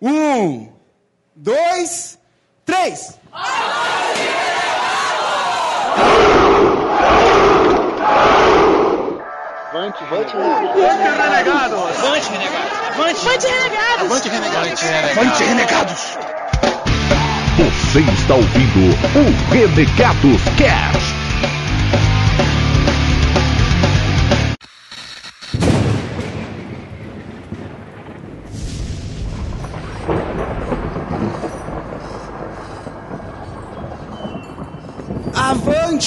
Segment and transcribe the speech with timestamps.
[0.00, 0.68] Um,
[1.34, 2.18] dois,
[2.64, 3.18] três!
[9.72, 11.98] Avante, avante, renegados!
[11.98, 12.78] Avante, renegados!
[12.94, 14.04] Avante, renegados!
[14.04, 14.82] Avante, renegados!
[15.18, 16.18] Avante, renegados!
[17.58, 21.17] Você está ouvindo o Renegados Cast.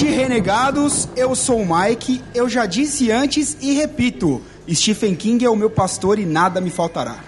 [0.02, 1.08] Avante, renegados!
[1.16, 4.42] Eu sou o Mike, eu já disse antes e repito.
[4.70, 7.18] Stephen King é o meu pastor e nada me faltará.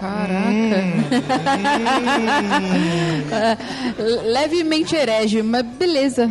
[3.30, 3.56] É,
[4.22, 6.30] levemente herege, mas beleza.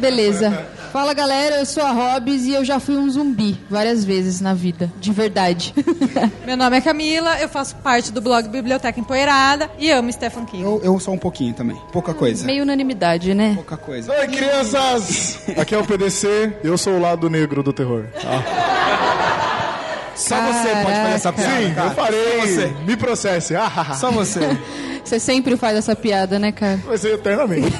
[0.00, 0.66] Beleza.
[0.92, 4.54] Fala galera, eu sou a Hobbs e eu já fui um zumbi várias vezes na
[4.54, 5.72] vida, de verdade.
[6.44, 10.64] Meu nome é Camila, eu faço parte do blog Biblioteca Empoeirada e amo Stephen King.
[10.64, 12.44] Eu, eu só um pouquinho também, pouca coisa.
[12.44, 13.52] Meio unanimidade, né?
[13.54, 14.12] Pouca coisa.
[14.12, 15.38] Oi, crianças!
[15.56, 18.06] Aqui é o PDC, eu sou o lado negro do terror.
[20.16, 21.56] Só você pode fazer essa piada.
[21.56, 21.88] Sim, cara.
[21.88, 22.40] eu farei.
[22.40, 22.66] Só você.
[22.84, 23.54] Me processe.
[23.56, 24.40] Ah, Só você.
[25.04, 26.76] Você sempre faz essa piada, né, cara?
[26.84, 27.72] Vai ser eternamente.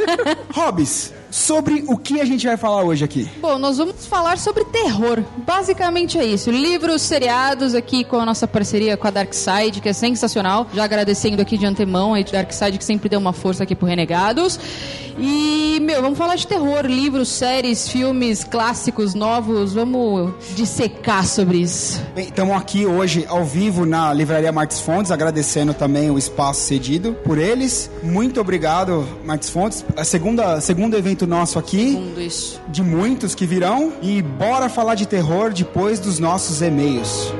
[0.52, 3.28] Hobbs, sobre o que a gente vai falar hoje aqui?
[3.40, 5.20] Bom, nós vamos falar sobre terror.
[5.38, 6.48] Basicamente é isso.
[6.48, 10.68] Livros, seriados aqui com a nossa parceria com a Dark Side, que é sensacional.
[10.72, 13.84] Já agradecendo aqui de antemão a Dark Side que sempre deu uma força aqui pro
[13.84, 14.60] Renegados.
[15.18, 19.72] E, meu, vamos falar de terror, livros, séries, filmes, clássicos, novos.
[19.72, 22.00] Vamos dissecar sobre isso.
[22.14, 27.12] Bem, estamos aqui hoje ao vivo na Livraria Marques Fontes, agradecendo também o espaço cedido
[27.24, 27.90] por eles.
[28.02, 29.84] Muito obrigado, Marques Fontes.
[29.96, 31.98] A segunda, segundo evento nosso aqui,
[32.68, 33.92] de muitos que virão.
[34.02, 37.32] E bora falar de terror depois dos nossos e-mails.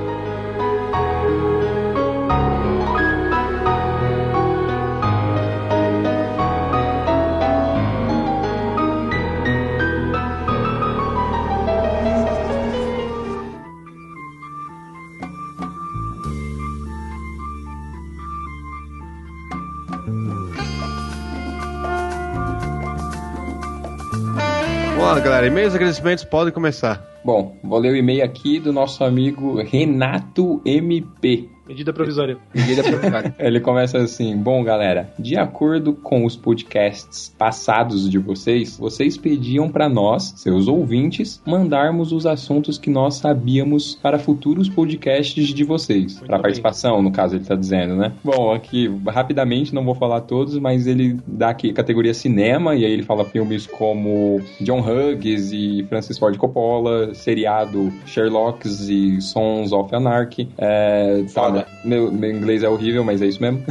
[25.45, 25.53] Galera.
[25.53, 27.03] E-mails e agradecimentos podem começar.
[27.25, 31.54] Bom, vou ler o e-mail aqui do nosso amigo Renato MP.
[31.67, 32.37] Medida provisória.
[32.55, 33.35] Medida provisória.
[33.39, 39.69] Ele começa assim: Bom, galera, de acordo com os podcasts passados de vocês, vocês pediam
[39.71, 46.21] para nós, seus ouvintes, mandarmos os assuntos que nós sabíamos para futuros podcasts de vocês.
[46.21, 48.13] Para participação, no caso, ele tá dizendo, né?
[48.23, 52.93] Bom, aqui, rapidamente, não vou falar todos, mas ele dá aqui categoria cinema, e aí
[52.93, 59.95] ele fala filmes como John Hughes e Francis Ford Coppola, seriado Sherlock's e Sons of
[59.95, 60.49] Anarchy.
[60.59, 61.67] É, tá, Foda.
[61.85, 63.63] meu, meu inglês é horrível, mas é isso mesmo.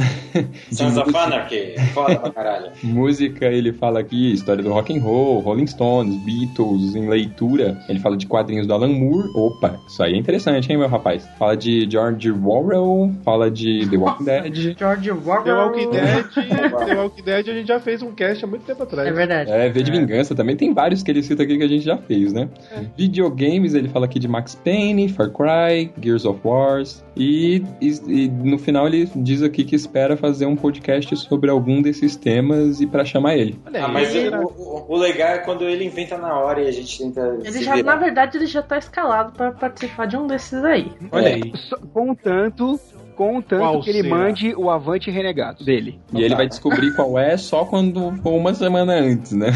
[0.70, 1.74] Sons of Anarchy.
[1.92, 2.72] Foda pra caralho.
[2.82, 7.98] Música, ele fala aqui história do rock and roll, Rolling Stones, Beatles, em leitura, ele
[8.00, 9.28] fala de quadrinhos do Alan Moore.
[9.34, 11.26] Opa, isso aí é interessante, hein, meu rapaz?
[11.38, 14.76] Fala de George Orwell, fala de The Walking Dead.
[14.78, 15.56] George The Orwell.
[15.56, 16.24] Walking Dead,
[16.86, 19.08] The Walking Dead a gente já fez um cast há muito tempo atrás.
[19.08, 19.50] É verdade.
[19.50, 21.96] É, V de Vingança também tem vários que ele cita aqui que a gente já
[21.96, 22.48] fez, né?
[22.96, 27.04] Videogames, ele fala aqui de Max Payne, Far Cry, Gears of Wars.
[27.16, 27.88] E, e,
[28.24, 32.80] e no final ele diz aqui que espera fazer um podcast sobre algum desses temas
[32.80, 33.58] e pra chamar ele.
[33.74, 36.98] Ah, mas será- o, o- legal é quando ele inventa na hora e a gente
[36.98, 37.38] tenta.
[37.42, 37.94] Ele se já, virar.
[37.94, 40.90] na verdade, ele já tá escalado pra participar de um desses aí.
[41.12, 41.34] Olha É.
[41.34, 41.52] aí.
[41.92, 42.78] Contanto,
[43.14, 44.14] contanto Qual que ele será?
[44.16, 45.98] mande o Avante Renegado dele.
[46.12, 49.50] E ele vai descobrir qual é só quando for uma semana antes, né?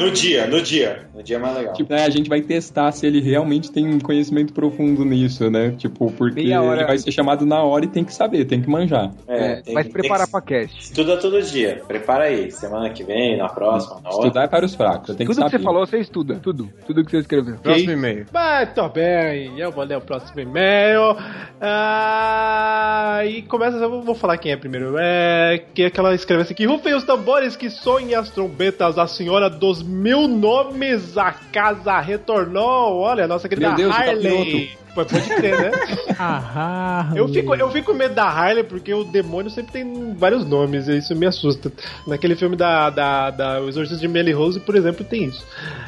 [0.00, 1.08] No dia, no dia.
[1.14, 1.72] No dia é mais legal.
[1.74, 5.70] Tipo, é, a gente vai testar se ele realmente tem conhecimento profundo nisso, né?
[5.76, 6.80] Tipo, porque Meia hora.
[6.80, 9.10] ele vai ser chamado na hora e tem que saber, tem que manjar.
[9.28, 10.54] É, tem, Vai se preparar tem pra que...
[10.66, 10.78] cast.
[10.80, 11.82] Estuda todo dia.
[11.86, 12.50] Prepara aí.
[12.50, 14.26] Semana que vem, na próxima, na outra.
[14.28, 15.58] Estudar é para os fracos, tem que Tudo que saber.
[15.58, 16.36] você falou, você estuda.
[16.36, 16.70] Tudo.
[16.86, 17.56] Tudo que você escreveu.
[17.56, 18.26] Próximo e-mail.
[18.32, 21.16] Mas tô bem, eu vou ler o próximo e-mail.
[21.60, 22.19] Ah,
[23.26, 24.94] e começa, eu vou falar quem é primeiro.
[24.98, 28.98] É que é que ela escreve assim: que rufem os tambores que soem as trombetas,
[28.98, 33.00] a senhora dos mil nomes, a casa retornou.
[33.00, 34.70] Olha, a nossa querida Meu Deus, tá Harley.
[34.94, 35.70] Pô, Pode crer, né?
[36.22, 40.44] Ah, Eu fico, eu fico com medo da Harley porque o demônio sempre tem vários
[40.44, 41.72] nomes e isso me assusta.
[42.06, 45.46] Naquele filme da, da, da O Exorcista de Melly Rose, por exemplo, tem isso.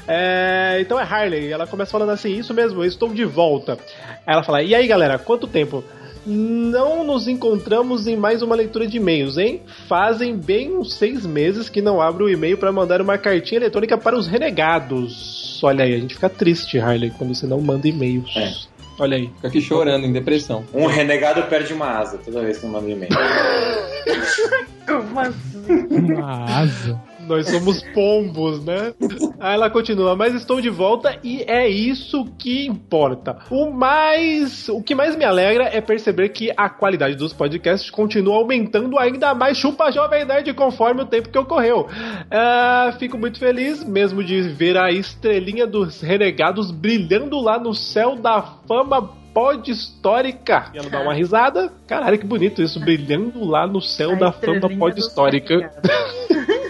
[0.09, 3.79] É, então é Harley, ela começa falando assim: Isso mesmo, eu estou de volta.
[4.27, 5.85] Aí ela fala: E aí galera, quanto tempo?
[6.25, 9.61] Não nos encontramos em mais uma leitura de e-mails, hein?
[9.89, 13.99] Fazem bem uns seis meses que não abro o e-mail para mandar uma cartinha eletrônica
[13.99, 15.61] para os renegados.
[15.65, 18.33] Olha aí, a gente fica triste, Harley, quando você não manda e-mails.
[18.37, 18.53] É.
[18.99, 19.29] Olha aí.
[19.37, 20.65] Fica aqui chorando, em depressão.
[20.73, 23.11] Um renegado perde uma asa toda vez que eu mando e-mail.
[24.87, 25.87] Como assim?
[25.91, 27.12] Uma asa.
[27.27, 28.95] Nós somos pombos, né?
[29.39, 33.39] Aí ela continua, mas estou de volta e é isso que importa.
[33.51, 38.37] O mais, o que mais me alegra é perceber que a qualidade dos podcasts continua
[38.37, 39.57] aumentando ainda mais.
[39.57, 41.87] Chupa jovem nerd conforme o tempo que ocorreu.
[42.31, 48.17] Ah, fico muito feliz mesmo de ver a estrelinha dos renegados brilhando lá no céu
[48.17, 50.71] da fama pod histórica.
[50.75, 51.73] E ela dá uma risada.
[51.87, 55.73] Caralho, que bonito isso, brilhando lá no céu A da fama pod histórica.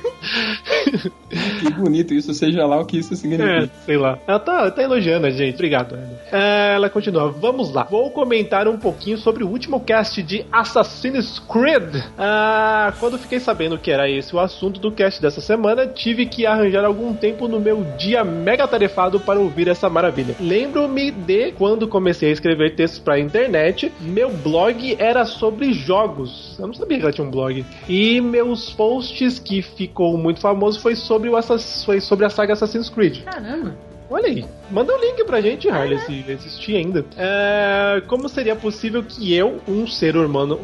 [1.61, 3.71] Que bonito isso, seja lá o que isso É, significa.
[3.87, 4.19] sei lá.
[4.27, 5.55] Ela tá, tá elogiando a gente.
[5.55, 5.95] Obrigado.
[5.95, 6.19] Ana.
[6.33, 7.31] Ela continua.
[7.31, 7.85] Vamos lá.
[7.85, 12.03] Vou comentar um pouquinho sobre o último cast de Assassin's Creed.
[12.19, 16.47] Ah, quando fiquei sabendo que era esse o assunto do cast dessa semana, tive que
[16.47, 20.35] arranjar algum tempo no meu dia mega tarefado para ouvir essa maravilha.
[20.41, 26.57] Lembro-me de quando comecei a escrever textos pra internet, meu blog era sobre jogos.
[26.59, 27.65] Eu não sabia que ela tinha um blog.
[27.89, 31.43] E meus posts que ficou muito famoso foi sobre o
[31.85, 33.23] foi sobre a saga Assassin's Creed.
[33.25, 33.92] Caramba.
[34.13, 37.03] Olha aí, manda o link pra gente, Harley, se existir ainda.
[37.17, 40.61] É, como seria possível que eu, um ser humano,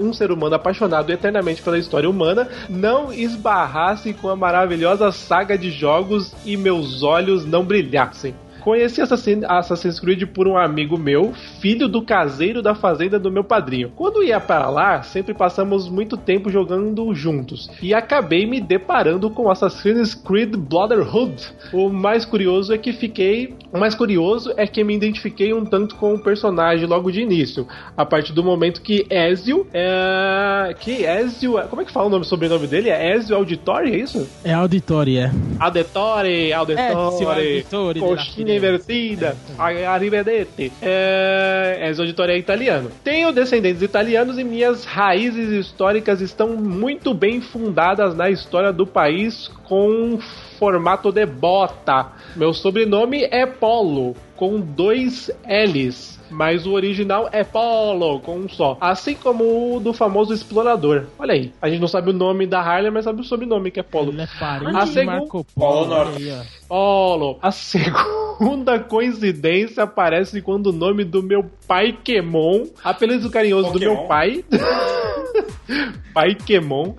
[0.00, 5.70] um ser humano apaixonado eternamente pela história humana, não esbarrasse com a maravilhosa saga de
[5.70, 8.34] jogos e meus olhos não brilhassem?
[8.60, 13.44] Conheci Assassin- Assassin's Creed por um amigo meu, filho do caseiro da fazenda do meu
[13.44, 13.92] padrinho.
[13.94, 17.70] Quando ia para lá, sempre passamos muito tempo jogando juntos.
[17.82, 21.34] E acabei me deparando com Assassin's Creed Brotherhood.
[21.72, 23.54] O mais curioso é que fiquei.
[23.72, 27.66] O mais curioso é que me identifiquei um tanto com o personagem logo de início.
[27.96, 29.66] A partir do momento que Ezio.
[29.72, 30.74] É...
[30.80, 31.54] Que Ezio.
[31.68, 32.90] Como é que fala o nome sobrenome dele?
[32.90, 34.28] É Ezio Auditori, é isso?
[34.44, 35.30] É auditório, é.
[35.58, 40.72] Auditore, Ezio Auditore, Auditore coxinha invertida, arrivederci.
[40.80, 42.90] É, Ezio Auditore é italiano.
[43.04, 49.48] Tenho descendentes italianos e minhas raízes históricas estão muito bem fundadas na história do país
[49.64, 50.18] com
[50.58, 52.12] formato de bota.
[52.34, 56.17] Meu sobrenome é Polo, com dois L's.
[56.30, 58.76] Mas o original é Polo, com um só.
[58.80, 61.04] Assim como o do famoso explorador.
[61.18, 61.52] Olha aí.
[61.60, 64.12] A gente não sabe o nome da Harley, mas sabe o sobrenome que é Polo.
[64.12, 65.86] Ele é parente segun- Marco Polo Polo.
[65.86, 66.30] Norte.
[66.30, 66.42] Aí.
[66.68, 67.38] Polo.
[67.40, 73.94] A segunda coincidência aparece quando o nome do meu pai Quemon, apelido carinhoso do Pokémon.
[73.94, 74.44] meu pai,
[76.14, 76.94] pai Quemon,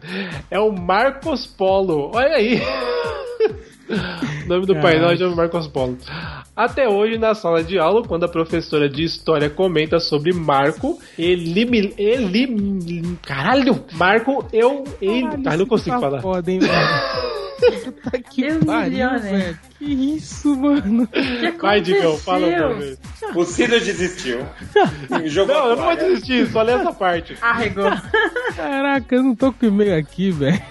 [0.49, 2.11] é o Marcos Polo.
[2.13, 2.61] Olha aí.
[3.89, 5.97] O nome do pai não chama Marcos Polo.
[6.55, 11.65] Até hoje, na sala de aula, quando a professora de história comenta sobre Marco, ele
[11.65, 11.93] me.
[11.97, 13.17] Ele.
[13.25, 13.83] Caralho!
[13.93, 14.83] Marco, eu.
[15.01, 15.27] Ele.
[15.45, 16.21] Ah, não consigo Tá falar.
[16.21, 16.71] Foda, hein, velho?
[18.01, 19.19] Puta que pariu, né?
[19.19, 19.59] velho.
[19.79, 21.07] Que isso, mano?
[21.07, 22.97] que Vai, Digão, fala pra mim.
[23.33, 24.45] O Ciro desistiu.
[25.25, 27.37] Jogou Não, eu não vou desistir, só lê essa parte.
[27.41, 27.89] Arregou.
[28.57, 30.61] Caraca, eu não tô com e-mail aqui, velho.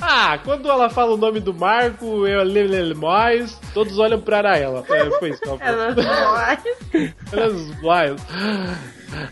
[0.00, 4.82] Ah, quando ela fala o nome do Marco, eu leio mais, todos olham pra ela.
[4.88, 5.82] É, foi isso que ela falou.
[5.82, 5.94] Ela
[6.32, 6.58] vai.
[7.32, 8.16] Elas vai.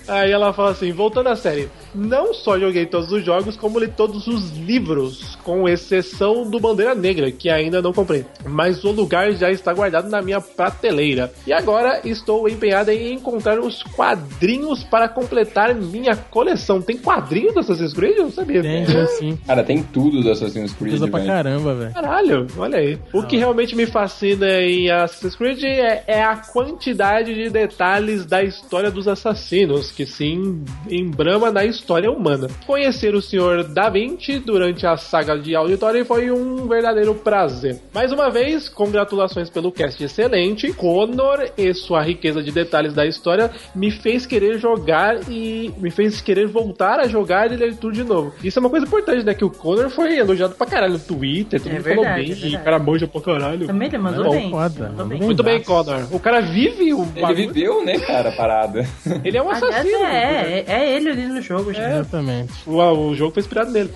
[0.06, 3.88] Aí ela fala assim, voltando à série, não só joguei todos os jogos, como li
[3.88, 8.25] todos os livros, com exceção do Bandeira Negra, que ainda não comprei.
[8.47, 11.32] Mas o lugar já está guardado na minha prateleira.
[11.47, 16.81] E agora estou empenhada em encontrar os quadrinhos para completar minha coleção.
[16.81, 18.17] Tem quadrinhos do Assassin's Creed?
[18.17, 18.62] Eu não sabia.
[18.62, 19.38] Tem, tem sim.
[19.47, 21.95] Cara, tem tudo do Assassin's Creed, Usa pra caramba, velho.
[21.95, 22.99] Caralho, olha aí.
[23.12, 28.43] O que realmente me fascina em Assassin's Creed é, é a quantidade de detalhes da
[28.43, 29.63] história dos assassinos
[29.94, 32.49] que se em- embrama na história humana.
[32.66, 33.64] Conhecer o Sr.
[33.73, 37.78] Da Vinci durante a saga de Auditório foi um verdadeiro prazer.
[37.94, 40.73] Mais uma vez, congratulações pelo cast excelente.
[40.73, 46.21] Connor e sua riqueza de detalhes da história me fez querer jogar e me fez
[46.21, 48.33] querer voltar a jogar e ler tudo de novo.
[48.42, 49.35] Isso é uma coisa importante, né?
[49.35, 52.44] Que o Connor foi elogiado pra caralho no Twitter, todo É mundo falou verdade, bem,
[52.44, 53.66] é e o cara manja pra caralho.
[53.66, 54.50] Também ele mandou bem.
[54.50, 54.88] foda.
[54.90, 55.21] Mandou bem.
[55.21, 56.02] Muito bem, Connor.
[56.12, 57.37] O cara vive o Ele bagulho.
[57.52, 58.87] viveu, né, cara, a parada.
[59.25, 61.84] Ele é um Aliás, é, é, é ele ali no jogo, gente.
[61.84, 62.52] Exatamente.
[62.66, 63.90] O, o jogo foi inspirado nele.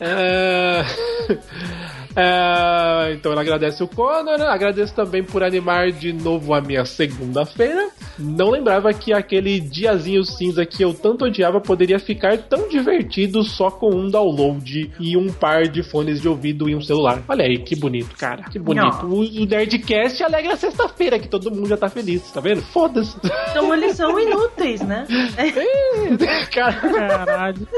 [0.00, 0.84] É...
[2.18, 7.90] É, então ela agradece o Connor, agradeço também por animar de novo a minha segunda-feira.
[8.18, 13.70] Não lembrava que aquele diazinho cinza que eu tanto odiava poderia ficar tão divertido só
[13.70, 17.22] com um download e um par de fones de ouvido e um celular.
[17.28, 18.44] Olha aí, que bonito, cara.
[18.44, 19.06] Que bonito.
[19.06, 22.62] O, o Nerdcast alegra a sexta-feira, que todo mundo já tá feliz, tá vendo?
[22.62, 23.16] Foda-se.
[23.50, 25.06] Então eles são inúteis, né?
[26.52, 27.68] Cara, Caralho.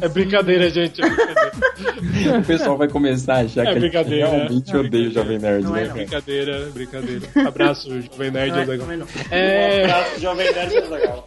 [0.00, 1.00] é brincadeira, gente.
[1.02, 2.38] É brincadeira.
[2.38, 4.78] O pessoal vai começar a achar É que a gente brincadeira, realmente né?
[4.80, 5.88] odeia o Jovem Nerd, Não né, é?
[5.88, 7.26] Brincadeira, brincadeira.
[7.46, 8.66] Abraço, Jovem Nerd.
[8.66, 9.06] Não é, não.
[9.30, 11.26] É, Abraço, Jovem Nerd Azaghal.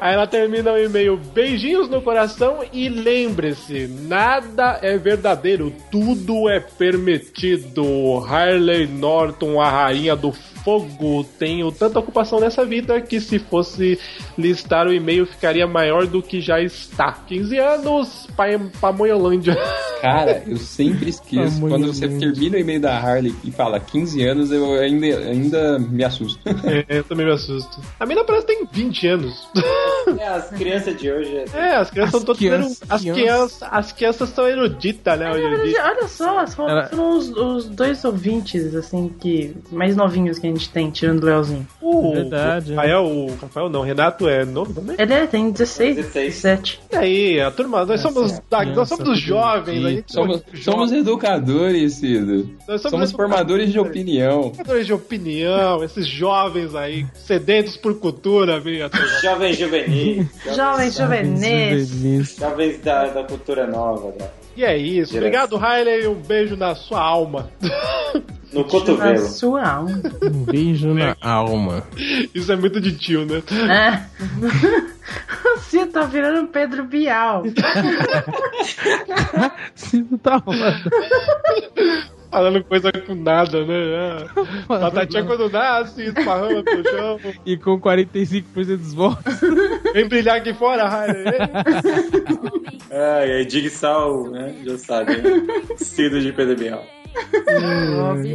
[0.00, 6.60] Aí ela termina o e-mail, beijinhos no coração e lembre-se, nada é verdadeiro, tudo é
[6.60, 8.24] permitido.
[8.26, 13.98] Harley Norton, a rainha do fogo, tenho tanta ocupação nessa vida que se fosse
[14.36, 17.12] listar o e-mail ficaria maior do que já está.
[17.12, 19.56] 15 anos, pai, Pamonholândia.
[20.00, 21.60] Cara, eu sempre esqueço.
[21.60, 26.04] Quando você termina o e-mail da Harley e fala 15 anos, eu ainda, ainda me
[26.04, 26.38] assusto.
[26.64, 27.77] É, eu também me assusto.
[27.98, 29.48] A mina parece que tem 20 anos.
[30.18, 31.44] É, as crianças de hoje.
[31.54, 32.38] É, as crianças As estão todas.
[32.38, 35.30] crianças- As crianças, as crianças são eruditas, né?
[35.30, 35.84] Hoje em dia.
[35.84, 40.50] Olha só, são, Ela- são os, os dois ouvintes, assim, que mais novinhos que a
[40.50, 41.66] gente tem, tirando o Leozinho.
[41.80, 44.96] O Verdade, Rafael, o Rafael não, Renato é novo também?
[44.98, 46.34] Ele é, tem 16, 16.
[46.42, 46.80] 17.
[46.92, 50.92] E aí, a turma, nós somos, da- nós somos os jovens, a gente Somos, somos
[50.92, 52.50] educadores, Cido.
[52.66, 54.44] Nós somos Somos formadores de opinião.
[54.54, 58.90] Formadores de opinião, esses jovens aí, sedentos por cultura, turma.
[59.22, 60.26] Jovens juvenis.
[60.54, 62.36] Jovens juvenis.
[62.38, 64.12] Jovens da, da cultura nova.
[64.18, 64.28] né?
[64.56, 65.12] E é isso.
[65.12, 65.44] Direto.
[65.46, 66.06] Obrigado, Riley.
[66.08, 67.50] Um beijo na sua alma.
[68.50, 69.18] No Na cotovelo.
[69.28, 70.00] sua alma.
[70.22, 71.86] Um beijo na alma.
[72.34, 73.42] Isso é muito de tio, né?
[73.70, 74.00] É.
[75.60, 77.42] Você tá virando Pedro Bial.
[79.76, 80.80] Cido tá foda.
[82.30, 84.26] Falando coisa com nada, né?
[84.68, 87.18] Ah, Batatinha quando nasce, esparrama pro chão.
[87.46, 88.44] E com 45%
[88.76, 89.40] dos votos.
[89.94, 91.24] Vem brilhar aqui fora, Riley.
[92.90, 94.54] Ah, e aí, Digsal, né?
[94.64, 95.16] Já sabe.
[95.16, 95.46] né?
[95.76, 96.84] Cido de Bial.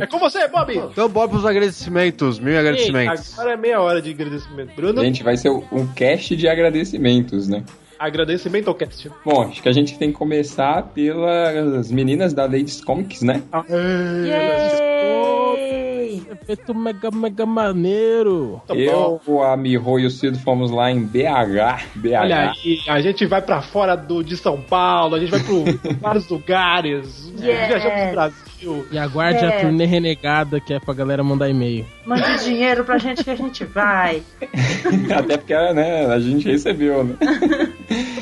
[0.01, 0.75] É com você, Bob.
[0.75, 2.39] Então, bora pros agradecimentos.
[2.39, 3.33] Mil agradecimentos.
[3.37, 4.75] Agora é meia hora de agradecimento.
[4.75, 7.63] Bruno, Gente, vai ser um cast de agradecimentos, né?
[8.05, 9.09] Agradecimento ao cast.
[9.25, 13.41] Bom, acho que a gente tem que começar pelas meninas da Ladies Comics, né?
[15.03, 16.21] Yay!
[16.31, 18.61] Efeito mega, mega maneiro.
[18.67, 21.85] Tá Eu, a Miho e o Cido fomos lá em BH.
[21.95, 22.07] BH.
[22.21, 25.63] Olha aí, a gente vai pra fora do, de São Paulo, a gente vai pro
[26.01, 27.67] vários lugares, Yes.
[27.67, 28.52] viajamos pro Brasil.
[28.91, 29.57] E aguarde É.
[29.57, 31.85] a turnê renegada que é pra galera mandar e-mail.
[32.05, 34.21] Mande dinheiro pra gente que a gente vai.
[35.15, 37.15] Até porque né, a gente recebeu, né?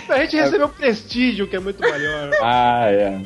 [0.10, 2.32] A gente recebeu prestígio, que é muito maior.
[2.44, 3.20] Ah, é.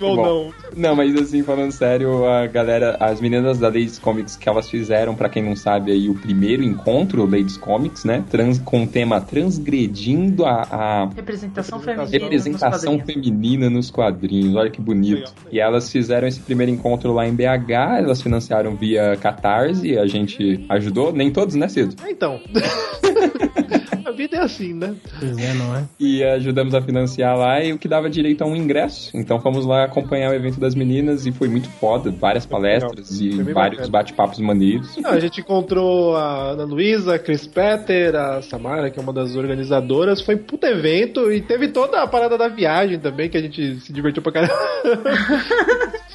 [0.00, 0.24] Ou Bom.
[0.24, 0.54] não.
[0.76, 5.14] Não, mas assim, falando sério, a galera, as meninas da Ladies Comics que elas fizeram,
[5.14, 8.24] pra quem não sabe, aí o primeiro encontro Ladies Comics, né?
[8.30, 12.10] Trans, com o tema transgredindo a, a Representação feminina.
[12.10, 13.24] representação nos quadrinhos.
[13.26, 14.56] feminina nos quadrinhos.
[14.56, 15.16] Olha que bonito.
[15.18, 15.32] Legal.
[15.52, 20.64] E elas fizeram esse primeiro encontro lá em BH, elas financiaram via Catarse, a gente
[20.68, 21.96] ajudou, nem todos, né, Cido?
[22.08, 22.40] Então.
[24.14, 24.94] vida é assim, né?
[25.18, 25.84] Pois é, não é?
[25.98, 29.10] E ajudamos a financiar lá e o que dava direito a um ingresso.
[29.14, 33.30] Então fomos lá acompanhar o evento das meninas e foi muito foda, várias palestras e
[33.42, 34.96] vários bate-papos maneiros.
[34.96, 39.12] Não, a gente encontrou a Ana Luísa, a Chris Petter, a Samara, que é uma
[39.12, 40.20] das organizadoras.
[40.20, 43.80] Foi um puto evento e teve toda a parada da viagem também, que a gente
[43.80, 44.54] se divertiu pra caramba.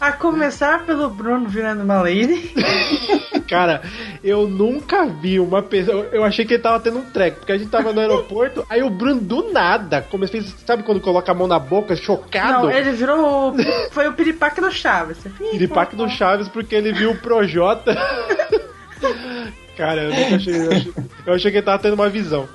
[0.00, 2.52] A começar pelo Bruno virando uma lady.
[3.48, 3.82] Cara,
[4.24, 6.08] eu nunca vi uma pessoa.
[6.12, 8.82] Eu achei que ele tava tendo um treco, porque a gente tava no aeroporto, aí
[8.82, 10.40] o Bruno do nada começou.
[10.66, 12.64] Sabe quando coloca a mão na boca, chocado?
[12.64, 13.50] Não, ele virou.
[13.54, 15.18] o- Foi o piripaque do Chaves.
[15.50, 17.94] Piripaque do Chaves porque ele viu o Projota.
[19.76, 20.54] Cara, eu nunca achei.
[20.56, 20.92] Eu achei,
[21.26, 22.48] eu achei que ele tava tendo uma visão.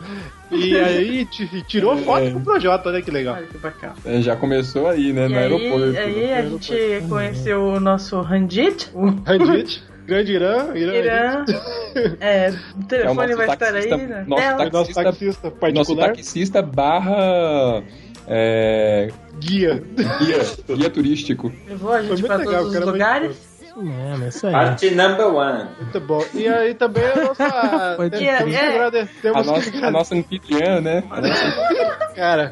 [0.51, 3.01] E aí ti- tirou foto com o Projota, né?
[3.01, 3.36] Que legal.
[3.36, 3.93] Olha que bacana.
[4.05, 5.97] É, Já começou aí, né, E no aí, aeroporto.
[5.97, 8.89] aí a gente conheceu o nosso Randit.
[8.93, 10.93] O Randit, grande Irã, Irã.
[10.93, 11.45] Irã.
[12.21, 14.57] É, o telefone nosso vai estar taxista- aí na nosso tela.
[14.69, 16.07] Nosso Taxista- taxista Nosso particular.
[16.15, 17.83] taxista barra
[18.27, 19.07] é,
[19.39, 19.83] Guia.
[20.19, 21.51] guia, guia turístico.
[21.67, 23.47] Levou a gente pra legal, todos o os lugares.
[23.79, 24.53] É isso aí.
[24.53, 25.69] Parte number one.
[25.79, 26.24] Muito bom.
[26.34, 27.93] E aí também a nossa.
[27.96, 28.67] Pode temos É, é.
[28.75, 31.03] agradecer- A temos que nossa, a agradecer, nossa anfitriã, né?
[31.12, 32.51] A nossa- Cara.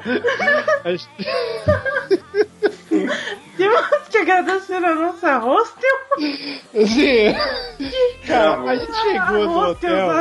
[0.84, 1.10] a gente-
[3.58, 5.98] Temos que agradecer a nossa hostel.
[6.74, 7.36] Assim,
[8.28, 10.12] cara, a gente chegou no hotel.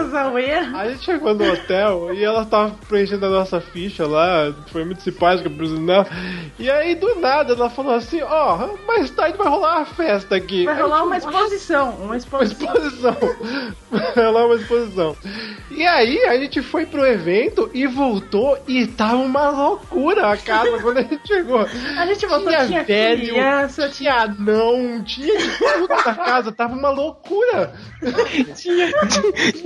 [0.74, 5.02] A gente chegou no hotel e ela tava preenchendo a nossa ficha lá, foi muito
[5.02, 6.06] simpática sinal.
[6.58, 10.64] E aí, do nada, ela falou assim: Ó, mais tarde vai rolar uma festa aqui.
[10.64, 11.90] Vai rolar uma exposição.
[11.90, 12.74] Uma Uma exposição.
[12.74, 13.16] exposição.
[13.90, 15.16] Vai rolar uma exposição.
[15.70, 20.78] E aí, a gente foi pro evento e voltou e tava uma loucura a casa
[20.80, 21.60] quando a gente chegou.
[21.60, 26.74] A gente voltou, tinha, tinha velho, criança, tinha anão, tinha de tudo na casa, tava
[26.74, 27.72] uma loucura.
[28.54, 28.90] tinha,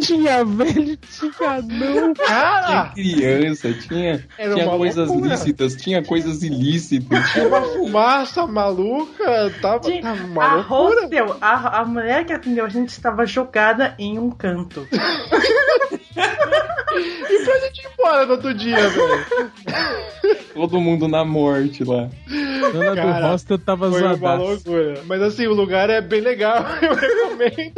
[0.01, 2.15] tinha velho, tinha não.
[2.15, 2.93] Cara!
[2.95, 5.31] Tinha criança, tinha, Era tinha coisas loucura.
[5.31, 7.33] lícitas, tinha coisas ilícitas.
[7.33, 11.01] Tinha uma fumaça maluca, tava, tava uma A loucura.
[11.03, 14.87] hostel, a, a mulher que atendeu a gente estava jogada em um canto.
[16.21, 19.27] E pra gente ir embora no outro dia, velho.
[20.55, 22.09] Todo mundo na morte lá.
[22.73, 24.43] Dona Cara, do hostel tava Foi uma zoadaça.
[24.43, 25.01] loucura.
[25.07, 27.73] Mas assim, o lugar é bem legal, eu recomendo.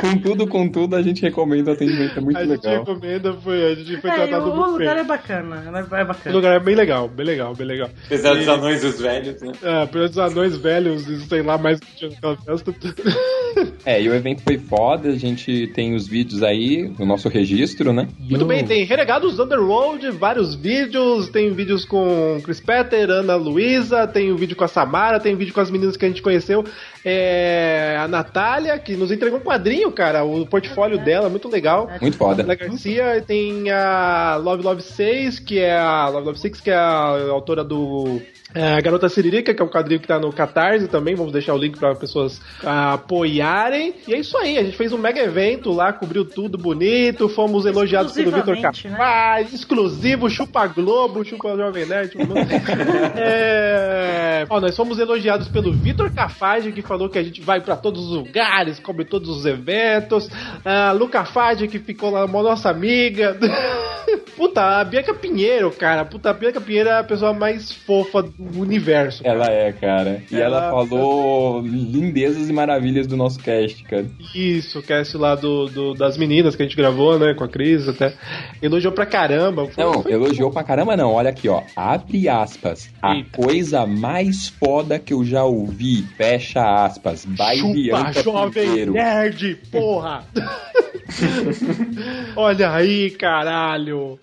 [0.00, 2.84] Com tudo, com tudo, a gente recomenda o atendimento, é muito a gente legal.
[2.84, 5.04] recomenda, foi, a gente foi É, tratado o muito lugar bem.
[5.04, 5.68] é bacana, é
[6.02, 6.36] O bacana.
[6.36, 7.90] lugar é bem legal, bem legal, bem legal.
[8.06, 9.52] Apesar dos E- anões e os velhos, né?
[9.62, 12.74] É, pelos anões velhos e sei lá mais que tinha naquela festa.
[13.84, 17.92] É, e o evento foi foda, a gente tem os vídeos aí, no nosso registro,
[17.92, 18.08] né?
[18.18, 24.32] Muito bem, tem Renegados Underworld, vários vídeos, tem vídeos com Chris Petter, Ana Luísa, tem
[24.32, 26.64] o vídeo com a Samara, tem vídeo com as meninas que a gente conheceu,
[27.04, 31.88] é, a Natália, que nos entregou um quadrinho, cara, o portfólio dela, muito legal.
[32.00, 32.42] Muito foda.
[32.42, 36.74] Ana Garcia, tem a Love Love 6, que é a Love Love 6, que é
[36.74, 38.20] a autora do
[38.54, 41.14] é, a Garota Siririca, que é um quadrinho que tá no Catarse também.
[41.14, 43.94] Vamos deixar o link para pessoas ah, apoiarem.
[44.06, 47.28] E é isso aí, a gente fez um mega evento lá, cobriu tudo bonito.
[47.28, 48.96] Fomos elogiados pelo Vitor Exclusivamente, né?
[48.96, 52.16] Capaz, exclusivo, chupa Globo, chupa Jovem Nerd.
[53.16, 54.46] é...
[54.48, 58.10] Ó, nós fomos elogiados pelo Vitor Cafage, que falou que a gente vai pra todos
[58.10, 60.28] os lugares, cobre todos os eventos.
[60.64, 63.36] A Luca Fage, que ficou lá, nossa amiga.
[64.36, 66.04] Puta, a Bianca Pinheiro, cara.
[66.04, 69.22] Puta, a Bianca Pinheiro é a pessoa mais fofa do universo.
[69.26, 70.22] Ela é, cara.
[70.30, 74.06] E ela, Ela- falou lindezas e maravilhas do nosso cast, cara.
[74.34, 77.48] Isso, o cast lá do, do- das meninas que a gente gravou, né, com a
[77.48, 78.14] Cris até.
[78.62, 79.66] Elogiou pra caramba.
[79.66, 81.12] Foi- Não, foi- elogiou pra caramba não.
[81.12, 81.62] Olha aqui, ó.
[81.74, 82.90] Abre aspas.
[83.02, 83.30] A Eita.
[83.42, 86.02] coisa mais foda que eu já ouvi.
[86.16, 87.24] Fecha aspas.
[87.28, 88.92] Vai Chupa, Bianca jovem Pinheiro.
[88.92, 90.24] nerd, porra!
[92.36, 94.18] Olha aí, caralho!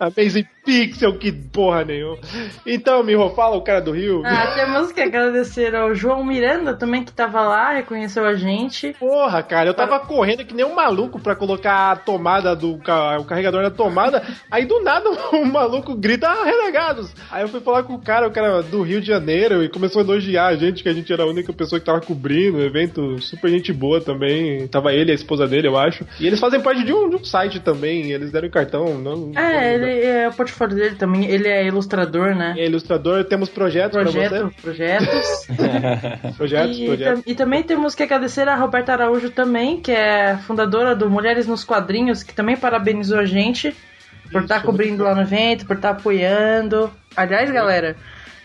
[0.00, 2.18] Amazing Pixel, que porra nenhuma.
[2.66, 4.20] Então, Miho, fala o cara do Rio.
[4.22, 8.94] Ah, temos que agradecer ao João Miranda também, que tava lá, reconheceu a gente.
[9.00, 13.24] Porra, cara, eu tava correndo que nem um maluco pra colocar a tomada do o
[13.24, 14.22] carregador na tomada.
[14.50, 17.14] Aí do nada o maluco grita ah, renegados.
[17.30, 20.02] Aí eu fui falar com o cara, o cara do Rio de Janeiro, e começou
[20.02, 22.62] a elogiar a gente, que a gente era a única pessoa que tava cobrindo o
[22.62, 23.18] evento.
[23.22, 24.68] Super gente boa também.
[24.68, 26.04] Tava ele a esposa dele, eu acho.
[26.20, 28.12] E eles fazem parte de um, de um site também.
[28.12, 28.98] Eles deram cartão.
[28.98, 32.54] Não, É, ele é o portfólio dele também, ele é ilustrador, né?
[32.58, 35.06] É ilustrador, temos projetos Projeto, projetos.
[35.06, 36.32] você.
[36.36, 37.22] Projetos, E, projetos.
[37.22, 41.46] tam- e também temos que agradecer a Roberta Araújo também, que é fundadora do Mulheres
[41.46, 43.74] nos Quadrinhos, que também parabenizou a gente
[44.32, 46.90] por estar cobrindo lá no evento, por estar apoiando.
[47.16, 47.96] Aliás, galera,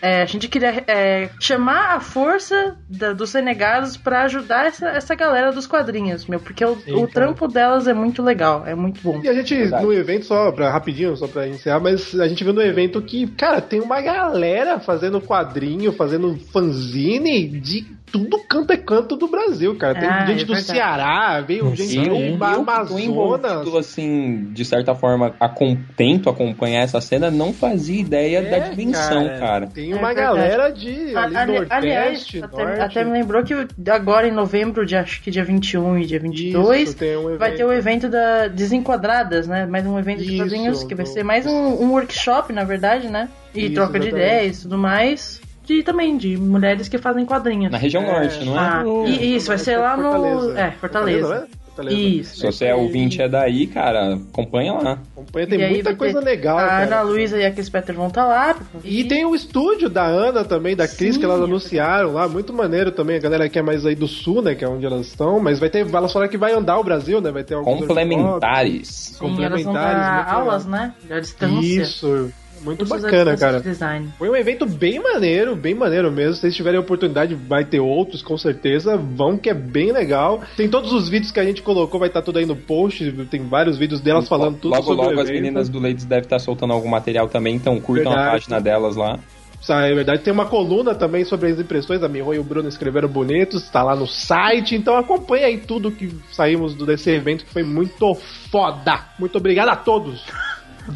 [0.04, 5.14] é, a gente queria é, chamar a força da- dos renegados pra ajudar essa, essa
[5.14, 7.06] galera dos quadrinhos, meu, porque o, o Sim, cara.
[7.08, 9.20] trampo delas é muito legal, é muito bom.
[9.22, 12.52] E a gente, no evento, só pra rapidinho, só pra iniciar, mas a gente viu
[12.52, 18.76] no evento que, cara, tem uma galera fazendo quadrinho, fazendo fanzine de tudo canto é
[18.76, 19.98] canto do Brasil, cara.
[19.98, 20.54] Tem Ah, gente é do.
[20.56, 23.04] Ceará, veio gente Eu, do eu Amazonas.
[23.04, 28.70] envolvido, assim, de certa forma, acom tento acompanhar essa cena, não fazia ideia da É,
[28.70, 29.38] dimensão, cara.
[29.40, 29.66] cara.
[29.68, 30.26] Tem É uma verdade.
[30.38, 32.42] galera de ali, Ali- Nordeste, aliás, Norte.
[32.44, 33.54] até, até me lembrou que
[33.90, 37.52] agora em novembro, de, acho que dia 21 e dia 22, Isso, tem um vai
[37.52, 39.66] ter o evento da Desenquadradas, né?
[39.66, 41.50] Mais um evento de Isso, quadrinhos, que vai ser mais um,
[41.82, 43.28] um workshop, na verdade, né?
[43.54, 44.28] E Isso, troca de exatamente.
[44.34, 45.40] ideias e tudo mais.
[45.68, 47.72] E também de mulheres que fazem quadrinhos.
[47.72, 48.58] Na região norte, não é?
[48.58, 50.02] Ah, e, isso, vai ser lá no.
[50.12, 50.60] Fortaleza.
[50.60, 51.28] É, Fortaleza.
[51.40, 51.46] né?
[51.74, 51.96] Fortaleza.
[52.00, 52.36] Isso.
[52.38, 54.98] Se você é ouvinte é daí, cara, acompanha lá.
[55.16, 56.84] Acompanha, tem E muita vai ter- coisa legal, A cara.
[56.84, 58.54] Ana Luísa e a Chris Petter vão estar lá.
[58.54, 58.96] pra conferir.
[59.00, 62.28] E tem o estúdio da Ana também, da Cris, Sim, que elas é anunciaram lá,
[62.28, 64.86] muito maneiro também, a galera que é mais aí do sul, né, que é onde
[64.86, 67.54] elas estão, mas vai ter, elas falaram que vai andar o Brasil, né, vai ter
[67.54, 68.86] alguns Complementares.
[68.88, 70.94] Sim, elas vão complementares, dar aulas, né?
[71.10, 71.60] À distância.
[71.82, 72.32] Isso,
[72.64, 73.60] muito bacana, cara.
[73.60, 74.08] Design.
[74.18, 76.34] Foi um evento bem maneiro, bem maneiro mesmo.
[76.34, 78.96] Se vocês tiverem oportunidade, vai ter outros, com certeza.
[78.96, 80.42] Vão, que é bem legal.
[80.56, 83.12] Tem todos os vídeos que a gente colocou, vai estar tudo aí no post.
[83.30, 86.24] Tem vários vídeos delas falando tudo logo, sobre logo o as meninas do Ladies devem
[86.24, 88.30] estar soltando algum material também, então curtam a Verdade.
[88.32, 89.18] página delas lá.
[89.60, 92.02] Sa- É verdade, tem uma coluna também sobre as impressões.
[92.02, 94.74] A Miho e o Bruno escreveram bonitos, está lá no site.
[94.74, 98.14] Então acompanha aí tudo que saímos desse evento que foi muito
[98.50, 99.00] foda.
[99.18, 100.22] Muito obrigado a todos.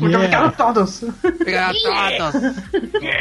[0.01, 1.03] Muito obrigado a todos.
[1.03, 2.57] Obrigado a todos.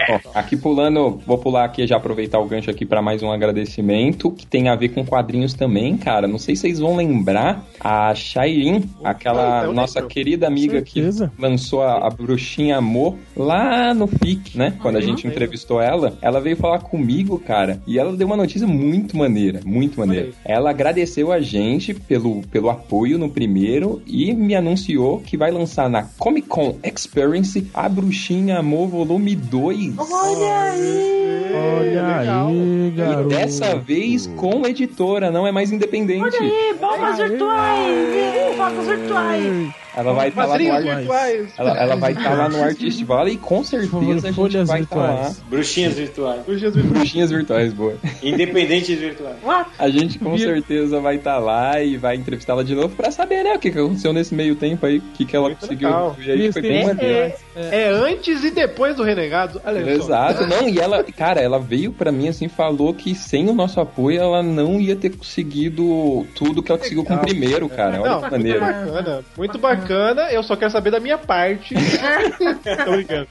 [0.10, 4.32] Ó, aqui pulando, vou pular aqui já aproveitar o gancho aqui pra mais um agradecimento
[4.32, 6.28] que tem a ver com quadrinhos também, cara.
[6.28, 10.14] Não sei se vocês vão lembrar a Shairin, aquela eu nossa lembro.
[10.14, 11.02] querida amiga que
[11.40, 14.74] lançou a, a Bruxinha Amor lá no FIC, né?
[14.82, 18.68] Quando a gente entrevistou ela, ela veio falar comigo, cara, e ela deu uma notícia
[18.68, 20.32] muito maneira, muito maneira.
[20.44, 25.90] Ela agradeceu a gente pelo, pelo apoio no primeiro e me anunciou que vai lançar
[25.90, 29.96] na Comic Con Experience a Bruxinha Amor Volume 2.
[29.98, 31.18] Olha aí.
[31.54, 32.48] Olha legal.
[32.48, 33.30] aí, E garoto.
[33.30, 36.24] dessa vez com editora, não é mais independente.
[36.24, 38.58] Olha aí, bombas virtuais.
[38.58, 39.74] Bombas virtuais.
[39.98, 41.50] Ela vai estar lá no virtuais.
[41.58, 44.96] ela, ela vai estar lá no Artist Valley e com certeza a gente vai estar
[44.96, 45.08] lá.
[45.16, 45.44] virtuais.
[45.50, 46.42] Bruxinhas virtuais.
[46.46, 46.92] Bruxinhas virtuais.
[46.98, 47.96] Bruxinhas virtuais, boa.
[48.22, 49.38] Independentes virtuais.
[49.44, 49.70] What?
[49.80, 53.54] A gente com certeza vai estar lá e vai entrevistá-la de novo pra saber, né,
[53.56, 55.88] o que, que aconteceu nesse meio tempo aí, o que, que ela Muito conseguiu.
[55.90, 56.16] legal.
[56.24, 57.34] E aí foi bem Isso, maneiro.
[57.56, 59.60] É antes e depois do Renegado.
[59.66, 59.92] Olha só.
[60.04, 63.80] Exato, não, e ela, cara, ela veio pra mim assim, falou que sem o nosso
[63.80, 68.00] apoio ela não ia ter conseguido tudo que ela conseguiu com o primeiro, cara.
[68.02, 68.60] Olha Não, que muito maneiro.
[68.60, 69.26] bacana.
[69.36, 69.87] Muito bacana.
[70.32, 71.74] Eu só quero saber da minha parte.
[72.86, 73.28] Tô brincando.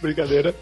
[0.00, 0.54] Brincadeira.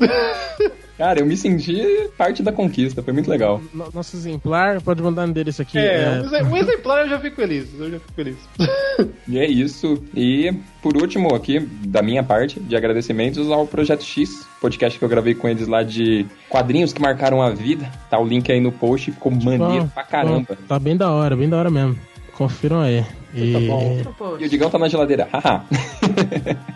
[0.98, 3.60] Cara, eu me senti parte da conquista, foi muito legal.
[3.74, 5.76] No- Nosso exemplar, pode mandar um endereço aqui.
[5.78, 7.68] É, é, um exe- um exemplar eu já fico feliz.
[7.78, 8.36] Eu já fico feliz.
[9.28, 10.02] E é isso.
[10.14, 15.08] E por último, aqui, da minha parte, de agradecimentos ao Projeto X, podcast que eu
[15.08, 17.90] gravei com eles lá de quadrinhos que marcaram a vida.
[18.08, 20.46] Tá o link aí no post, ficou maneiro bom, pra caramba.
[20.48, 21.98] bom, Tá bem da hora, bem da hora mesmo.
[22.32, 23.04] Confiram aí.
[23.36, 23.68] E...
[24.40, 25.28] E o Digão tá na geladeira.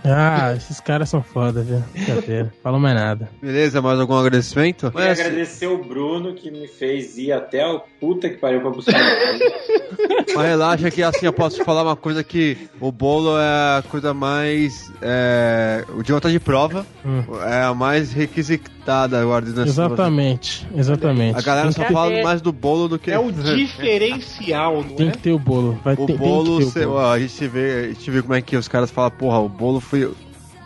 [0.05, 1.83] Ah, esses caras são foda, viu?
[1.93, 2.53] Brincadeira.
[2.63, 3.29] Fala mais nada.
[3.41, 4.91] Beleza, mais algum agradecimento?
[4.91, 8.71] Queria Mas, agradecer o Bruno que me fez ir até o puta que pariu pra
[8.71, 8.99] buscar.
[10.35, 14.13] mas relaxa que assim eu posso falar uma coisa que o bolo é a coisa
[14.15, 14.91] mais.
[15.03, 16.85] É, o Digão tá de prova.
[17.05, 17.23] Hum.
[17.47, 21.39] É a mais requisitada dessa- Exatamente, exatamente.
[21.39, 23.11] A galera Tem só ter- fala mais do bolo do que.
[23.11, 25.11] É o diferencial, não Tem é?
[25.13, 25.79] que ter o bolo.
[25.85, 26.93] Vai O ter, bolo, bolo.
[26.95, 29.49] ó, a gente vê, a gente vê como é que os caras falam, porra, o
[29.49, 30.11] bolo foi.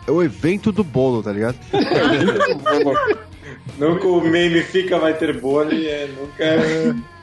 [0.07, 1.57] É o evento do bolo, tá ligado?
[3.77, 6.43] nunca o meme fica vai ter bolo e é, nunca.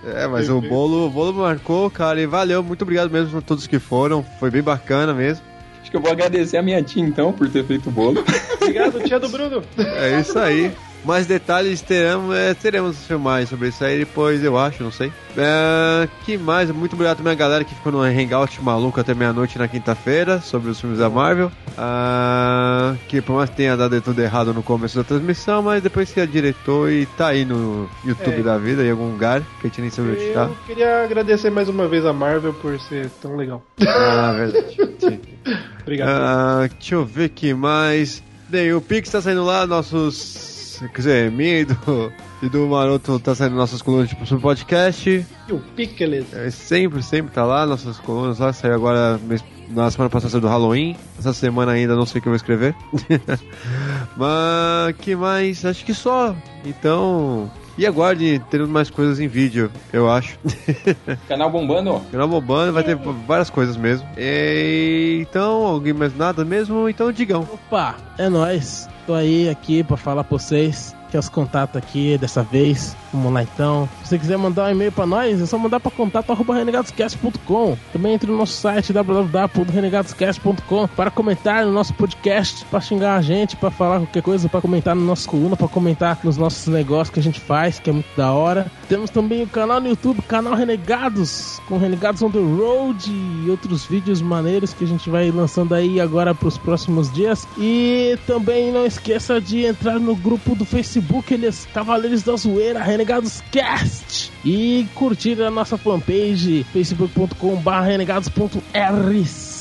[0.05, 3.67] É, mas o bolo, o bolo marcou, cara, e valeu, muito obrigado mesmo a todos
[3.67, 5.45] que foram, foi bem bacana mesmo.
[5.81, 8.25] Acho que eu vou agradecer a minha tia então por ter feito o bolo.
[8.61, 9.63] Obrigado, tia do Bruno.
[9.79, 10.73] É isso aí.
[11.05, 15.13] Mais detalhes teremos, é, teremos filmagens sobre isso aí depois, eu acho, não sei.
[15.37, 16.71] É, que mais?
[16.71, 20.71] Muito obrigado também a galera que ficou no hangout maluco até meia-noite na quinta-feira sobre
[20.71, 21.51] os filmes da Marvel.
[21.77, 26.13] Ah, que por mais que tenha dado tudo errado no começo da transmissão, mas depois
[26.13, 28.43] que diretor e tá aí no YouTube É.
[28.43, 30.45] da vida, em algum lugar, que a gente nem sabe onde tá.
[30.45, 33.63] Eu queria agradecer mais uma vez a Marvel por ser tão legal.
[33.87, 34.77] Ah, verdade.
[35.01, 35.21] Sim.
[35.83, 36.09] Obrigado.
[36.09, 38.23] Ah, deixa eu ver que mais.
[38.49, 40.52] Bem, o Pix tá saindo lá, nossos.
[40.89, 45.09] Quer dizer, minha e do, e do Maroto tá saindo nossas colunas tipo, sobre podcast.
[45.49, 46.33] E o Pickles.
[46.35, 48.53] É, sempre, sempre tá lá, nossas colunas lá.
[48.53, 50.97] Saiu agora mês- na semana passada do Halloween.
[51.19, 52.75] Essa semana ainda não sei o que eu vou escrever.
[54.17, 55.65] Mas que mais?
[55.65, 56.35] Acho que só.
[56.65, 57.51] Então.
[57.77, 60.39] E aguarde, teremos mais coisas em vídeo, eu acho.
[61.27, 62.01] Canal bombando.
[62.11, 64.07] Canal bombando, vai ter várias coisas mesmo.
[64.17, 66.89] E, então, alguém mais nada mesmo?
[66.89, 67.43] Então, digam.
[67.43, 68.89] Opa, é nóis.
[69.07, 70.95] Tô aí aqui pra falar pra vocês.
[71.13, 72.97] Que é os contatos aqui dessa vez.
[73.13, 73.87] Vamos lá então.
[74.03, 77.77] Se você quiser mandar um e-mail pra nós, é só mandar pra contato.renegadoscast.com.
[77.93, 83.57] Também entre no nosso site www.renegadoscast.com para comentar no nosso podcast, pra xingar a gente,
[83.57, 87.21] pra falar qualquer coisa, pra comentar no nosso coluna, pra comentar nos nossos negócios que
[87.21, 88.73] a gente faz, que é muito da hora.
[88.89, 93.85] Temos também o canal no YouTube, canal Renegados, com Renegados on the Road e outros
[93.85, 97.47] vídeos maneiros que a gente vai lançando aí agora pros próximos dias.
[97.59, 103.43] E também não esqueça de entrar no grupo do Facebook, eles Cavaleiros da Zoeira, Renegados
[103.51, 104.31] Cast.
[104.45, 109.53] E curtir a nossa fanpage, facebook.com.br renegados.rc.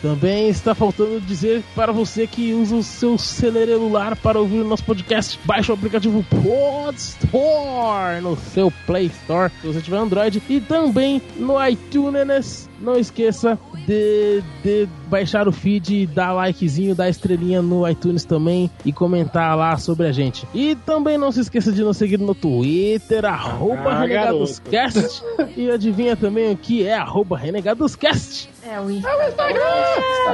[0.00, 4.84] Também está faltando dizer para você que usa o seu celular para ouvir o nosso
[4.84, 11.22] podcast, baixe o aplicativo Podstore no seu Play Store, se você tiver Android, e também
[11.36, 12.71] no iTunes.
[12.82, 18.92] Não esqueça de, de baixar o feed, dar likezinho, dar estrelinha no iTunes também e
[18.92, 20.44] comentar lá sobre a gente.
[20.52, 25.22] E também não se esqueça de nos seguir no Twitter, arroba Ah, RenegadosCast.
[25.56, 28.50] e adivinha também o que é arroba RenegadosCast.
[28.68, 29.60] É o Instagram.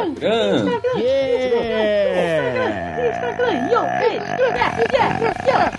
[0.06, 0.80] Instagram.
[0.96, 3.08] Yeah!
[3.10, 3.68] Instagram.
[3.70, 5.70] Yo, hey, yeah, yeah, yeah.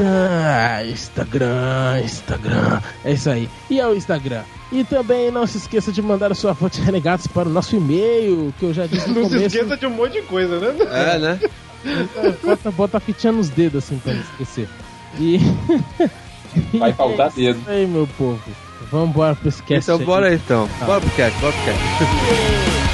[0.00, 2.80] Insta, Instagram, Instagram.
[3.04, 3.48] É isso aí.
[3.68, 4.42] E é o Instagram.
[4.72, 7.76] E também não se esqueça de mandar a sua foto de renegados para o nosso
[7.76, 9.56] e-mail, que eu já disse no Não se começo.
[9.56, 10.74] esqueça de um monte de coisa, né?
[10.90, 11.40] É, né?
[12.44, 14.68] Bota, bota a fitinha nos dedos, assim, pra não esquecer.
[15.18, 15.38] E...
[16.78, 17.60] Vai faltar É dedo.
[17.66, 18.40] aí, meu povo.
[18.90, 20.68] Vamos embora pro cast Então bora aí então.
[20.84, 22.89] Bora pro cast, bora pro.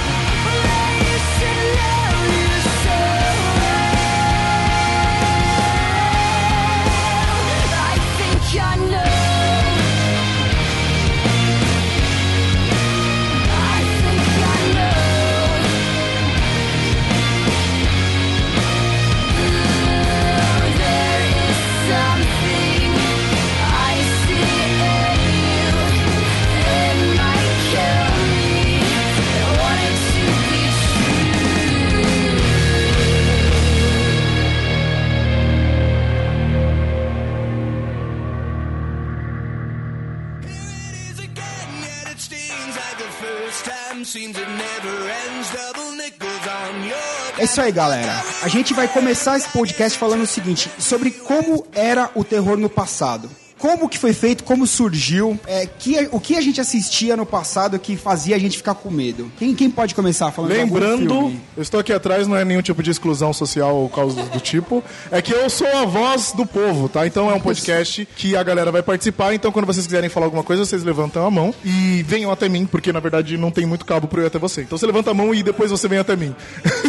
[47.56, 48.22] Isso aí, galera.
[48.42, 52.68] A gente vai começar esse podcast falando o seguinte, sobre como era o terror no
[52.68, 53.30] passado.
[53.58, 57.78] Como que foi feito, como surgiu, é, que, o que a gente assistia no passado
[57.78, 59.30] que fazia a gente ficar com medo.
[59.38, 62.90] Quem, quem pode começar falando Lembrando, eu estou aqui atrás, não é nenhum tipo de
[62.90, 64.84] exclusão social ou causa do tipo.
[65.10, 67.06] É que eu sou a voz do povo, tá?
[67.06, 69.34] Então é um podcast que a galera vai participar.
[69.34, 72.66] Então quando vocês quiserem falar alguma coisa, vocês levantam a mão e venham até mim,
[72.66, 74.62] porque na verdade não tem muito cabo pra eu ir até você.
[74.62, 76.34] Então você levanta a mão e depois você vem até mim.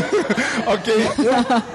[0.68, 0.94] ok?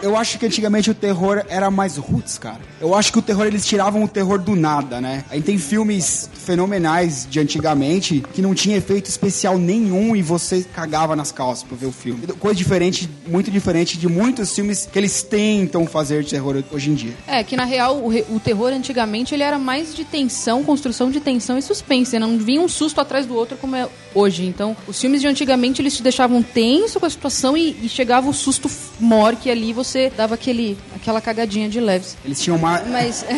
[0.03, 2.61] Eu, eu acho que antigamente o terror era mais roots, cara.
[2.83, 5.25] Eu acho que o terror, eles tiravam o terror do nada, né?
[5.31, 11.15] Aí tem filmes fenomenais de antigamente que não tinha efeito especial nenhum e você cagava
[11.15, 12.27] nas calças pra ver o filme.
[12.41, 16.95] Coisa diferente, muito diferente de muitos filmes que eles tentam fazer de terror hoje em
[16.95, 17.15] dia.
[17.25, 21.21] É, que na real o, o terror antigamente ele era mais de tensão, construção de
[21.21, 22.19] tensão e suspense.
[22.19, 22.27] né?
[22.27, 24.45] Não vinha um susto atrás do outro como é hoje.
[24.45, 28.29] Então, os filmes de antigamente eles te deixavam tenso com a situação e, e chegava
[28.29, 28.71] o susto
[29.01, 32.17] mor que ali você dava aquele, aquela cagadinha de leves.
[32.25, 32.81] Eles tinham uma.
[32.83, 33.25] Mas.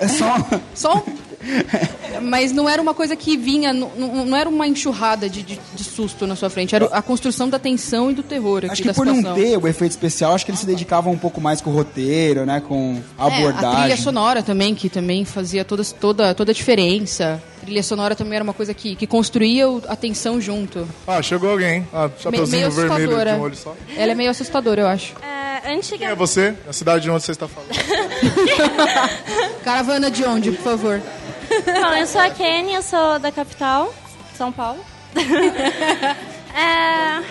[0.00, 0.34] É só.
[0.74, 1.04] Só
[2.22, 5.58] Mas não era uma coisa que vinha, não, não não era uma enxurrada de, de,
[5.74, 8.82] de susto na sua frente, era a construção da tensão e do terror aqui Acho
[8.82, 9.42] que por não situação.
[9.42, 12.44] ter o efeito especial, acho que eles se dedicavam um pouco mais com o roteiro,
[12.44, 12.60] né?
[12.60, 13.80] Com a É, a abordagem.
[13.80, 17.42] trilha sonora também, que também fazia toda, toda, toda a diferença.
[17.62, 20.88] A trilha sonora também era uma coisa que, que construía a tensão junto.
[21.06, 21.86] Ah, chegou alguém.
[21.92, 23.36] Ah, Me- chapeuzinho meio vermelho de assustadora.
[23.36, 23.76] um olho só.
[23.96, 25.14] Ela é meio assustadora, eu acho.
[25.22, 25.98] É, antiga...
[25.98, 26.54] Quem é você?
[26.68, 27.70] A cidade de onde você está falando?
[29.62, 31.02] Caravana de onde, por favor?
[31.66, 33.92] Bom, eu sou a Kenny, eu sou da capital,
[34.36, 34.80] São Paulo.
[36.52, 37.22] É,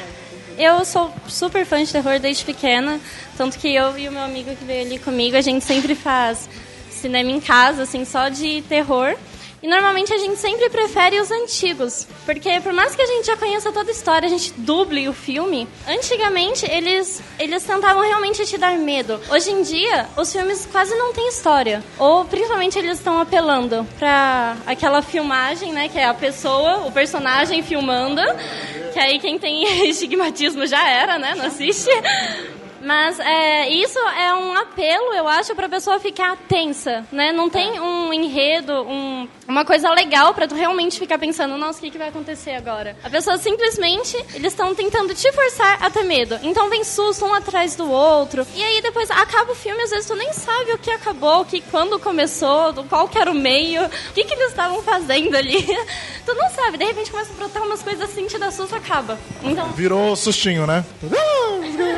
[0.57, 3.01] eu sou super fã de terror desde pequena,
[3.37, 6.47] tanto que eu e o meu amigo que veio ali comigo, a gente sempre faz
[6.89, 9.15] cinema em casa, assim, só de terror.
[9.61, 13.35] E normalmente a gente sempre prefere os antigos, porque por mais que a gente já
[13.35, 15.67] conheça toda a história, a gente duble o filme.
[15.87, 19.19] Antigamente eles eles tentavam realmente te dar medo.
[19.29, 24.55] Hoje em dia os filmes quase não têm história, ou principalmente eles estão apelando pra
[24.65, 28.21] aquela filmagem, né, que é a pessoa, o personagem filmando,
[28.93, 31.89] que aí quem tem estigmatismo já era, né, não assiste.
[32.81, 37.31] Mas é, isso é um apelo, eu acho, pra pessoa ficar tensa, né?
[37.31, 41.81] Não tem um enredo, um, uma coisa legal pra tu realmente ficar pensando, nossa, o
[41.81, 42.95] que, que vai acontecer agora?
[43.03, 46.39] A pessoa simplesmente, eles estão tentando te forçar a ter medo.
[46.43, 48.45] Então vem susto um atrás do outro.
[48.55, 51.45] E aí depois acaba o filme, às vezes tu nem sabe o que acabou, o
[51.45, 55.35] que quando começou, do qual que era o meio, o que, que eles estavam fazendo
[55.35, 55.65] ali.
[56.25, 59.17] tu não sabe, de repente começa a brotar umas coisas assim, te dá susto, acaba.
[59.43, 60.85] Então, Virou sustinho, né?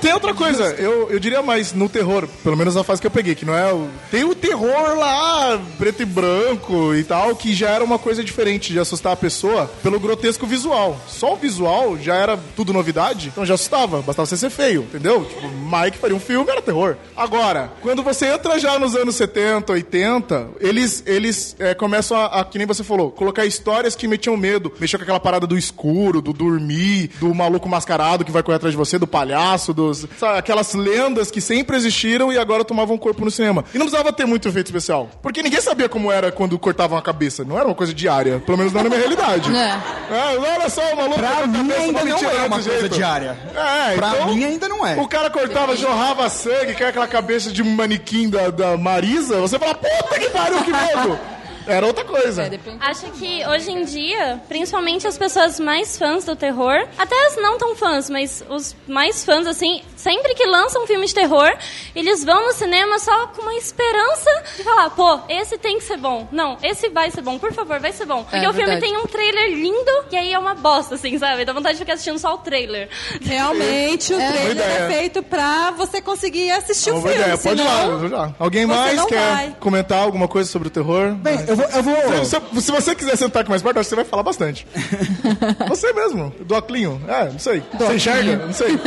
[0.00, 3.10] Tem outra coisa, eu, eu diria mais no terror, pelo menos na fase que eu
[3.10, 3.88] peguei, que não é o.
[4.10, 8.72] Tem o terror lá, preto e branco e tal, que já era uma coisa diferente
[8.72, 11.00] de assustar a pessoa pelo grotesco visual.
[11.08, 15.24] Só o visual já era tudo novidade, então já assustava, bastava você ser feio, entendeu?
[15.24, 16.96] Tipo, Mike faria um filme, era terror.
[17.16, 22.44] Agora, quando você entra já nos anos 70, 80, eles, eles é, começam a, a,
[22.44, 26.20] que nem você falou, colocar histórias que metiam medo, mexeu com aquela parada do escuro,
[26.20, 30.38] do dormir, do maluco mascarado que vai correr atrás de você, do palhaço, dos, sabe,
[30.38, 33.64] aquelas lendas que sempre existiram e agora tomavam corpo no cinema.
[33.74, 37.02] E não precisava ter muito efeito especial, porque ninguém sabia como era quando cortavam a
[37.02, 39.50] cabeça, não era uma coisa diária, pelo menos não na minha realidade.
[39.56, 42.88] É, olha só, o maluco Pra mim cabeça, ainda não é uma coisa jeito.
[42.94, 43.38] diária.
[43.54, 44.96] É, Pra então, mim ainda não é.
[45.00, 49.58] O cara cortava, jorrava sangue, que é aquela cabeça de manequim da, da Marisa, você
[49.58, 51.18] fala, puta que pariu, que medo!
[51.66, 52.44] Era outra coisa.
[52.44, 52.78] É, depende.
[52.80, 57.58] Acho que hoje em dia, principalmente as pessoas mais fãs do terror, até as não
[57.58, 61.50] tão fãs, mas os mais fãs, assim, sempre que lançam um filme de terror,
[61.94, 65.96] eles vão no cinema só com uma esperança de falar, pô, esse tem que ser
[65.96, 66.28] bom.
[66.32, 68.22] Não, esse vai ser bom, por favor, vai ser bom.
[68.24, 68.80] Porque É, o filme verdade.
[68.92, 71.44] tem um trailer lindo e aí é uma bosta, assim, sabe?
[71.44, 72.88] Dá vontade de ficar assistindo só o trailer.
[73.20, 74.28] Realmente, o É.
[74.32, 74.66] trailer ideia.
[74.78, 77.16] é feito pra você conseguir assistir Uma o filme.
[77.16, 77.38] ideia.
[77.38, 78.34] Pode ir senão- lá, pode lá.
[78.38, 79.56] Alguém mais quer vai.
[79.60, 81.12] comentar alguma coisa sobre o terror?
[81.14, 81.66] Bem, eu vou.
[81.66, 82.24] Eu vou...
[82.24, 84.66] Se, se- se você quiser sentar aqui mais perto, acho que você vai falar bastante.
[85.68, 87.00] você mesmo, do Oclinho.
[87.08, 87.62] É, não sei.
[87.78, 88.36] Você enxerga?
[88.46, 88.78] Não sei.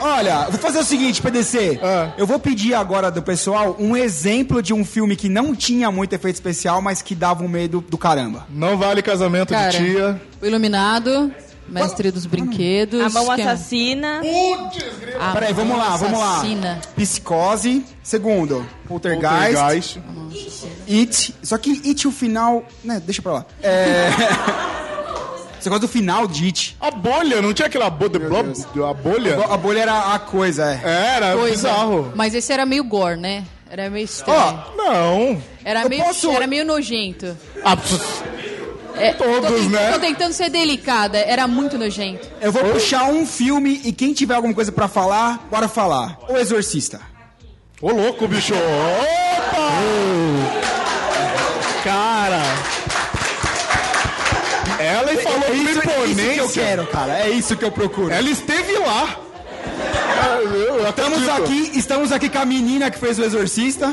[0.00, 1.78] Olha, vou fazer o seguinte, PDC.
[1.82, 2.10] Ah.
[2.18, 6.12] Eu vou pedir agora do pessoal um exemplo de um filme que não tinha muito
[6.12, 8.46] efeito especial, mas que dava um medo do caramba.
[8.50, 10.20] Não vale casamento Cara, de tia.
[10.42, 11.32] O Iluminado,
[11.68, 13.00] Mestre dos Brinquedos.
[13.00, 14.20] A mão que é- assassina.
[15.20, 16.32] A Peraí, vamos lá, vamos lá.
[16.38, 16.80] Assassina.
[16.96, 17.84] Psicose.
[18.02, 19.98] Segundo, Poltergeist.
[19.98, 20.00] Poltergeist.
[20.88, 21.34] It.
[21.42, 22.64] Só que It, o final.
[22.84, 23.46] Né, deixa pra lá.
[23.62, 24.08] É.
[25.60, 26.76] Você gosta do final de It.
[26.80, 29.44] A bolha, não tinha aquela bolha, a bolha?
[29.44, 30.80] A bolha era a coisa, é.
[31.14, 31.68] Era Coisa.
[31.68, 32.12] bizarro.
[32.16, 33.44] Mas esse era meio gore, né?
[33.70, 34.38] Era meio estranho.
[34.38, 35.42] Ó, Não.
[35.64, 37.36] era, eu meio, posso- era meio nojento.
[37.64, 37.76] Ah,
[38.96, 39.92] É, Todos, tô tentando, né?
[39.92, 41.18] Tô tentando ser delicada.
[41.18, 42.28] Era muito nojento.
[42.40, 46.18] eu vou puxar um filme e quem tiver alguma coisa pra falar, bora falar.
[46.28, 47.00] O Exorcista.
[47.80, 48.54] Ô louco, bicho.
[48.54, 49.72] Opa!
[51.82, 52.42] Cara.
[54.78, 57.18] Ela falou com É isso, é isso que eu quero, cara.
[57.18, 58.12] É isso que eu procuro.
[58.12, 59.16] Ela esteve lá.
[60.68, 63.92] Eu Estamos aqui, estamos aqui com a menina que fez o Exorcista.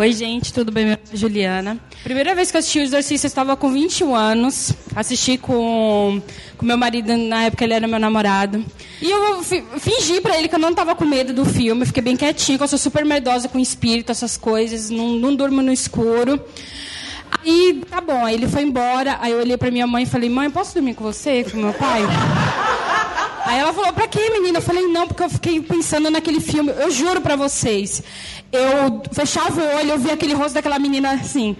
[0.00, 0.86] Oi, gente, tudo bem?
[0.86, 1.78] Meu nome é Juliana.
[2.02, 4.72] Primeira vez que eu assisti o Exorcista, eu estava com 21 anos.
[4.96, 6.22] Assisti com
[6.56, 8.64] com meu marido, na época ele era meu namorado.
[9.02, 11.84] E eu fi- fingi pra ele que eu não tava com medo do filme.
[11.84, 14.88] Fiquei bem quietinha, que eu sou super merdosa com espírito, essas coisas.
[14.88, 16.40] Não, não durmo no escuro.
[17.44, 19.18] Aí, tá bom, aí ele foi embora.
[19.20, 21.74] Aí eu olhei pra minha mãe e falei, mãe, posso dormir com você, com meu
[21.74, 22.00] pai?
[23.50, 24.58] Aí ela falou, pra quê, menina?
[24.58, 26.70] Eu falei, não, porque eu fiquei pensando naquele filme.
[26.70, 28.00] Eu juro pra vocês.
[28.52, 31.56] Eu fechava o olho, eu via aquele rosto daquela menina assim.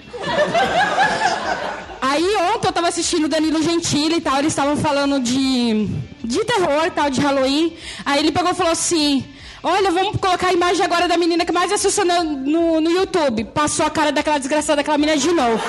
[2.01, 2.25] Aí
[2.55, 5.89] ontem eu tava assistindo o Danilo Gentili e tal, eles estavam falando de,
[6.23, 7.77] de terror tal, de Halloween.
[8.07, 9.25] Aí ele pegou e falou assim:
[9.61, 13.47] Olha, vamos colocar a imagem agora da menina que mais assustou no, no, no YouTube.
[13.47, 15.61] Passou a cara daquela desgraçada daquela menina de novo.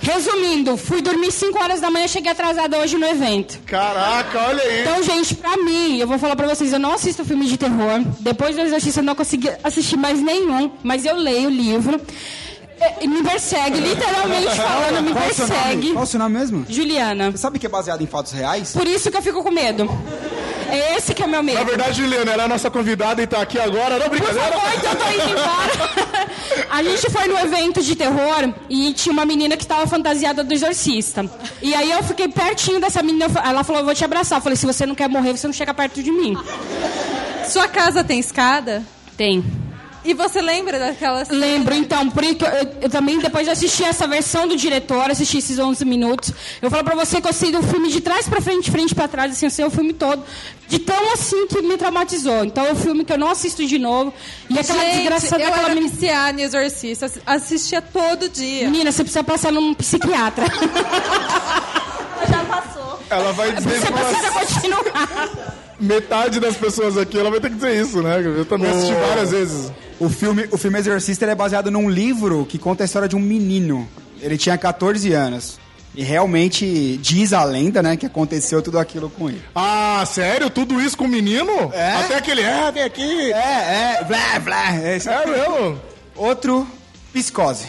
[0.00, 3.58] Resumindo, fui dormir 5 horas da manhã, cheguei atrasada hoje no evento.
[3.66, 4.80] Caraca, olha aí.
[4.82, 8.02] Então, gente, pra mim, eu vou falar pra vocês, eu não assisto filme de terror.
[8.20, 12.00] Depois do Exorcista eu não consegui assistir mais nenhum, mas eu leio o livro.
[12.80, 15.58] É, Me persegue, literalmente falando, me Qual o seu nome?
[15.60, 15.92] persegue.
[15.92, 16.64] Qual o seu nome mesmo?
[16.68, 17.32] Juliana.
[17.32, 18.72] Você sabe que é baseado em fatos reais?
[18.72, 19.90] Por isso que eu fico com medo.
[20.70, 21.58] É esse que é meu medo.
[21.58, 23.98] Na verdade, Juliana, ela é a nossa convidada e tá aqui agora.
[23.98, 24.52] Não, Por brincadeira.
[24.52, 26.28] favor, então eu tô indo embora.
[26.70, 30.52] A gente foi no evento de terror e tinha uma menina que estava fantasiada do
[30.52, 31.28] exorcista.
[31.62, 33.26] E aí eu fiquei pertinho dessa menina.
[33.44, 34.38] Ela falou, eu vou te abraçar.
[34.38, 36.36] Eu falei, se você não quer morrer, você não chega perto de mim.
[37.48, 38.82] Sua casa tem escada?
[39.16, 39.42] Tem.
[40.04, 41.28] E você lembra daquelas...
[41.28, 42.50] Lembro, então, por isso que eu,
[42.82, 46.32] eu também, depois de assistir essa versão do diretor, assisti esses 11 minutos,
[46.62, 48.94] eu falo pra você que eu sei do filme de trás pra frente, de frente
[48.94, 50.22] pra trás, assim, eu sei o filme todo,
[50.68, 52.44] de tão assim que me traumatizou.
[52.44, 54.14] Então é um filme que eu não assisto de novo.
[54.48, 55.92] E aquela Gente, desgraçada eu daquela era menina.
[55.94, 57.06] viciada em Exorcista.
[57.06, 58.68] ass- Assistia todo dia.
[58.70, 60.44] Menina, você precisa passar num psiquiatra.
[62.30, 63.00] Já passou.
[63.10, 65.56] Ela vai dizer Você pra precisa continuar.
[65.80, 68.20] metade das pessoas aqui, ela vai ter que dizer isso, né?
[68.20, 69.72] Eu também assisti várias vezes.
[70.00, 73.20] O filme, o filme Exorcista é baseado num livro que conta a história de um
[73.20, 73.88] menino.
[74.20, 75.58] Ele tinha 14 anos.
[75.94, 79.42] E realmente diz a lenda, né, que aconteceu tudo aquilo com ele.
[79.54, 80.48] Ah, sério?
[80.48, 81.72] Tudo isso com o menino?
[81.72, 81.94] É?
[81.94, 83.32] Até aquele, é, vem aqui.
[83.32, 84.76] É, é, blá, blá.
[84.76, 85.80] É, isso É mesmo?
[86.14, 86.66] Outro,
[87.12, 87.66] Psicose.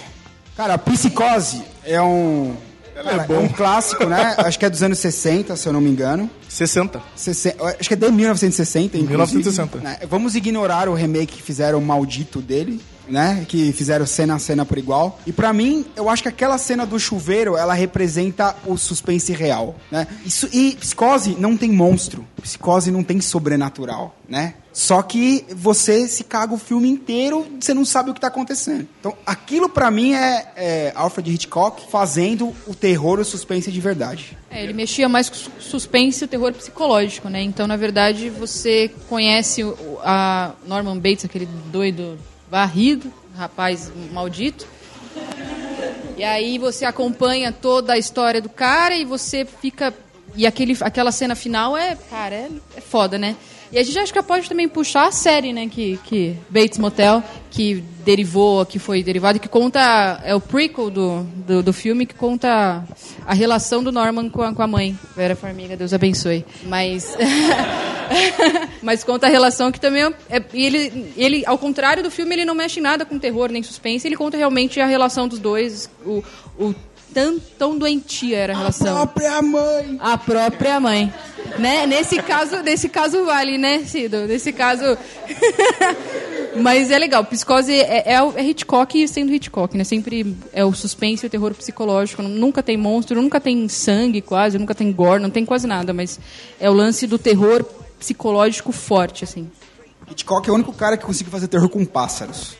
[0.55, 2.55] Cara, Psicose é um.
[2.95, 3.39] É cara, bom.
[3.39, 4.35] um clássico, né?
[4.45, 6.29] Acho que é dos anos 60, se eu não me engano.
[6.49, 7.01] 60.
[7.15, 9.11] 60 acho que é de 1960, inclusive.
[9.11, 9.77] 1960.
[9.79, 9.99] né?
[10.09, 13.45] Vamos ignorar o remake que fizeram maldito dele, né?
[13.47, 15.19] Que fizeram cena a cena por igual.
[15.25, 19.75] E pra mim, eu acho que aquela cena do chuveiro, ela representa o suspense real,
[19.91, 20.07] né?
[20.25, 22.25] Isso, e Psicose não tem monstro.
[22.41, 24.53] Psicose não tem sobrenatural, né?
[24.71, 28.87] Só que você se caga o filme inteiro, você não sabe o que tá acontecendo.
[28.99, 34.37] Então, aquilo pra mim é, é Alfred Hitchcock fazendo o terror, o suspense de verdade.
[34.49, 37.41] É, ele mexia mais com su- suspense e o terror psicológico, né?
[37.41, 42.17] Então, na verdade, você conhece o- o- a Norman Bates, aquele doido
[42.49, 44.67] varrido, rapaz maldito.
[46.17, 49.93] E aí você acompanha toda a história do cara e você fica.
[50.35, 53.35] E aquele, aquela cena final é, cara, é, é foda, né?
[53.71, 55.67] E a gente acho que pode também puxar a série, né?
[55.67, 60.19] Que, que Bates Motel, que derivou, que foi derivado, que conta.
[60.23, 62.83] É o prequel do, do, do filme que conta
[63.25, 64.97] a relação do Norman com a, com a mãe.
[65.15, 66.45] Vera Farmiga, Deus abençoe.
[66.63, 67.15] Mas.
[68.81, 70.41] Mas conta a relação que também é.
[70.53, 74.07] ele, ele, ao contrário do filme, ele não mexe em nada com terror nem suspense,
[74.07, 76.23] ele conta realmente a relação dos dois, o,
[76.57, 76.73] o
[77.13, 79.01] tão, tão doentia era a relação.
[79.01, 79.97] A própria mãe!
[79.99, 81.13] A própria mãe.
[81.57, 81.85] Né?
[81.85, 84.27] Nesse caso, nesse caso vale, né, Cido?
[84.27, 84.83] Nesse caso.
[86.55, 89.83] Mas é legal, Psicose é, é, o- é Hitchcock sendo Hitchcock, né?
[89.83, 92.21] Sempre é o suspense e o terror psicológico.
[92.23, 96.19] Nunca tem monstro, nunca tem sangue quase, nunca tem gore, não tem quase nada, mas
[96.59, 97.63] é o lance do terror
[97.99, 99.49] psicológico forte, assim.
[100.09, 102.55] Hitchcock é o único cara que consegue fazer terror com pássaros.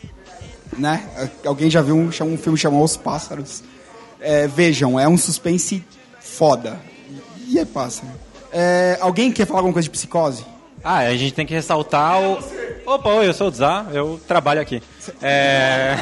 [0.78, 1.04] Né?
[1.44, 3.64] Alguém já viu um, um filme chamado Os Pássaros?
[4.22, 5.84] É, vejam, é um suspense
[6.20, 6.80] foda.
[7.48, 8.08] E é pássaro.
[8.52, 10.45] É, alguém quer falar alguma coisa de psicose?
[10.84, 12.39] Ah, a gente tem que ressaltar o.
[12.86, 14.82] Opa, oi, eu sou o Zá, eu trabalho aqui.
[15.22, 15.95] É...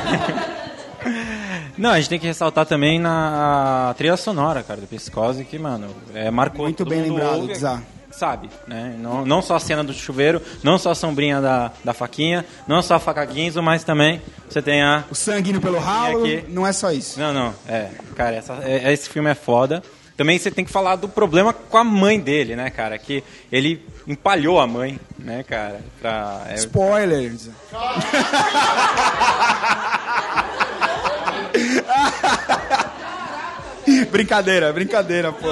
[1.78, 5.88] Não, a gente tem que ressaltar também na trilha sonora, cara, do Psicose, que, mano,
[6.14, 7.82] é, marcou Muito bem lembrado, ouve, Zá.
[8.10, 8.96] Sabe, né?
[8.98, 12.82] Não, não só a cena do chuveiro, não só a sombrinha da, da faquinha, não
[12.82, 14.20] só a faca guinzo, mas também
[14.50, 15.04] você tem a...
[15.12, 17.20] O sangue indo pelo ralo, não é só isso.
[17.20, 19.84] Não, não, é, cara, essa, é- esse filme é foda.
[20.18, 22.98] Também você tem que falar do problema com a mãe dele, né, cara?
[22.98, 25.80] Que ele empalhou a mãe, né, cara?
[26.02, 27.50] Pra, é- Spoilers.
[34.10, 35.48] brincadeira, brincadeira, pô.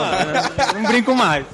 [0.74, 1.46] não brinco mais.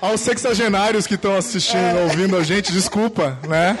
[0.00, 3.76] Aos sexagenários que estão assistindo, ouvindo a gente, desculpa, né?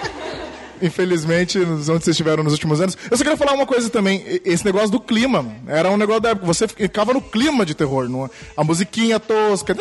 [0.82, 2.96] Infelizmente, onde vocês estiveram nos últimos anos.
[3.10, 4.24] Eu só queria falar uma coisa também.
[4.44, 6.46] Esse negócio do clima, era um negócio da época.
[6.46, 8.08] Você ficava no clima de terror.
[8.08, 9.76] No, a musiquinha tosca.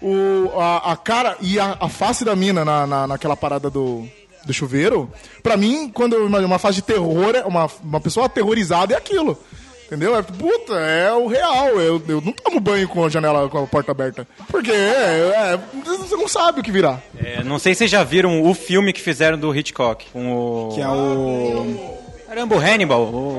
[0.00, 4.06] O, a, a cara e a, a face da mina na, na, naquela parada do,
[4.44, 5.10] do chuveiro.
[5.42, 9.38] Pra mim, quando uma fase de terror, é uma, uma pessoa aterrorizada é aquilo.
[9.86, 10.16] Entendeu?
[10.16, 11.68] É, puta, é o real.
[11.80, 14.26] Eu, eu não tomo banho com a janela, com a porta aberta.
[14.50, 16.98] Porque é, é, você não sabe o que virá.
[17.16, 20.06] É, não sei se vocês já viram o filme que fizeram do Hitchcock.
[20.12, 20.74] Com o...
[20.74, 21.96] Que é o.
[22.26, 23.02] Caramba, o Hannibal.
[23.02, 23.38] O...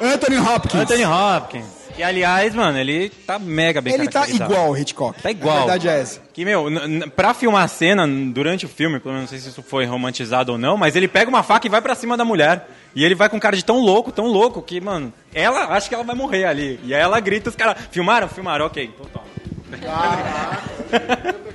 [0.00, 0.80] Anthony Hopkins.
[0.80, 1.81] Anthony Hopkins.
[2.02, 5.22] Que, aliás, mano, ele tá mega bem Ele tá igual o Hitchcock.
[5.22, 5.54] Tá igual.
[5.54, 6.20] A verdade é essa.
[6.32, 6.66] Que, meu,
[7.14, 10.50] pra filmar a cena, durante o filme, pelo menos não sei se isso foi romantizado
[10.50, 12.68] ou não, mas ele pega uma faca e vai pra cima da mulher.
[12.92, 15.94] E ele vai com cara de tão louco, tão louco, que, mano, ela acha que
[15.94, 16.80] ela vai morrer ali.
[16.82, 18.28] E aí ela grita, os caras, filmaram?
[18.28, 19.26] Filmaram, ok, então toma.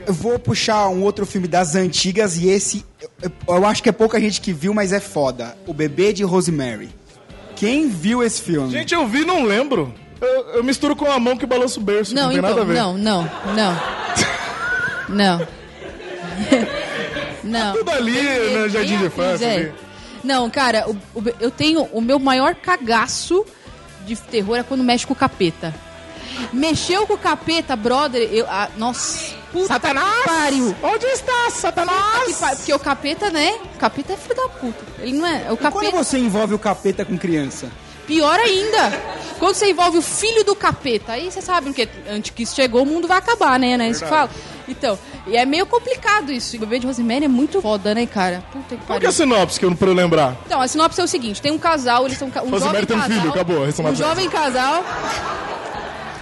[0.08, 2.86] Eu vou puxar um outro filme das antigas e esse
[3.22, 5.58] eu, eu acho que é pouca gente que viu, mas é foda.
[5.68, 6.90] O Bebê de Rosemary.
[7.58, 8.72] Quem viu esse filme?
[8.72, 9.94] Gente, eu vi não lembro.
[10.20, 12.14] Eu, eu misturo com a mão que balança o berço.
[12.16, 12.74] Não, Não, tem nada a então, ver.
[12.76, 13.78] não, não, não.
[15.10, 15.48] Não.
[17.44, 17.74] não.
[17.74, 19.46] Tudo ali, né, jardim de infância.
[19.46, 19.72] É.
[20.24, 23.46] Não, cara, o- o- eu tenho o meu maior cagaço
[24.06, 25.74] de terror é quando mexe com o capeta.
[26.54, 28.46] Mexeu com o capeta, brother, eu.
[28.50, 29.36] ah, nossa.
[29.52, 30.24] Puta Satanás!
[30.24, 30.76] Que pariu.
[30.84, 32.38] Onde está, Satanás?
[32.58, 33.54] Porque o capeta, né?
[33.76, 34.84] O capeta é filho da puta.
[35.00, 35.50] Ele não é.
[35.50, 35.92] O E Quando capeta.
[36.04, 37.72] você envolve o capeta com criança?
[38.08, 38.90] Pior ainda,
[39.38, 42.84] quando você envolve o filho do capeta, aí você sabe que antes que isso chegou,
[42.84, 43.76] o mundo vai acabar, né?
[43.76, 43.90] né?
[43.90, 44.30] Isso que fala.
[44.68, 44.98] Então,
[45.28, 46.56] e é meio complicado isso.
[46.56, 48.44] O bebê de Rosemary é muito foda, né, cara?
[48.52, 50.38] Puta que Qual que é a sinopse que eu não pra eu lembrar?
[50.46, 52.96] Então, a sinopse é o seguinte: tem um casal, eles são um Rosemary jovem tem
[52.96, 53.18] um casal.
[53.18, 54.84] filho, acabou, a Um jovem casal.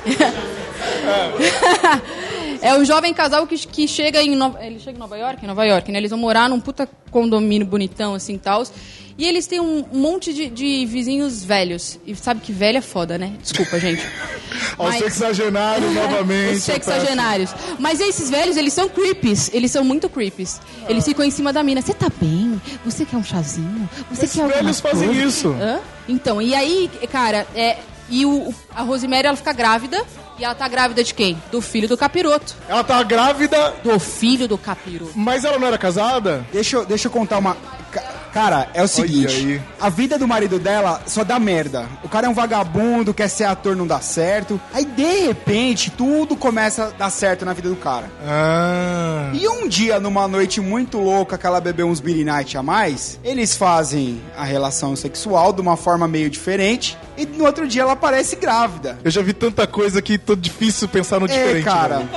[0.86, 2.05] É
[2.74, 5.63] um jovem casal que, que chega em Nova, ele chega em Nova York, em Nova
[5.66, 5.99] York, né?
[5.99, 8.72] Eles vão morar num puta condomínio bonitão assim, tals.
[9.18, 11.97] E eles têm um monte de, de vizinhos velhos.
[12.05, 13.34] E sabe que velho é foda, né?
[13.41, 14.01] Desculpa, gente.
[14.78, 16.55] Aos Mas- sexagenários, novamente.
[16.57, 17.49] Os sexagenários.
[17.80, 19.49] Mas esses velhos, eles são creepies.
[19.53, 20.59] Eles são muito creepies.
[20.89, 21.82] Eles ficam em cima da mina.
[21.82, 22.59] Você tá bem?
[22.84, 23.89] Você quer um chazinho?
[24.11, 25.47] Você quer alguma velhos fazem coisa?" isso.
[25.61, 25.80] Hã?
[26.09, 27.78] Então, e aí, cara, é...
[28.09, 30.05] E o, o- a Rosemary, ela fica grávida.
[30.38, 31.41] E ela tá grávida de quem?
[31.51, 32.55] Do filho do capiroto.
[32.67, 33.73] Ela tá grávida...
[33.83, 35.13] Do filho do capiroto.
[35.15, 36.45] Mas ela não era casada?
[36.51, 37.55] Deixa, eu- deixa eu contar uma.
[37.91, 41.88] Ca- Cara, é o seguinte: a vida do marido dela só dá merda.
[42.03, 44.59] O cara é um vagabundo, quer ser ator, não dá certo.
[44.73, 48.11] Aí, de repente, tudo começa a dar certo na vida do cara.
[48.27, 49.29] Ah.
[49.33, 53.17] E um dia, numa noite muito louca, que ela bebeu uns Beer Night a mais,
[53.23, 56.97] eles fazem a relação sexual de uma forma meio diferente.
[57.17, 58.99] E no outro dia ela aparece grávida.
[59.01, 61.59] Eu já vi tanta coisa que tô difícil pensar no diferente.
[61.67, 61.99] É, cara.
[61.99, 62.09] né?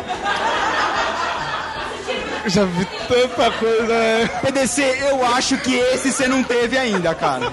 [2.46, 3.92] Já vi tanta coisa.
[3.92, 4.26] é.
[4.42, 7.52] PDC, eu acho que esse você não teve ainda, cara.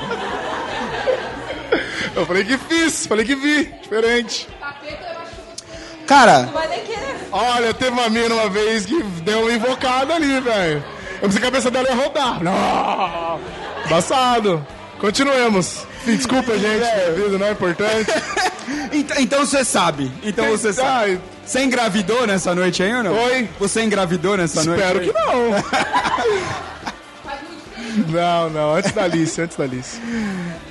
[2.16, 3.66] Eu falei que fiz, falei que vi.
[3.82, 4.48] Diferente.
[6.08, 6.50] Cara,
[7.32, 10.84] Olha, teve uma mina uma vez que deu uma invocada ali, velho.
[11.16, 12.42] Eu pensei que a cabeça dela ia rodar.
[12.42, 13.40] Não!
[13.86, 14.66] Embaçado.
[15.00, 15.86] Continuemos.
[16.06, 16.78] Desculpa, gente.
[16.80, 18.12] Minha vida não é importante.
[18.92, 20.12] Então, então você sabe.
[20.24, 21.20] Então você sabe.
[21.46, 23.14] Você engravidou nessa noite aí ou não?
[23.14, 23.48] Oi?
[23.60, 24.80] Você engravidou nessa noite?
[24.80, 25.08] Espero aí?
[25.08, 26.66] que não.
[28.10, 30.02] Não, não, antes da Alice, antes da Alice.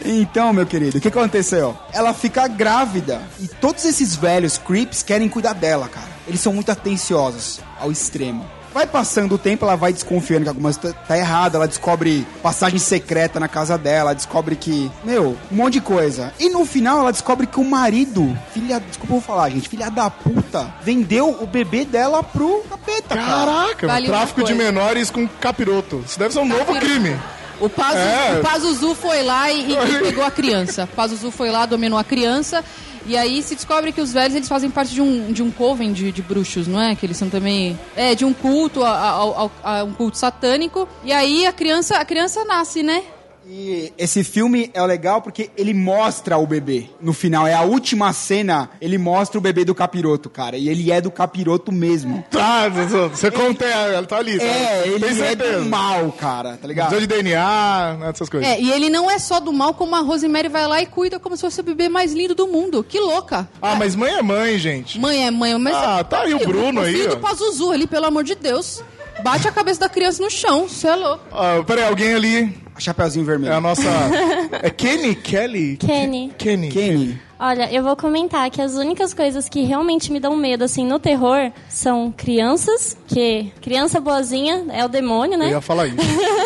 [0.04, 1.74] Então, meu querido, o que aconteceu?
[1.90, 6.08] Ela fica grávida e todos esses velhos creeps querem cuidar dela, cara.
[6.28, 8.46] Eles são muito atenciosos ao extremo.
[8.74, 12.80] Vai passando o tempo, ela vai desconfiando que alguma coisa tá errada, ela descobre passagem
[12.80, 16.34] secreta na casa dela, descobre que, meu, um monte de coisa.
[16.40, 20.10] E no final ela descobre que o marido, filha, desculpa eu falar, gente, filha da
[20.10, 23.46] puta, vendeu o bebê dela pro capeta, cara.
[23.46, 26.02] Caraca, Vale tráfico de menores com capiroto.
[26.04, 27.16] Isso deve ser um novo crime.
[27.60, 28.38] O Pazuzu, É.
[28.40, 30.84] o Pazuzu foi lá e, e pegou a criança.
[30.92, 32.64] O Pazuzu foi lá, dominou a criança.
[33.06, 35.92] E aí se descobre que os velhos eles fazem parte de um, de um coven
[35.92, 36.94] de, de bruxos, não é?
[36.94, 37.78] Que eles são também.
[37.94, 39.50] É, de um culto, a, a-
[39.80, 40.88] a- um culto satânico.
[41.04, 43.02] E aí a criança, a criança nasce, né?
[43.46, 46.86] E esse filme é legal porque ele mostra o bebê.
[47.00, 50.56] No final, é a última cena, ele mostra o bebê do capiroto, cara.
[50.56, 52.24] E ele é do capiroto mesmo.
[52.30, 54.38] Tá, você conta, ela tá ali.
[54.38, 54.44] tá?
[54.44, 55.60] É, ele Tem é certeza.
[55.60, 56.98] do mal, cara, tá ligado?
[56.98, 58.48] De DNA, né, essas coisas.
[58.48, 61.20] É, e ele não é só do mal, como a Rosemary vai lá e cuida
[61.20, 62.82] como se fosse o bebê mais lindo do mundo.
[62.82, 63.48] Que louca!
[63.60, 64.98] Ah, mas mãe é mãe, gente.
[64.98, 65.74] Mãe é mãe, mas.
[65.74, 67.14] Ah, tá aí o Bruno aí, filho ó.
[67.16, 68.82] do Pazuzu ali, pelo amor de Deus.
[69.22, 71.24] Bate a cabeça da criança no chão, você é louco.
[71.30, 72.63] Ah, peraí, alguém ali.
[72.78, 73.52] Chapeuzinho vermelho.
[73.52, 73.82] É a nossa.
[74.62, 75.14] É Kenny?
[75.14, 75.76] Kelly?
[75.76, 76.32] Kenny.
[76.38, 76.68] Kenny.
[76.70, 77.20] Kenny.
[77.46, 80.98] Olha, eu vou comentar que as únicas coisas que realmente me dão medo, assim, no
[80.98, 85.48] terror, são crianças, que criança boazinha é o demônio, né?
[85.48, 85.98] Eu ia falar isso.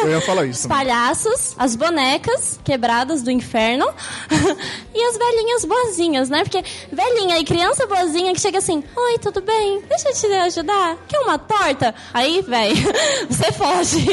[0.02, 0.60] Eu ia falar isso.
[0.62, 3.86] Os palhaços, as bonecas quebradas do inferno
[4.92, 6.42] e as velhinhas boazinhas, né?
[6.42, 9.80] Porque velhinha e criança boazinha que chega assim, oi, tudo bem?
[9.88, 10.96] Deixa eu te ajudar.
[11.06, 11.94] Quer uma torta?
[12.12, 12.74] Aí, véi,
[13.30, 14.04] você foge.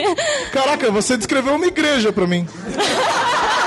[0.52, 2.48] Caraca, você descreveu uma igreja pra mim.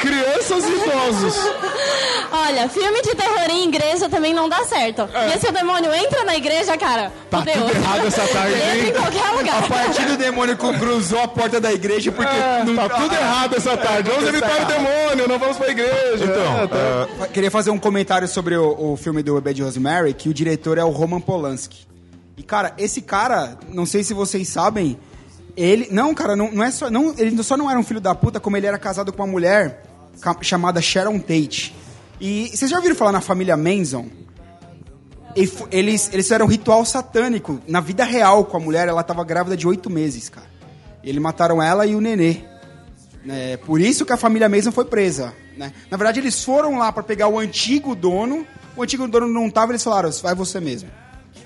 [0.00, 1.36] Crianças e idosos.
[2.32, 5.08] Olha, filme de terror em igreja também não dá certo.
[5.34, 8.88] E se o demônio entra na igreja, cara, Tá tudo errado essa tarde, Entra hein?
[8.88, 9.64] em qualquer lugar.
[9.64, 12.32] A partir do demônio que cruzou a porta da igreja porque
[12.66, 14.10] não Tá tudo errado essa tarde.
[14.10, 16.24] Vamos evitar o demônio, não vamos pra igreja.
[16.24, 17.08] Então, É, tá.
[17.24, 20.34] ah, queria fazer um comentário sobre o, o filme do Bebê de Rosemary, que o
[20.34, 21.86] diretor é o Roman Polanski.
[22.36, 24.98] E, cara, esse cara, não sei se vocês sabem,
[25.56, 25.88] ele...
[25.90, 26.88] Não, cara, não, não é só...
[26.88, 29.28] Não, ele só não era um filho da puta, como ele era casado com uma
[29.30, 29.82] mulher
[30.42, 31.74] chamada Sharon Tate.
[32.20, 34.08] E vocês já ouviram falar na família Manson?
[35.34, 37.60] Eles, eles fizeram um ritual satânico.
[37.66, 40.46] Na vida real com a mulher, ela tava grávida de oito meses, cara.
[41.02, 42.38] Eles mataram ela e o nenê.
[43.28, 45.32] É, por isso que a família Mason foi presa.
[45.56, 45.72] Né?
[45.90, 48.46] Na verdade, eles foram lá pra pegar o antigo dono.
[48.76, 50.90] O antigo dono não tava, eles falaram, vai você mesmo.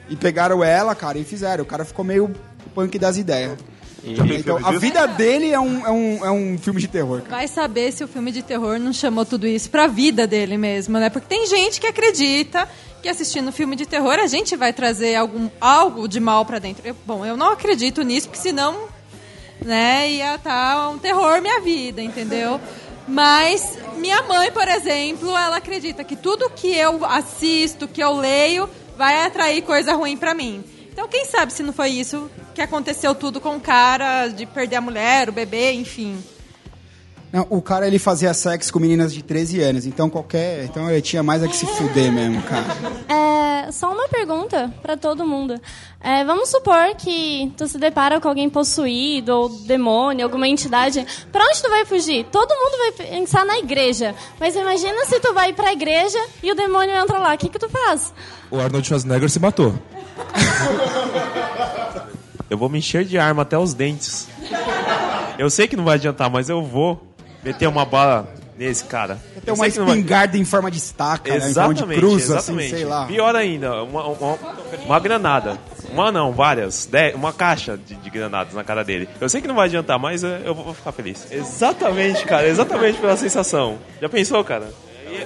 [0.09, 1.65] E pegaram ela, cara, e fizeram.
[1.65, 2.33] O cara ficou meio
[2.75, 3.59] punk das ideias.
[4.07, 7.23] Então, a vida dele é um, é, um, é um filme de terror.
[7.23, 7.37] cara.
[7.37, 10.99] Vai saber se o filme de terror não chamou tudo isso pra vida dele mesmo,
[10.99, 11.09] né?
[11.09, 12.69] Porque tem gente que acredita
[13.03, 16.87] que assistindo filme de terror a gente vai trazer algum, algo de mal pra dentro.
[16.87, 18.89] Eu- bom, eu não acredito nisso, porque senão,
[19.65, 22.61] né, ia estar um terror minha vida, entendeu?
[23.07, 28.69] Mas minha mãe, por exemplo, ela acredita que tudo que eu assisto, que eu leio,
[28.97, 30.65] vai atrair coisa ruim pra mim.
[30.95, 34.77] Então, quem sabe se não foi isso que aconteceu tudo com o cara, de perder
[34.77, 36.23] a mulher, o bebê, enfim.
[37.33, 39.87] Não, o cara, ele fazia sexo com meninas de 13 anos.
[39.87, 40.67] Então, qualquer...
[40.67, 42.65] Então, ele tinha mais a que se fuder mesmo, cara.
[43.67, 45.59] É, só uma pergunta pra todo mundo.
[45.99, 51.05] É, vamos supor que tu se depara com alguém possuído ou demônio, alguma entidade.
[51.33, 52.27] Pra onde tu vai fugir?
[52.31, 54.15] Todo mundo vai pensar na igreja.
[54.39, 57.35] Mas imagina se tu vai pra igreja e o demônio entra lá.
[57.35, 58.13] O que que tu faz?
[58.51, 59.75] O Arnold Schwarzenegger se matou.
[62.51, 64.29] Eu vou me encher de arma até os dentes.
[65.39, 67.03] Eu sei que não vai adiantar, mas eu vou
[67.43, 69.17] meter uma bala nesse cara.
[69.45, 71.37] Tem uma não vai- espingarda em forma de estaca, né?
[71.37, 72.67] Em forma de Exatamente, cruz, exatamente.
[72.67, 73.07] assim, sei lá.
[73.07, 74.39] Pior ainda, uma, uma,
[74.85, 75.59] uma granada.
[75.91, 76.87] Uma não, várias.
[76.87, 79.09] Dez, uma caixa de, de granadas na cara dele.
[79.21, 81.27] Eu sei que não vai adiantar, mas eh, eu vou ficar feliz.
[81.33, 82.47] Exatamente, cara.
[82.47, 83.79] Exatamente pela sensação.
[84.01, 84.69] Já pensou, cara?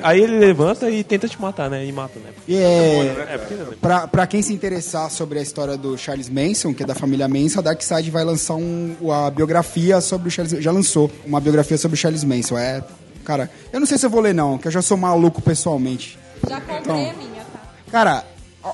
[0.02, 1.84] Aí ele levanta e tenta te matar, né?
[1.84, 2.30] E mata, né?
[2.46, 3.76] E é, É, porque...
[3.76, 7.26] pra, pra quem se interessar sobre a história do Charles Manson, que é da família
[7.28, 11.40] Manson, a Dark Side vai lançar um, a biografia sobre o Charles Já lançou uma
[11.40, 12.56] biografia sobre o Charles Manson.
[12.58, 12.82] É,
[13.24, 16.18] cara, eu não sei se eu vou ler, não, que eu já sou maluco pessoalmente.
[16.48, 17.60] Já comprei Então, a minha, tá?
[17.90, 18.24] Cara,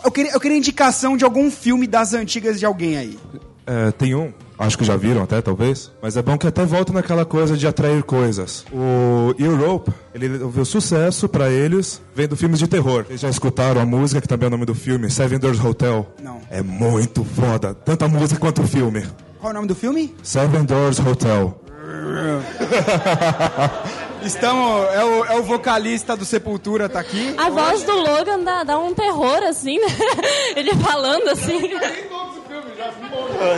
[0.05, 3.19] eu queria, eu queria indicação de algum filme das antigas de alguém aí.
[3.67, 5.91] É, tem um acho que já viram até, talvez.
[6.01, 8.65] Mas é bom que até volta naquela coisa de atrair coisas.
[8.73, 13.05] O Europe, ele viu sucesso pra eles vendo filmes de terror.
[13.05, 16.07] Vocês já escutaram a música, que também é o nome do filme, Seven Doors Hotel?
[16.23, 16.41] Não.
[16.51, 19.07] É muito foda, tanto a música quanto o filme.
[19.41, 20.15] Qual é o nome do filme?
[20.23, 21.61] Seven Doors Hotel.
[24.25, 24.95] Estamos.
[24.95, 27.35] É o, é o vocalista do Sepultura, tá aqui.
[27.37, 29.87] A voz do Logan dá, dá um terror, assim, né?
[30.57, 31.71] Ele falando assim.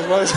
[0.09, 0.33] Mas,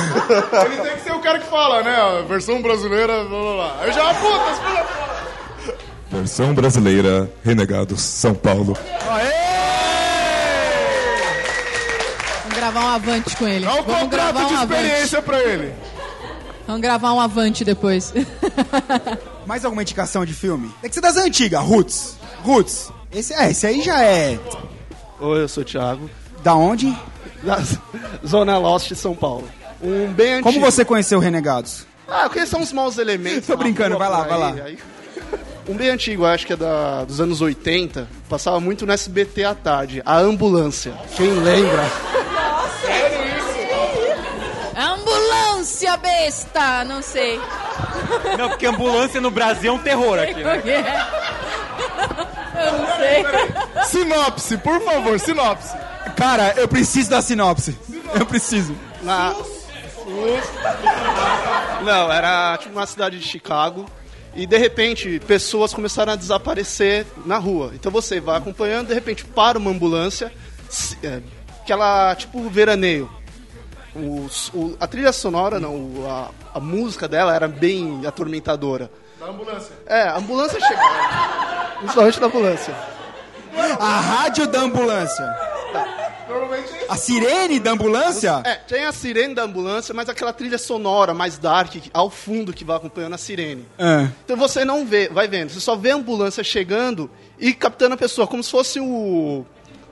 [0.66, 2.26] ele tem que ser o cara que fala, né?
[2.28, 3.78] Versão brasileira, blá blá blá.
[3.82, 5.80] Aí já, puta, puta.
[6.12, 8.76] Versão brasileira, Renegados, São Paulo.
[12.44, 13.66] Vamos gravar um avante com ele.
[13.66, 14.82] Dá um Vamos contrato gravar de um avante.
[14.84, 15.74] experiência pra ele.
[16.68, 18.14] Vamos gravar um avante depois.
[19.46, 20.72] Mais alguma indicação de filme?
[20.82, 22.16] Tem que ser das antigas, Roots.
[22.44, 22.92] Roots.
[23.12, 24.40] Esse, é, esse aí já é.
[25.20, 26.10] Oi, eu sou o Thiago.
[26.44, 26.96] Da onde?
[27.44, 27.60] Da
[28.26, 29.48] Zona Lost, São Paulo.
[29.82, 30.44] Um bem antigo.
[30.54, 31.86] Como você conheceu Renegados?
[32.08, 33.48] Ah, eu conheço uns maus elementos.
[33.48, 34.66] Tô brincando, vai lá, por vai aí, lá.
[34.66, 34.80] aí-
[35.68, 38.08] Um bem antigo, acho que é da, dos anos 80.
[38.28, 40.02] Passava muito no SBT à tarde.
[40.06, 40.94] A Ambulância.
[41.16, 41.86] Quem lembra?
[44.76, 46.84] Ambulância besta!
[46.86, 47.40] Não sei.
[48.38, 50.62] Não, porque ambulância no Brasil é um terror aqui, né?
[52.56, 53.26] Eu não sei.
[53.86, 55.76] Sinopse, por favor, sinopse.
[56.16, 57.78] Cara, eu preciso da sinopse.
[58.18, 58.76] Eu preciso.
[59.01, 59.34] Na...
[61.84, 63.86] Não, era tipo uma cidade de Chicago.
[64.36, 67.72] E de repente, pessoas começaram a desaparecer na rua.
[67.74, 70.32] Então você vai acompanhando, de repente para uma ambulância,
[71.03, 71.20] é,
[71.62, 73.10] aquela tipo veraneio.
[73.95, 78.91] Os- o- a trilha sonora, não, o- a, a música dela era bem atormentadora.
[79.20, 79.74] Da ambulância.
[79.88, 80.82] É, a ambulância chega.
[81.80, 82.76] Principalmente da ambulância.
[83.80, 85.26] A rádio da ambulância.
[86.30, 88.42] Normalmente é A sirene da ambulância?
[88.46, 92.64] É, tem a sirene da ambulância, mas aquela trilha sonora mais dark ao fundo que
[92.64, 93.66] vai acompanhando a sirene.
[93.78, 94.08] É.
[94.24, 97.10] Então você não vê, vai vendo, você só vê a ambulância chegando
[97.40, 99.44] e captando a pessoa, como se fosse o.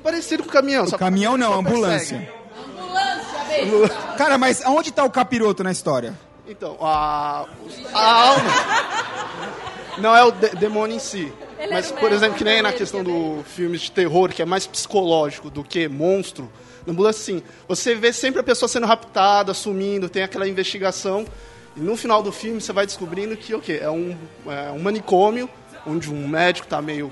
[0.04, 0.86] Parecido com o caminhão.
[0.86, 2.32] O caminhão não, a ambulância.
[4.18, 6.14] Cara, mas aonde tá o capiroto na história?
[6.48, 7.46] Então, a.
[7.94, 8.52] A alma.
[9.98, 11.34] Não é o de- demônio em si.
[11.72, 15.49] Mas, por exemplo, que nem na questão do filme de terror, que é mais psicológico
[15.49, 16.51] do que monstro,
[16.86, 21.26] na ambulância, assim, você vê sempre a pessoa sendo raptada, sumindo, tem aquela investigação,
[21.76, 23.80] e no final do filme você vai descobrindo que, o quê?
[23.82, 24.16] É um,
[24.47, 25.49] é um manicômio,
[25.86, 27.12] onde um médico tá meio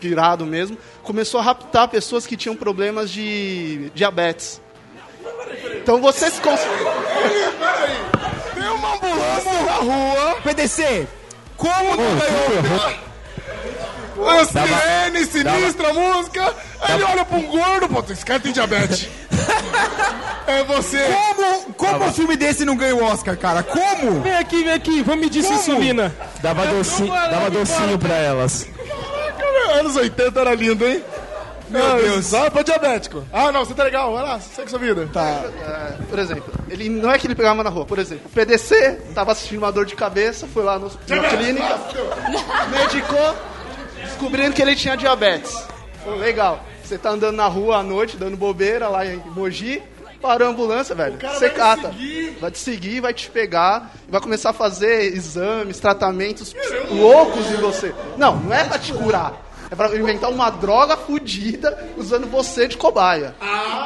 [0.00, 4.60] pirado mesmo, começou a raptar pessoas que tinham problemas de diabetes.
[5.76, 6.60] Então você se cons...
[8.54, 10.36] Tem uma ambulância na rua.
[10.42, 11.06] PDC,
[11.56, 13.15] como tu ganhou?
[14.24, 16.54] A sirene, sinistra, música.
[16.80, 19.08] Aí ele olha pra um gordo, pô, esse cara tem diabetes.
[20.46, 20.98] É você.
[21.34, 23.64] Como, como um filme desse não ganhou Oscar, cara?
[23.64, 24.20] Como?
[24.20, 25.60] Vem aqui, vem aqui, vamos medir sua Como?
[25.60, 26.14] insulina.
[26.40, 28.64] Dava docinho, dava docinho pra elas.
[29.74, 31.02] Anos 80 era lindo, hein?
[31.68, 32.26] Meu Deus.
[32.26, 33.24] Só pra diabético.
[33.32, 35.08] Ah, não, você tá legal, vai lá, segue sua vida.
[35.12, 35.46] Tá.
[35.60, 39.00] É, por exemplo, ele não é que ele pegava na rua, por exemplo, o PDC
[39.14, 41.78] tava assistindo uma dor de cabeça, foi lá no, na clínica,
[42.70, 43.34] medicou,
[44.16, 45.54] descobrindo que ele tinha diabetes.
[46.02, 46.60] Pô, legal.
[46.82, 49.82] Você tá andando na rua à noite, dando bobeira lá em Mogi,
[50.22, 51.18] parou a ambulância, velho.
[51.20, 51.92] Você cata.
[52.40, 56.54] Vai te seguir, vai te pegar, vai começar a fazer exames, tratamentos
[56.90, 57.94] loucos em você.
[58.16, 59.44] Não, não é pra te curar.
[59.68, 63.34] É pra inventar uma droga fodida usando você de cobaia.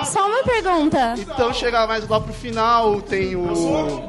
[0.04, 1.14] Só uma pergunta.
[1.16, 4.06] Então chega mais lá pro final, tem o.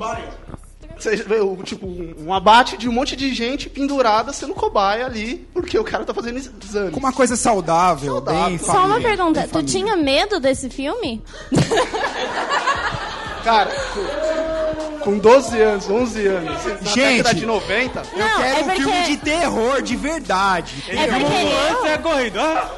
[1.01, 1.87] Você vê tipo,
[2.19, 6.13] um abate de um monte de gente pendurada sendo cobaia ali, porque o cara tá
[6.13, 6.91] fazendo exame.
[6.91, 9.39] Com uma coisa saudável, bem Só uma família, pergunta.
[9.41, 11.21] bem Tu tinha medo desse filme?
[13.43, 13.71] Cara,
[15.01, 18.01] com, com 12 anos, 11 anos, na Gente, década de 90.
[18.13, 20.83] Eu Não, quero é um porque- filme de terror, de verdade.
[20.89, 22.39] É porque Você é correndo.
[22.39, 22.69] Ah,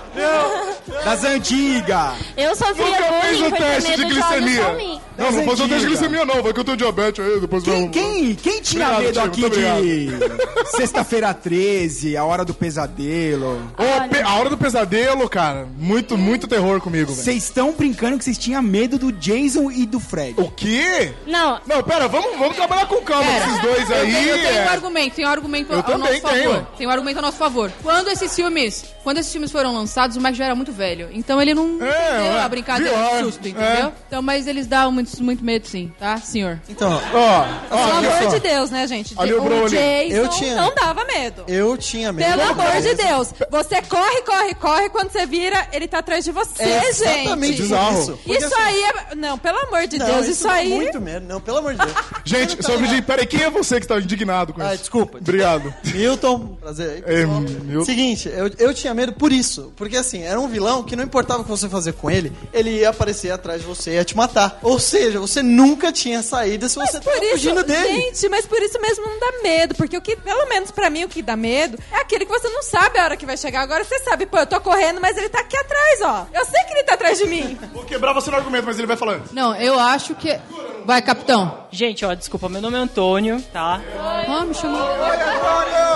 [1.05, 2.13] Das antigas.
[2.37, 4.99] eu sofria Nunca fez bullying o teste de glicemia.
[5.17, 7.63] Não, não fazer o teste de glicemia não, vai que eu tenho diabetes aí, depois
[7.63, 7.91] Quem, vamos...
[7.91, 13.59] quem, quem tinha Obrigado, medo aqui de Sexta-feira 13, A Hora do Pesadelo?
[13.77, 17.23] Ô, pe- a hora do pesadelo, cara, muito, muito terror comigo, velho.
[17.23, 20.35] Vocês estão brincando que vocês tinham medo do Jason e do Fred.
[20.39, 21.11] O quê?
[21.27, 24.11] Não, Não, pera, vamos, vamos trabalhar com calma com esses dois Eu aí.
[24.13, 24.65] tenho, eu tenho é.
[24.65, 26.51] um argumento, tem um argumento Eu ao também nosso tenho.
[26.51, 26.67] favor.
[26.77, 27.71] Tem um argumento ao nosso favor.
[27.83, 31.09] Quando esses filmes, quando esses filmes foram lançados, o Mike já era muito velho.
[31.11, 33.63] Então ele não entendeu é, a brincadeira pior, do susto, entendeu?
[33.87, 33.91] é.
[34.07, 36.59] Então, mas eles dão muito, muito medo, sim, tá, senhor?
[36.69, 39.13] Então, ó, Pelo amor de Deus, né, gente?
[39.17, 39.69] Olha o o Broly.
[39.69, 41.43] Jason Eu tinha- não dava medo.
[41.47, 42.29] Eu tinha medo.
[42.29, 42.93] Pelo amor de.
[42.95, 43.33] Deus.
[43.49, 44.89] Você corre, corre, corre.
[44.89, 46.87] Quando você vira, ele tá atrás de você, É gente.
[46.89, 48.17] exatamente isso.
[48.23, 49.15] Porque Isso assim- aí é...
[49.15, 50.69] Não, pelo amor de Não, Deus, isso isso aí...
[50.69, 51.25] muito medo.
[51.27, 51.91] Não, pelo amor de Deus.
[52.23, 53.01] Gente, sobre de.
[53.01, 54.69] Peraí, quem é você que tá indignado com isso?
[54.71, 55.17] Ah, desculpa.
[55.17, 55.73] Obrigado.
[55.93, 57.41] Milton, prazer aí, É, pessoal.
[57.41, 57.85] Milton.
[57.85, 59.73] Seguinte, eu, eu tinha medo por isso.
[59.93, 62.79] Porque assim, era um vilão que não importava o que você fazer com ele, ele
[62.79, 64.57] ia aparecer atrás de você e ia te matar.
[64.63, 67.93] Ou seja, você nunca tinha saída se você tava isso, fugindo dele.
[67.93, 69.75] gente, mas por isso mesmo não dá medo.
[69.75, 72.49] Porque o que, pelo menos pra mim, o que dá medo é aquele que você
[72.49, 73.61] não sabe a hora que vai chegar.
[73.61, 76.25] Agora você sabe, pô, eu tô correndo, mas ele tá aqui atrás, ó.
[76.33, 77.55] Eu sei que ele tá atrás de mim.
[77.71, 79.25] Vou quebrar você no argumento, mas ele vai falando.
[79.31, 80.39] Não, eu acho que...
[80.85, 81.65] Vai, capitão.
[81.69, 83.79] Gente, ó, desculpa, meu nome é Antônio, tá?
[84.27, 84.81] Ah, me chamou.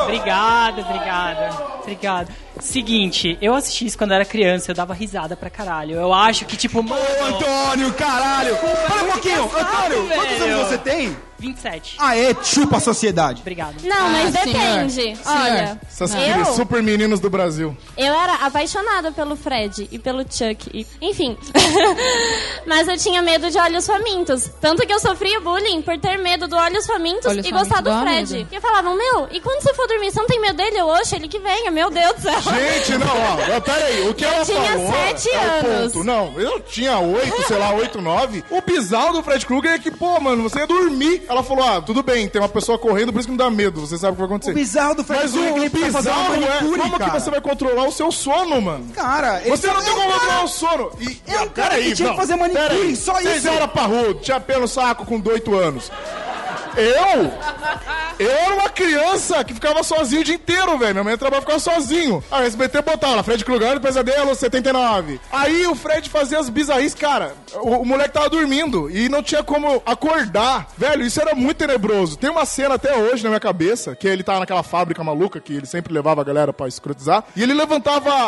[0.04, 1.50] Obrigado, obrigada.
[1.82, 2.47] Obrigado.
[2.60, 5.96] Seguinte, eu assisti isso quando era criança, eu dava risada pra caralho.
[5.96, 7.02] Eu acho que, tipo, mano.
[7.22, 8.56] Antônio, caralho!
[8.58, 9.44] Para um pouquinho!
[9.44, 11.18] Antônio, quantos anos você tem?
[11.40, 11.96] 27.
[12.00, 13.42] Aê, chupa a sociedade.
[13.42, 13.76] Obrigado.
[13.84, 14.94] Não, mas Ah, depende.
[14.94, 15.18] senhor.
[15.26, 17.76] Olha, Essas eu, super meninos do Brasil.
[17.98, 20.70] eu era apaixonada pelo Fred e pelo Chuck.
[20.74, 21.38] e- enfim.
[22.66, 24.50] mas eu tinha medo de olhos famintos.
[24.60, 27.94] Tanto que eu sofria bullying por ter medo do olhos famintos Olhos e gostar famintos
[27.94, 28.34] do dá Fred.
[28.38, 28.50] medo.
[28.52, 30.78] E falavam, meu, e quando você for dormir, você não tem medo dele?
[30.78, 32.42] Eu, oxe, ele que venha, meu Deus do céu.
[32.42, 35.94] Gente, não, ó, ó, peraí, o que Eu ela tinha falou sete é o anos.
[35.94, 36.04] ponto.
[36.04, 38.44] Não, eu tinha oito, sei lá, oito, nove.
[38.50, 41.24] O bizarro do Fred Krueger é que, pô, mano, você ia dormir.
[41.30, 43.82] Ela falou, ah, tudo bem, tem uma pessoa correndo, por isso que não dá medo,
[43.82, 44.52] você sabe o que vai acontecer.
[44.52, 47.12] O bizarro do Fred Mas Krueger é que o, o bizarro é manicure, como cara.
[47.12, 48.86] que você vai controlar o seu sono, mano.
[48.96, 50.92] Cara, Você não só- tem como controlar o sono.
[51.00, 53.48] E, É um cara peraí, que tinha que não, fazer manicure, só Vocês isso.
[53.50, 55.92] eram parrudo, tinha pelo saco com oito anos.
[56.78, 57.32] Eu?
[58.20, 60.94] Eu era uma criança que ficava sozinho o dia inteiro, velho.
[60.94, 62.24] Minha mãe trabalhava ficava sozinho.
[62.32, 65.20] Aí o SBT botava Fred Krueger, Pesadelo 79.
[65.32, 67.34] Aí o Fred fazia as bizarrices, cara.
[67.56, 70.68] O, o moleque tava dormindo e não tinha como acordar.
[70.78, 72.18] Velho, isso era muito tenebroso.
[72.18, 75.54] Tem uma cena até hoje na minha cabeça, que ele tava naquela fábrica maluca, que
[75.54, 77.24] ele sempre levava a galera pra escrotizar.
[77.36, 78.28] E ele levantava a,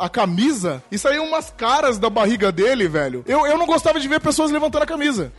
[0.00, 3.24] a, a camisa e saíam umas caras da barriga dele, velho.
[3.26, 5.32] Eu, eu não gostava de ver pessoas levantando a camisa.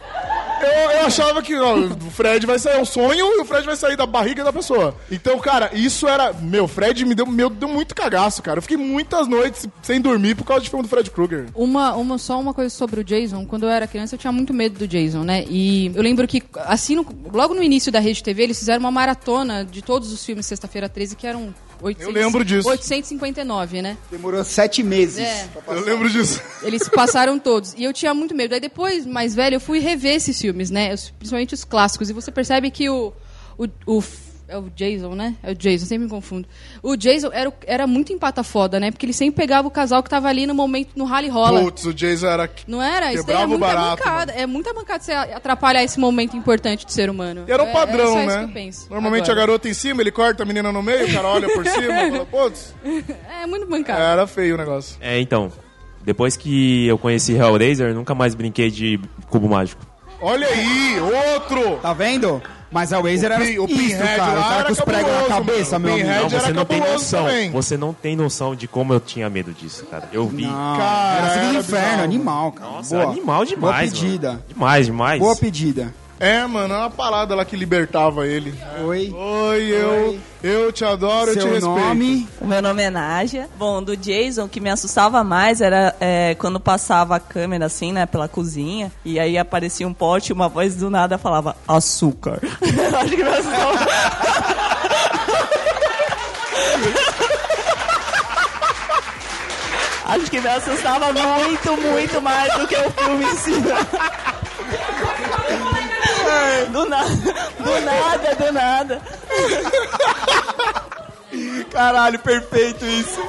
[0.66, 3.66] Eu, eu achava que ó, o Fred vai sair, é um sonho e o Fred
[3.66, 4.95] vai sair da barriga da pessoa.
[5.11, 6.34] Então, cara, isso era.
[6.34, 8.57] Meu, Fred me deu, meu, deu muito cagaço, cara.
[8.59, 11.45] Eu fiquei muitas noites sem dormir por causa de filme do Fred Krueger.
[11.55, 13.45] Uma, uma, só uma coisa sobre o Jason.
[13.45, 15.43] Quando eu era criança, eu tinha muito medo do Jason, né?
[15.49, 18.91] E eu lembro que, assim, no- logo no início da Rede TV, eles fizeram uma
[18.91, 21.53] maratona de todos os filmes Sexta-feira 13, que eram
[21.84, 22.67] 800, Eu lembro disso.
[22.69, 23.97] 859, né?
[24.09, 25.19] Demorou sete meses.
[25.19, 25.47] É.
[25.67, 26.41] Eu lembro disso.
[26.61, 27.73] Eles passaram todos.
[27.77, 28.53] E eu tinha muito medo.
[28.53, 30.95] Aí depois, mais velho, eu fui rever esses filmes, né?
[31.17, 32.09] Principalmente os clássicos.
[32.09, 33.11] E você percebe que o.
[33.57, 34.03] o, o
[34.53, 35.35] é o Jason, né?
[35.43, 36.47] É o Jason, sempre me confundo.
[36.81, 38.91] O Jason era, o- era muito empata foda, né?
[38.91, 41.59] Porque ele sempre pegava o casal que tava ali no momento, no rally rola.
[41.61, 42.49] Putz, o Jason era.
[42.67, 43.11] Não era?
[43.13, 44.31] Isso daí é muita barato, mancada.
[44.33, 47.45] É muita mancada você atrapalhar esse momento importante do ser humano.
[47.47, 48.37] E era o É- padrão, é só isso né?
[48.39, 49.33] que eu penso Normalmente agora.
[49.33, 52.11] a garota em cima, ele corta a menina no meio, o cara olha por cima,
[52.11, 52.73] fala, putz.
[53.41, 53.99] É muito mancada.
[54.01, 54.97] Era feio o negócio.
[55.01, 55.51] É, então.
[56.05, 58.99] Depois que eu conheci Hellraiser, nunca mais brinquei de
[59.29, 59.81] cubo mágico.
[60.21, 61.77] Olha aí, outro!
[61.81, 62.41] Tá vendo?
[62.74, 64.34] Mas a Wazer era o isso, cara.
[64.34, 65.95] lá O cara era com os pregos na cabeça, mano.
[65.95, 66.21] meu amigo.
[66.24, 67.26] Não, você não tem noção.
[67.26, 67.51] também.
[67.51, 70.09] Você não tem noção de como eu tinha medo disso, cara.
[70.11, 70.47] Eu vi.
[70.47, 72.71] Não, Cara, era era inferno, animal, cara.
[72.71, 73.11] Nossa, Boa.
[73.11, 73.91] animal demais.
[73.91, 74.28] Boa pedida.
[74.30, 74.43] mano.
[74.49, 75.19] Demais, demais.
[75.19, 75.93] Boa pedida.
[76.24, 78.57] É, mano, é uma parada lá que libertava ele.
[78.86, 79.11] Oi.
[79.13, 81.67] Oi, eu, eu te adoro, eu te Seu respeito.
[81.67, 82.30] nome?
[82.39, 83.49] O meu nome é Nádia.
[83.57, 87.91] Bom, do Jason, o que me assustava mais era é, quando passava a câmera assim,
[87.91, 92.39] né, pela cozinha, e aí aparecia um pote e uma voz do nada falava açúcar.
[93.01, 93.74] Acho que me assustava.
[100.05, 103.51] Acho que me assustava muito, muito mais do que o filme em si.
[106.71, 107.09] Do nada,
[107.59, 109.01] do nada, do nada.
[111.71, 113.19] Caralho, perfeito isso.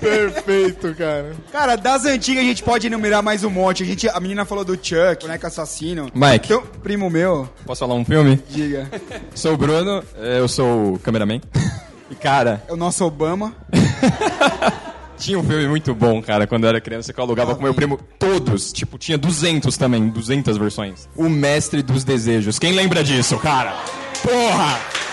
[0.00, 1.36] Perfeito, cara.
[1.52, 3.82] Cara, das antigas a gente pode enumerar mais um monte.
[3.82, 6.10] A, gente, a menina falou do Chuck, boneco assassino.
[6.14, 6.46] Mike.
[6.52, 8.42] Então, primo meu, Posso falar um filme?
[8.48, 8.90] diga.
[9.34, 11.40] Sou o Bruno, eu sou o cameraman.
[12.10, 13.52] E cara, É o nosso Obama.
[15.18, 17.74] tinha um filme muito bom, cara, quando eu era criança que eu alugava com meu
[17.74, 21.08] primo todos, tipo, tinha 200 também, 200 versões.
[21.16, 22.58] O Mestre dos Desejos.
[22.58, 23.76] Quem lembra disso, cara?
[24.22, 25.07] Porra!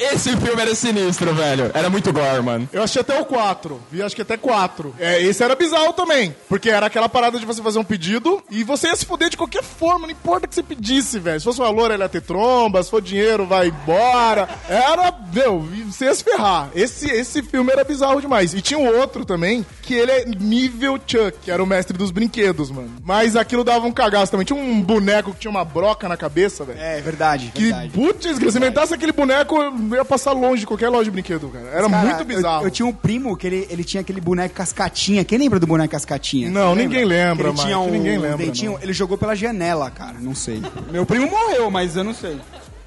[0.00, 1.70] Esse filme era sinistro, velho.
[1.74, 2.68] Era muito gore, mano.
[2.72, 3.80] Eu achei até o 4.
[3.90, 4.94] Vi acho que até 4.
[4.98, 6.34] É, esse era bizarro também.
[6.48, 9.36] Porque era aquela parada de você fazer um pedido e você ia se fuder de
[9.36, 11.40] qualquer forma, não importa o que você pedisse, velho.
[11.40, 14.48] Se fosse uma loura, ela ia ter tromba, se for dinheiro, vai embora.
[14.68, 16.70] Era, meu, você ia se ferrar.
[16.74, 18.54] Esse, esse filme era bizarro demais.
[18.54, 22.10] E tinha um outro também, que ele é nível Chuck, que era o mestre dos
[22.10, 22.90] brinquedos, mano.
[23.04, 24.44] Mas aquilo dava um cagaço também.
[24.44, 26.80] Tinha um boneco que tinha uma broca na cabeça, velho.
[26.80, 27.52] É, verdade.
[27.54, 29.56] Que, putz, se inventasse aquele boneco,
[29.90, 31.66] eu ia passar longe de qualquer loja de brinquedo, cara.
[31.68, 32.62] Era Cara, muito bizarro.
[32.62, 35.24] Eu, eu tinha um primo que ele, ele tinha aquele boneco cascatinha.
[35.24, 36.50] Quem lembra do boneco cascatinha?
[36.50, 38.80] Não, Você ninguém lembra, ele tinha Mike, um ninguém lembra, dentinho, não.
[38.82, 40.16] ele jogou pela janela, cara.
[40.20, 40.62] Não sei.
[40.90, 42.38] Meu primo morreu, mas eu não sei.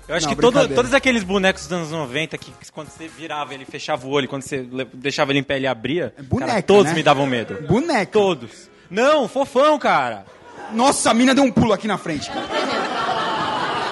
[0.08, 3.56] Eu acho Não, que todo- todos aqueles bonecos dos anos 90 que quando você virava
[3.56, 6.92] ele fechava o olho, quando você deixava ele em pé ele abria, boneca, cara, todos
[6.92, 6.94] né?
[6.94, 7.58] me davam medo.
[7.68, 8.12] Boneca.
[8.12, 8.70] Todos.
[8.88, 10.24] Não, fofão, cara.
[10.74, 12.46] Nossa, a mina deu um pulo aqui na frente, cara.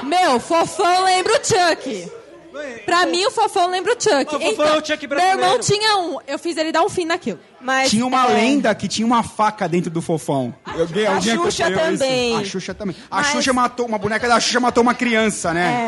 [0.04, 2.12] Meu, fofão lembra o Chuck.
[2.86, 4.36] Pra mim, o fofão lembra o Chuck.
[4.36, 5.64] O fofão é o Chuck Meu irmão brasileiro.
[5.64, 6.20] tinha um.
[6.28, 7.40] Eu fiz ele dar um fim naquilo.
[7.64, 10.54] Mas, tinha uma é, lenda que tinha uma faca dentro do fofão.
[10.76, 11.80] Eu, alguém A Xuxa isso?
[11.80, 12.36] também.
[12.38, 12.96] A Xuxa também.
[13.10, 15.88] A Mas- Xuxa matou, uma boneca da Xuxa matou uma criança, né?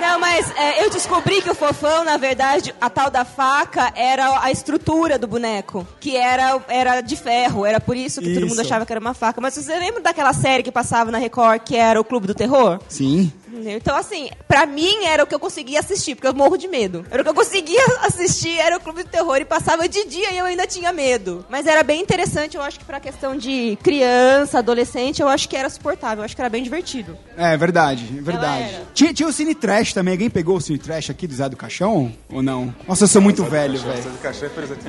[0.00, 4.40] Não, mas é, eu descobri que o fofão, na verdade, a tal da faca era
[4.42, 8.52] a estrutura do boneco, que era, era de ferro, era por isso que todo mundo
[8.52, 8.60] Isso.
[8.60, 9.40] achava que era uma faca.
[9.40, 12.78] Mas você lembra daquela série que passava na Record, que era o Clube do Terror?
[12.88, 13.32] Sim.
[13.66, 17.06] Então, assim, pra mim era o que eu conseguia assistir, porque eu morro de medo.
[17.08, 20.32] Era o que eu conseguia assistir, era o Clube do Terror, e passava de dia
[20.32, 21.13] e eu ainda tinha medo.
[21.48, 25.56] Mas era bem interessante, eu acho que pra questão de criança, adolescente, eu acho que
[25.56, 27.16] era suportável, eu acho que era bem divertido.
[27.36, 28.76] É verdade, é verdade.
[28.94, 30.12] Tinha, tinha o Cine Trash também.
[30.14, 32.12] Alguém pegou o Cine Trash aqui do Zé do Caixão?
[32.30, 32.74] Ou não?
[32.86, 34.04] Nossa, eu sou muito velho, velho.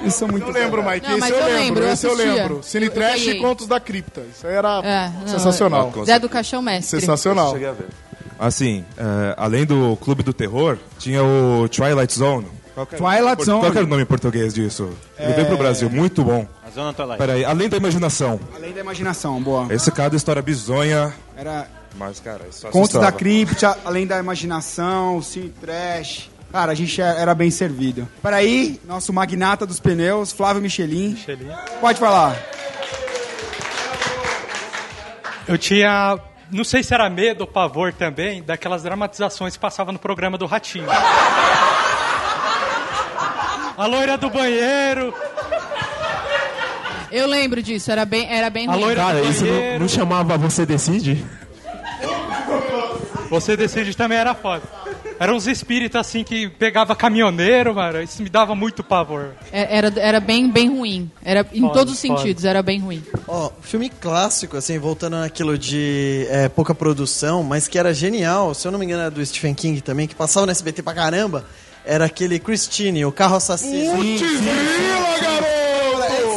[0.04, 0.84] Eu sou muito Eu lembro.
[0.84, 1.08] Mike.
[1.08, 2.34] Não, esse mas eu, eu lembro, lembro, eu esse eu assistia.
[2.34, 2.60] lembro.
[2.64, 3.38] Cine Eu Trash ganhei.
[3.40, 4.22] e Contos da Cripta.
[4.32, 5.92] Isso aí era É, não, sensacional.
[6.06, 7.00] Zé do Caixão Mestre.
[7.00, 7.52] Sensacional.
[7.54, 7.88] Cheguei a ver.
[8.38, 12.48] Assim, é, além do Clube do Terror, tinha o Twilight Zone.
[12.76, 13.60] Qual que era- Twilight Zone.
[13.62, 14.90] Qual que era o nome em português disso?
[15.18, 16.46] Ele veio pro Brasil, muito bom.
[16.64, 17.18] A Zona Twilight.
[17.18, 18.40] Peraí, além da imaginação.
[18.56, 19.74] Além da imaginação, boa.
[19.74, 21.12] Esse cada história bizonha.
[21.36, 21.68] Era
[21.98, 23.12] Mas, cara, isso Contos da.
[23.12, 26.30] Cripta, Além da Imaginação, Cine Trash.
[26.52, 28.08] Cara, a gente era bem servido.
[28.22, 31.18] Peraí, nosso magnata dos pneus, Flávio Michelin.
[31.82, 32.36] Pode falar.
[35.48, 36.18] Eu tinha.
[36.52, 40.46] Não sei se era medo ou pavor também, daquelas dramatizações que passavam no programa do
[40.46, 40.86] Ratinho.
[43.78, 45.14] A loira do banheiro.
[47.12, 50.38] Eu lembro disso, era bem, era bem A loira Cara, do isso não, não chamava
[50.38, 51.24] Você Decide?
[53.30, 54.62] Você decide também era foda.
[55.20, 58.02] Eram uns espíritos assim que pegava caminhoneiro, mano.
[58.02, 59.30] Isso me dava muito pavor.
[59.52, 61.10] É- Era, era bem, bem ruim.
[61.24, 62.20] Era, em Foda, todos os foda.
[62.20, 63.04] sentidos, era bem ruim.
[63.28, 68.68] Ó, filme clássico, assim, voltando naquilo de é, pouca produção, mas que era genial, se
[68.68, 71.46] eu não me engano, era do Stephen King também, que passava no SBT pra caramba,
[71.86, 73.96] era aquele Christine, o carro assassino.
[73.96, 75.66] Putzila, garoto!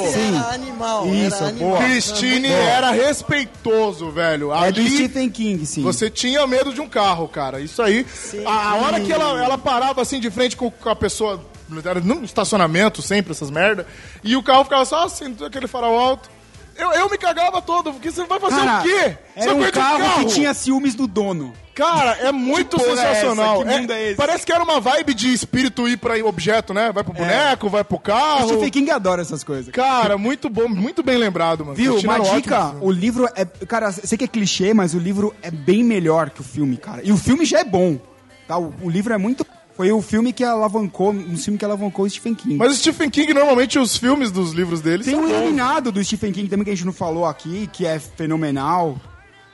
[0.08, 1.76] Esse era animal, Isso, era animal.
[1.78, 2.60] Christine Boa.
[2.60, 4.52] era respeitoso, velho.
[4.54, 5.82] É do Stephen King, sim.
[5.82, 7.60] Você tinha medo de um carro, cara.
[7.60, 8.06] Isso aí.
[8.46, 11.44] A, a hora que ela, ela parava assim de frente com, com a pessoa.
[11.84, 13.86] Era no estacionamento, sempre essas merda.
[14.24, 16.30] E o carro ficava só assim, aquele farol alto.
[16.78, 19.16] Eu, eu me cagava todo, porque você vai fazer Cara, o quê?
[19.34, 21.52] Você Era um aguenta carro, que tinha ciúmes do dono.
[21.74, 23.62] Cara, é muito Que é sensacional.
[23.62, 23.64] essa?
[23.64, 24.14] Que mundo é esse?
[24.16, 26.90] Parece que era uma vibe de espírito ir pra objeto, né?
[26.92, 28.48] Vai pro boneco, vai pro O carro.
[28.48, 29.72] Stephen King adora essas coisas.
[29.72, 31.76] Cara, muito bom, muito bem lembrado, mano.
[31.76, 31.98] Viu?
[31.98, 33.44] Uma um dica, ótimo o livro é.
[33.44, 37.00] Cara, sei que é clichê, mas o livro é bem melhor que o filme, cara.
[37.04, 37.98] E o filme já é bom.
[38.46, 38.56] Tá?
[38.58, 39.44] O, o livro é muito.
[39.78, 41.10] Foi o filme que alavancou.
[41.12, 42.56] Um filme que alavancou o Stephen King.
[42.56, 45.34] Mas o Stephen King, normalmente, os filmes dos livros dele Tem são um bons.
[45.36, 49.00] eliminado do Stephen King também que a gente não falou aqui, que é fenomenal.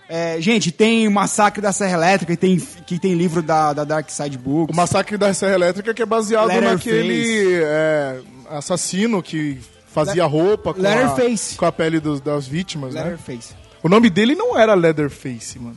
[0.09, 3.85] É, gente, tem o Massacre da Serra Elétrica, que tem, que tem livro da, da
[3.85, 4.75] Dark Side Books.
[4.75, 6.75] O Massacre da Serra Elétrica, que é baseado Leatherface.
[6.89, 8.21] naquele é,
[8.51, 9.59] assassino que
[9.93, 13.19] fazia Le- roupa com, a, com a pele dos- das vítimas, né?
[13.83, 15.77] O nome dele não era Leatherface, mano.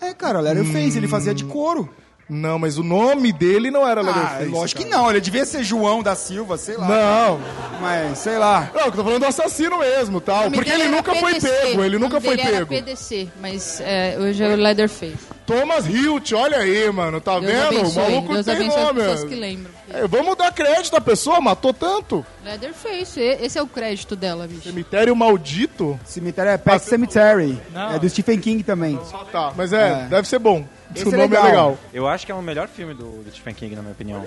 [0.00, 1.88] É, cara, Leatherface, ele fazia de couro.
[2.28, 4.50] Não, mas o nome dele não era Ah, Leatherface.
[4.50, 5.02] lógico que cara.
[5.02, 6.88] não, ele devia ser João da Silva, sei lá.
[6.88, 7.40] Não.
[7.80, 8.70] Mas, sei lá.
[8.74, 10.50] Não, eu tô falando do assassino mesmo, tal.
[10.50, 12.66] Porque ele nunca foi PDC, pego, ele nunca foi pego.
[12.66, 15.34] PDC, mas é, hoje é o Leatherface.
[15.46, 17.66] Thomas Hilt, olha aí, mano, tá Deus vendo?
[17.80, 19.00] abençoe, o maluco Deus tem nome.
[19.00, 19.70] pessoas que lembram.
[19.92, 22.24] É, vamos dar crédito à pessoa, matou tanto.
[22.42, 24.62] Leatherface, esse é o crédito dela, bicho.
[24.62, 26.00] Cemitério Maldito.
[26.06, 27.60] Cemitério é Pet Cemetery.
[27.70, 27.92] Não.
[27.94, 28.98] É do Stephen King também.
[29.30, 30.06] Tá, mas é, É.
[30.08, 30.64] deve ser bom.
[31.02, 31.78] O nome é legal.
[31.92, 34.24] Eu acho que é o melhor filme do, do Stephen King, na minha opinião.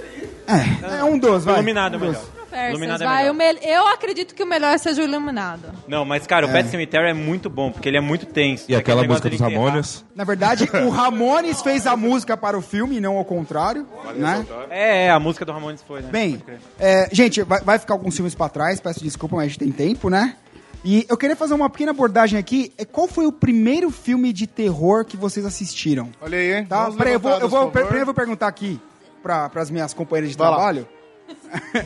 [0.97, 1.55] É um dos, vai.
[1.55, 2.23] Iluminado é Um melhor.
[2.69, 3.31] Iluminado é vai, melhor.
[3.33, 5.69] o mel- Eu acredito que o melhor seja o Iluminado.
[5.87, 6.53] Não, mas cara, o É.
[6.53, 8.65] Pet Cemetery é muito bom, porque ele é muito tenso.
[8.69, 9.65] E aquela Aquele música negócio dos dele.
[9.67, 10.05] Ramones.
[10.15, 14.45] Na verdade, o Ramones fez a música para o filme, não ao contrário, né?
[14.69, 16.09] É, é, a música do Ramones foi, né?
[16.11, 16.59] Bem, Pode crer.
[16.79, 19.71] é, gente, vai, vai ficar alguns filmes pra trás, peço desculpa, mas a gente tem
[19.71, 20.35] tempo, né?
[20.83, 22.71] E eu queria fazer uma pequena abordagem aqui.
[22.77, 26.09] É, Qual foi o primeiro filme de terror que vocês assistiram?
[26.21, 26.65] Olha aí, hein?
[26.65, 26.91] Tá?
[26.91, 28.79] Peraí, eu vou, eu vou, primeiro eu vou perguntar aqui
[29.21, 30.55] para as minhas companheiras de Vai lá.
[30.55, 30.87] trabalho.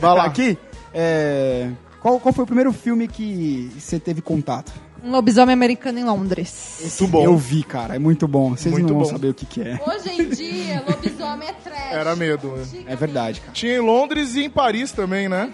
[0.00, 0.24] Vai lá.
[0.26, 0.58] aqui,
[0.94, 1.70] é,
[2.00, 4.72] qual, qual foi o primeiro filme que você teve contato?
[5.02, 6.78] Um lobisomem americano em Londres.
[6.80, 7.24] Muito bom.
[7.24, 8.50] Eu vi, cara, é muito bom.
[8.56, 9.10] Vocês Muito não vão bom.
[9.12, 9.80] saber o que, que é.
[9.84, 11.92] Hoje em dia, lobisomem é trash.
[11.92, 12.54] Era medo.
[12.86, 13.52] É verdade, cara.
[13.52, 15.50] Tinha em Londres e em Paris também, né?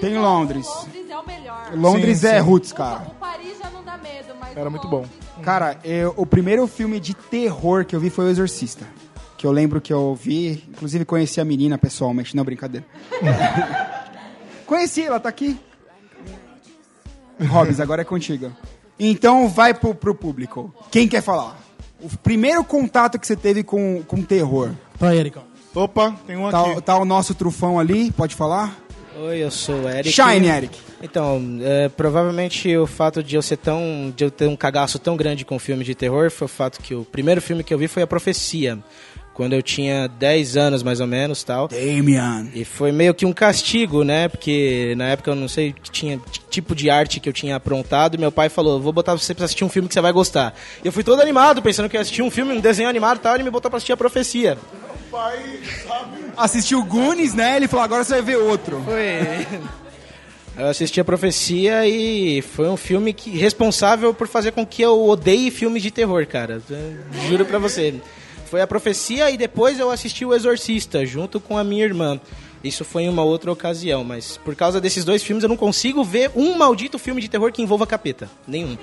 [0.00, 0.66] Tem em Londres.
[0.66, 1.70] Londres é o melhor.
[1.74, 2.40] Londres Sim, é sim.
[2.40, 3.02] roots, cara.
[3.06, 5.04] O Paris já não dá medo, mas Era muito bom.
[5.42, 8.84] Cara, eu- o primeiro filme de terror que eu vi foi O Exorcista.
[9.36, 12.84] Que eu lembro que eu vi, inclusive conheci a menina pessoalmente, não brincadeira.
[14.66, 15.56] conheci, ela tá aqui.
[17.48, 18.50] Hobbs, agora é contigo.
[18.98, 20.74] Então vai pro, pro público.
[20.90, 21.58] Quem quer falar?
[22.00, 24.70] O primeiro contato que você teve com, com terror.
[24.98, 25.42] Vai, Ericão.
[25.74, 26.82] Opa, tem um Tá, aqui.
[26.82, 28.76] tá o nosso trufão ali, pode falar?
[29.20, 30.10] Oi, eu sou o Eric.
[30.12, 30.78] Shine, Eric.
[31.02, 34.12] Então, é, provavelmente o fato de eu ser tão.
[34.16, 36.94] de eu ter um cagaço tão grande com filme de terror foi o fato que
[36.94, 38.78] o primeiro filme que eu vi foi A Profecia.
[39.38, 41.68] Quando eu tinha 10 anos, mais ou menos, tal.
[41.68, 42.48] Damian.
[42.52, 44.26] E foi meio que um castigo, né?
[44.26, 46.20] Porque na época eu não sei que tinha
[46.50, 48.16] tipo de arte que eu tinha aprontado.
[48.16, 50.56] E meu pai falou: vou botar você pra assistir um filme que você vai gostar.
[50.82, 53.18] E eu fui todo animado, pensando que eu ia assistir um filme, um desenho animado
[53.18, 53.34] e tal.
[53.34, 54.58] E ele me botou pra assistir A Profecia.
[56.36, 57.54] Assistiu Goonies, né?
[57.54, 58.82] Ele falou, agora você vai ver outro.
[58.84, 59.46] Foi.
[60.58, 65.08] Eu assisti a Profecia e foi um filme que responsável por fazer com que eu
[65.08, 66.60] odeie filmes de terror, cara.
[67.28, 67.94] Juro pra você.
[68.48, 72.18] Foi a Profecia e depois eu assisti o Exorcista junto com a minha irmã.
[72.64, 76.02] Isso foi em uma outra ocasião, mas por causa desses dois filmes eu não consigo
[76.02, 78.28] ver um maldito filme de terror que envolva capeta.
[78.46, 78.76] Nenhum.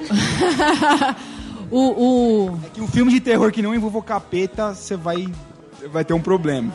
[1.72, 2.60] o, o...
[2.64, 5.28] É que um filme de terror que não envolva capeta, você vai,
[5.92, 6.72] vai ter um problema.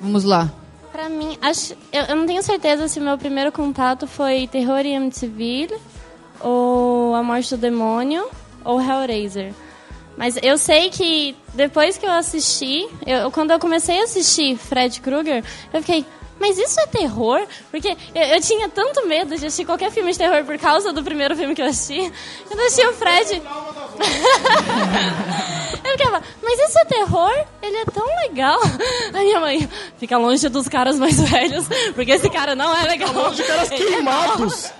[0.00, 0.50] Vamos lá.
[0.92, 4.96] Pra mim, acho, eu, eu não tenho certeza se meu primeiro contato foi Terror em
[4.96, 5.76] Amityville,
[6.40, 8.26] ou A Morte do Demônio,
[8.64, 9.52] ou Hellraiser.
[10.18, 15.00] Mas eu sei que depois que eu assisti, eu, quando eu comecei a assistir Fred
[15.00, 16.04] Krueger, eu fiquei,
[16.40, 17.46] mas isso é terror?
[17.70, 21.04] Porque eu, eu tinha tanto medo de assistir qualquer filme de terror por causa do
[21.04, 22.12] primeiro filme que eu assisti.
[22.48, 23.42] Quando eu assisti o Fred.
[25.84, 27.46] eu ficava, mas isso é terror?
[27.62, 28.58] Ele é tão legal.
[29.14, 33.10] A minha mãe, fica longe dos caras mais velhos, porque esse cara não é legal.
[33.10, 34.72] Fica longe de caras é queimados.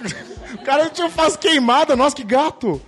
[0.54, 2.82] O cara tinha faz queimada, nossa, que gato.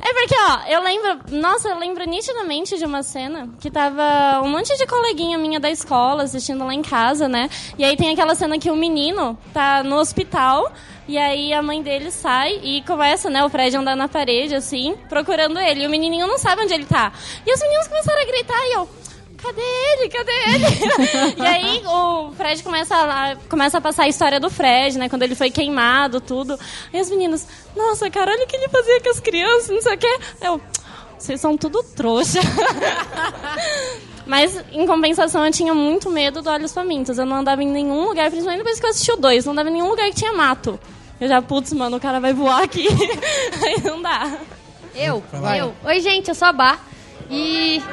[0.00, 1.20] É porque, ó, eu lembro.
[1.30, 5.70] Nossa, eu lembro nitidamente de uma cena que tava um monte de coleguinha minha da
[5.70, 7.48] escola assistindo lá em casa, né?
[7.78, 10.72] E aí tem aquela cena que o menino tá no hospital.
[11.08, 14.96] E aí a mãe dele sai e começa, né, o Fred andar na parede, assim,
[15.08, 15.84] procurando ele.
[15.84, 17.12] E o menininho não sabe onde ele tá.
[17.46, 18.88] E os meninos começaram a gritar e eu...
[19.36, 20.08] Cadê ele?
[20.08, 21.34] Cadê ele?
[21.36, 25.08] e aí o Fred começa a, começa a passar a história do Fred, né?
[25.08, 26.58] Quando ele foi queimado, tudo.
[26.92, 29.94] E os meninos, nossa, cara, olha o que ele fazia com as crianças, não sei
[29.94, 30.18] o quê.
[30.40, 30.60] Eu,
[31.18, 32.40] vocês são tudo trouxa.
[34.26, 37.16] Mas, em compensação, eu tinha muito medo do Olhos Famintos.
[37.16, 39.68] Eu não andava em nenhum lugar, principalmente depois que eu assisti o 2, não andava
[39.68, 40.80] em nenhum lugar que tinha mato.
[41.20, 42.88] Eu já, putz, mano, o cara vai voar aqui.
[43.64, 44.38] Aí não dá.
[44.94, 45.22] Eu?
[45.32, 45.60] Vai.
[45.60, 45.74] Eu.
[45.84, 46.78] Oi, gente, eu sou a Bá.
[47.30, 47.80] E.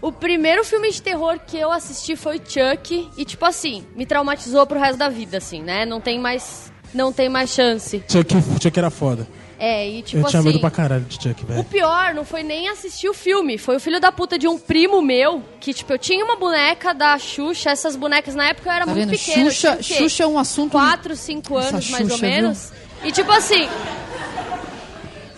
[0.00, 3.08] o primeiro filme de terror que eu assisti foi Chuck.
[3.16, 5.84] E, tipo assim, me traumatizou pro resto da vida, assim, né?
[5.86, 6.72] Não tem mais.
[6.94, 8.02] Não tem mais chance.
[8.08, 9.26] Chuck, Chuck era foda.
[9.58, 10.48] É, e tipo eu tinha assim.
[10.48, 11.64] medo pra caralho de Chuck, O velho.
[11.64, 15.00] pior não foi nem assistir o filme, foi o filho da puta de um primo
[15.00, 18.84] meu, que, tipo, eu tinha uma boneca da Xuxa, essas bonecas na época eu era
[18.84, 19.18] Tá muito vendo?
[19.18, 19.50] pequena.
[19.50, 19.82] Xuxa, o?
[19.82, 20.72] Xuxa é um assunto.
[20.72, 22.72] 4, 5 Essa anos, mais ou Xuxa, menos.
[23.02, 23.66] E tipo assim.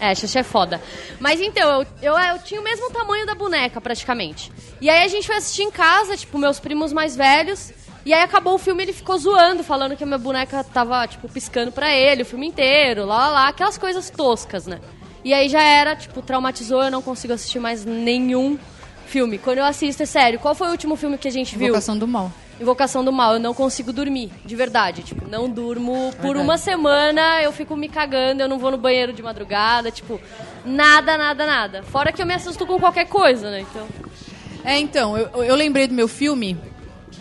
[0.00, 0.80] É, Xuxa é foda.
[1.18, 4.52] Mas então, eu, eu, eu tinha o mesmo tamanho da boneca, praticamente.
[4.80, 7.72] E aí a gente foi assistir em casa, tipo, meus primos mais velhos.
[8.04, 11.28] E aí acabou o filme ele ficou zoando, falando que a minha boneca tava, tipo,
[11.28, 13.48] piscando pra ele o filme inteiro, lá, lá, lá.
[13.48, 14.80] Aquelas coisas toscas, né?
[15.24, 18.58] E aí já era, tipo, traumatizou, eu não consigo assistir mais nenhum
[19.06, 19.36] filme.
[19.38, 21.68] Quando eu assisto, é sério, qual foi o último filme que a gente viu?
[21.68, 22.32] Invocação do Mal.
[22.60, 25.02] Invocação do Mal, eu não consigo dormir, de verdade.
[25.02, 26.44] Tipo, não durmo por Verdade.
[26.44, 30.20] uma semana, eu fico me cagando, eu não vou no banheiro de madrugada, tipo,
[30.64, 31.82] nada, nada, nada.
[31.84, 33.60] Fora que eu me assusto com qualquer coisa, né?
[33.60, 33.86] Então.
[34.64, 36.58] É, então, eu, eu lembrei do meu filme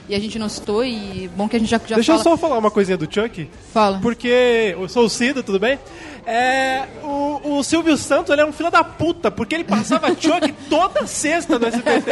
[0.10, 2.20] E a gente não citou, e bom que a gente já, já Deixa fala...
[2.20, 3.50] eu só falar uma coisinha do Chuck.
[3.74, 4.00] Fala.
[4.00, 5.80] Porque eu sou o Cido, tudo bem?
[6.26, 10.54] É, o, o Silvio Santos ele é um filho da puta, porque ele passava Chuck
[10.70, 12.12] toda sexta no SBT.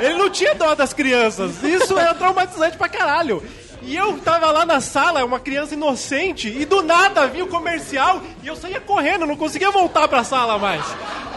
[0.00, 1.62] ele não tinha dó das crianças.
[1.62, 3.42] Isso é traumatizante pra caralho.
[3.82, 8.20] E eu tava lá na sala, uma criança inocente, e do nada vinha o comercial
[8.42, 10.84] e eu saía correndo, não conseguia voltar pra sala mais.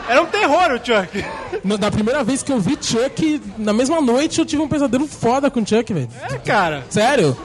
[0.10, 1.24] Era um terror o Chuck.
[1.64, 5.07] No- Da primeira vez que eu vi Chuck, na mesma noite eu tive um pesadelo
[5.07, 6.10] foda com Chuck, velho.
[6.30, 6.84] É, cara.
[6.89, 7.38] Sério?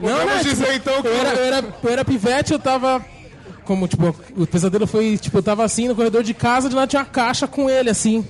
[0.00, 3.04] Podemos dizer, então, que- eu era, eu, era, eu era pivete, eu tava.
[3.64, 6.86] Como, tipo, o pesadelo foi, tipo, eu tava assim no corredor de casa, de lá
[6.86, 8.24] tinha uma caixa com ele, assim.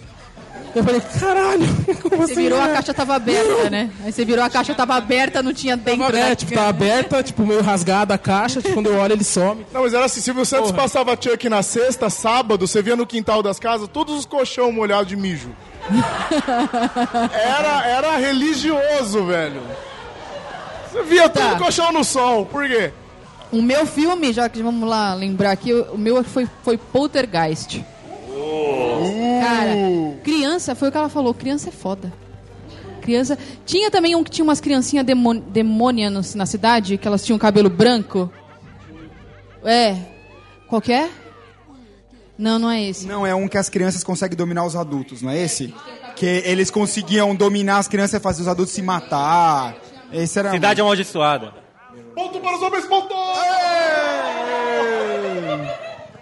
[0.76, 1.66] Eu falei, caralho,
[2.02, 2.72] como Você assim, virou, a né?
[2.74, 3.90] caixa tava aberta, né?
[4.04, 6.32] Aí você virou, a caixa tava aberta, não tinha dentro, né?
[6.32, 9.64] É, tipo, tá aberta, tipo, meio rasgada a caixa, tipo, quando eu olho ele some.
[9.72, 13.42] Não, mas era assim, Silvio Santos passava Chuck na sexta, sábado, você via no quintal
[13.42, 15.48] das casas todos os colchão molhados de mijo.
[17.32, 19.62] Era, era religioso, velho.
[20.92, 21.50] Você via Tá.
[21.50, 22.92] todo colchão no sol, por quê?
[23.52, 27.82] O meu filme, já que vamos lá lembrar aqui, o o meu foi, foi Poltergeist.
[29.40, 29.72] Cara,
[30.22, 32.12] criança, foi o que ela falou, criança é foda.
[33.02, 33.38] Criança.
[33.64, 35.06] Tinha também um que tinha umas criancinhas
[35.48, 38.30] demônias na cidade, que elas tinham cabelo branco.
[39.64, 39.96] É.
[40.68, 41.08] Qual que é?
[42.38, 43.06] Não, não é esse.
[43.06, 45.72] Não, é um que as crianças conseguem dominar os adultos, não é esse?
[46.16, 49.76] Que eles conseguiam dominar as crianças e fazer os adultos se matar.
[50.12, 51.54] Esse era Cidade Amaldiçoada.
[52.14, 53.14] Ponto para os homens, ponto!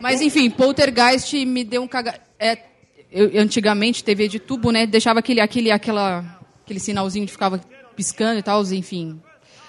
[0.05, 2.21] Mas enfim, Poltergeist me deu um caga...
[2.39, 2.59] É,
[3.11, 4.87] eu, antigamente, TV de tubo, né?
[4.87, 6.23] Deixava aquele, aquele, aquela,
[6.63, 7.59] aquele sinalzinho de ficava
[7.97, 9.19] piscando e tal, enfim.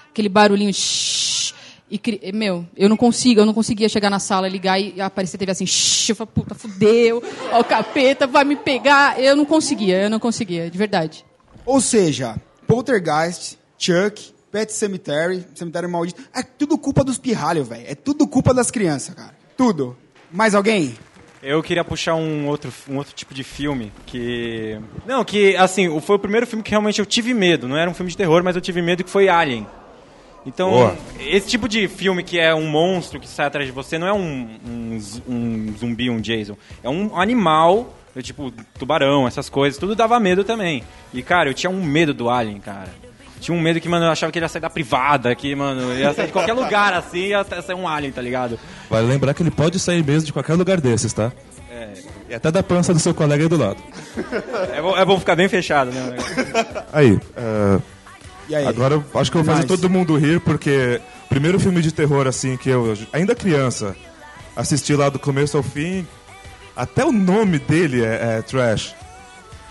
[0.09, 0.73] Aquele barulhinho.
[0.73, 1.53] shhh,
[1.89, 5.53] e, meu, eu não consigo, eu não conseguia chegar na sala, ligar e aparecer TV
[5.53, 7.23] assim, shhh, eu falei, puta, fudeu,
[7.53, 9.17] ó, o capeta vai me pegar.
[9.17, 11.25] Eu não conseguia, eu não conseguia, de verdade.
[11.65, 12.35] Ou seja,
[12.67, 16.21] Poltergeist, Chuck, Pet Cemetery, Cemitério Maldito.
[16.33, 17.85] É tudo culpa dos pirralhos, velho.
[17.87, 19.33] É tudo culpa das crianças, cara.
[19.55, 19.95] Tudo.
[20.31, 20.95] Mais alguém?
[21.41, 24.79] Eu queria puxar um outro, um outro tipo de filme que.
[25.05, 27.67] Não, que assim, o- foi o primeiro filme que realmente eu tive medo.
[27.67, 29.67] Não era um filme de terror, mas eu tive medo que foi Alien.
[30.45, 30.97] Então, Boa.
[31.19, 34.13] esse tipo de filme que é um monstro que sai atrás de você não é
[34.13, 36.55] um, um, um zumbi, um Jason.
[36.83, 39.79] É um animal, tipo tubarão, essas coisas.
[39.79, 40.83] Tudo dava medo também.
[41.13, 42.93] E, cara, eu tinha um medo do Alien, cara.
[43.39, 45.93] Tinha um medo que, mano, eu achava que ele ia sair da privada, que, mano,
[45.93, 48.59] ia sair de qualquer lugar assim, ia sair um Alien, tá ligado?
[48.89, 51.31] Vale lembrar que ele pode sair mesmo de qualquer lugar desses, tá?
[51.69, 51.89] É.
[52.29, 53.77] E até da pança do seu colega aí do lado.
[54.73, 56.15] É bom, é bom ficar bem fechado, né?
[56.91, 57.19] Aí,
[58.49, 58.65] E aí?
[58.65, 61.91] agora eu acho que eu vou fazer todo mundo rir, porque o primeiro filme de
[61.91, 63.95] terror, assim, que eu, ainda criança,
[64.55, 66.07] assisti lá do começo ao fim,
[66.75, 68.95] até o nome dele é, é trash.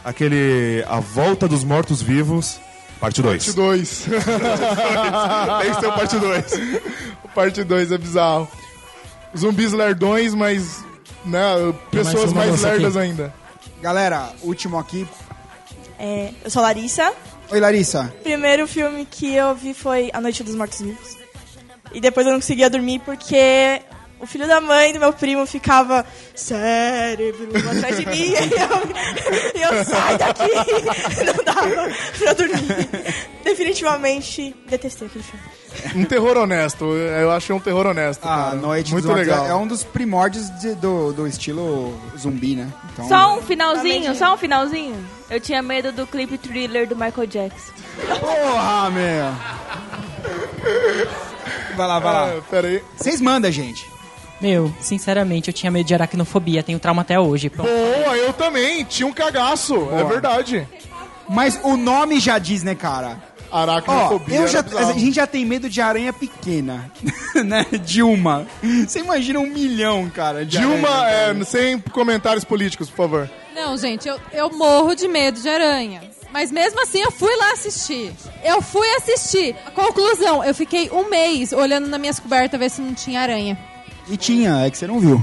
[0.04, 2.60] Aquele A Volta dos Mortos-Vivos,
[3.04, 3.44] parte 2.
[3.44, 4.04] Parte 2.
[5.60, 6.44] Tem que ser o parte 2.
[7.24, 8.48] O parte 2 é bizarro.
[9.36, 10.82] Zumbis lerdões, mas.
[11.24, 11.40] Né,
[11.90, 12.78] pessoas uma mais moça aqui.
[12.78, 13.34] lerdas ainda.
[13.82, 15.06] Galera, último aqui.
[15.98, 17.12] É, eu sou a Larissa.
[17.50, 18.12] Oi, Larissa.
[18.22, 21.18] Primeiro filme que eu vi foi A Noite dos Mortos Vivos.
[21.92, 23.82] E depois eu não conseguia dormir porque
[24.20, 26.04] o filho da mãe do meu primo ficava
[26.34, 28.42] cérebro atrás de mim e eu,
[29.54, 30.42] e eu saio daqui.
[31.24, 32.88] Não dava pra dormir.
[33.44, 35.44] Definitivamente detestei aquele filme.
[35.96, 36.84] Um terror honesto.
[36.94, 38.24] Eu achei um terror honesto.
[38.24, 38.54] Ah, cara.
[38.56, 39.46] Noite Muito legal.
[39.46, 42.72] É um dos primórdios de- do, do estilo zumbi, né?
[42.92, 45.04] Então, Só um finalzinho, só um finalzinho.
[45.28, 47.72] Eu tinha medo do clipe thriller do Michael Jackson.
[48.20, 49.34] Porra, meu.
[51.76, 52.34] Vai lá, vai lá.
[52.38, 52.82] Ah, peraí.
[52.96, 53.90] Vocês mandam, gente.
[54.44, 57.48] Meu, sinceramente, eu tinha medo de aracnofobia, tenho trauma até hoje.
[57.48, 57.66] Pronto.
[57.66, 58.84] Boa, eu também.
[58.84, 59.74] Tinha um cagaço.
[59.74, 60.04] É Boa.
[60.04, 60.68] verdade.
[61.26, 63.16] Mas o nome já diz, né, cara?
[63.50, 64.36] Ó, Aracnofobia.
[64.36, 66.92] eu era já, a gente já tem medo de aranha pequena,
[67.42, 67.64] né?
[67.82, 68.46] De uma.
[68.86, 70.44] Você imagina um milhão, cara.
[70.44, 73.30] De Dilma, aranha, é, sem comentários políticos, por favor.
[73.54, 76.02] Não, gente, eu, eu morro de medo de aranha.
[76.30, 78.12] Mas mesmo assim eu fui lá assistir.
[78.44, 79.56] Eu fui assistir.
[79.74, 83.58] Conclusão, eu fiquei um mês olhando nas minhas cobertas ver se não tinha aranha.
[84.08, 85.22] E tinha, é que você não viu.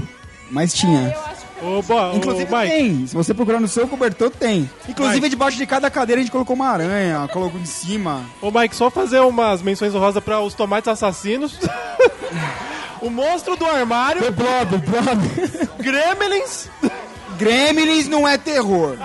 [0.50, 1.14] Mas tinha.
[1.62, 3.06] Oba, Inclusive tem.
[3.06, 4.68] Se você procurar no seu cobertor, tem.
[4.88, 5.30] Inclusive, Mike.
[5.30, 8.24] debaixo de cada cadeira a gente colocou uma aranha, colocou em cima.
[8.40, 11.58] Ô, Mike, só fazer umas menções honrosas para os tomates assassinos.
[13.00, 14.22] o monstro do armário.
[14.22, 15.68] The Blob, Blob.
[15.78, 16.68] Gremlins.
[17.38, 18.96] Gremlins não é terror.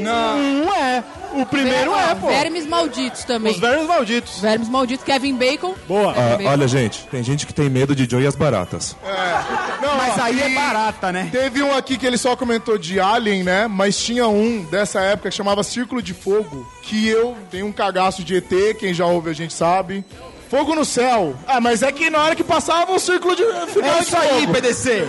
[0.00, 0.38] Não.
[0.38, 1.04] Não é.
[1.34, 2.26] O primeiro é, pô.
[2.28, 3.52] Vermes malditos também.
[3.52, 4.40] Os vermes malditos.
[4.40, 5.74] Vermes malditos, Kevin Bacon.
[5.88, 6.12] Boa.
[6.16, 8.96] Ah, olha, gente, tem gente que tem medo de Joe e as baratas.
[9.04, 9.82] É.
[9.82, 11.28] Não, ó, Mas aí é e barata, né?
[11.32, 13.66] Teve um aqui que ele só comentou de Alien, né?
[13.66, 18.22] Mas tinha um dessa época que chamava Círculo de Fogo, que eu tenho um cagaço
[18.22, 20.04] de ET, quem já ouve a gente sabe.
[20.50, 21.34] Fogo no céu.
[21.46, 24.16] Ah, mas é que na hora que passava o círculo de final É de isso
[24.18, 24.52] aí, fogo.
[24.52, 25.08] PDC.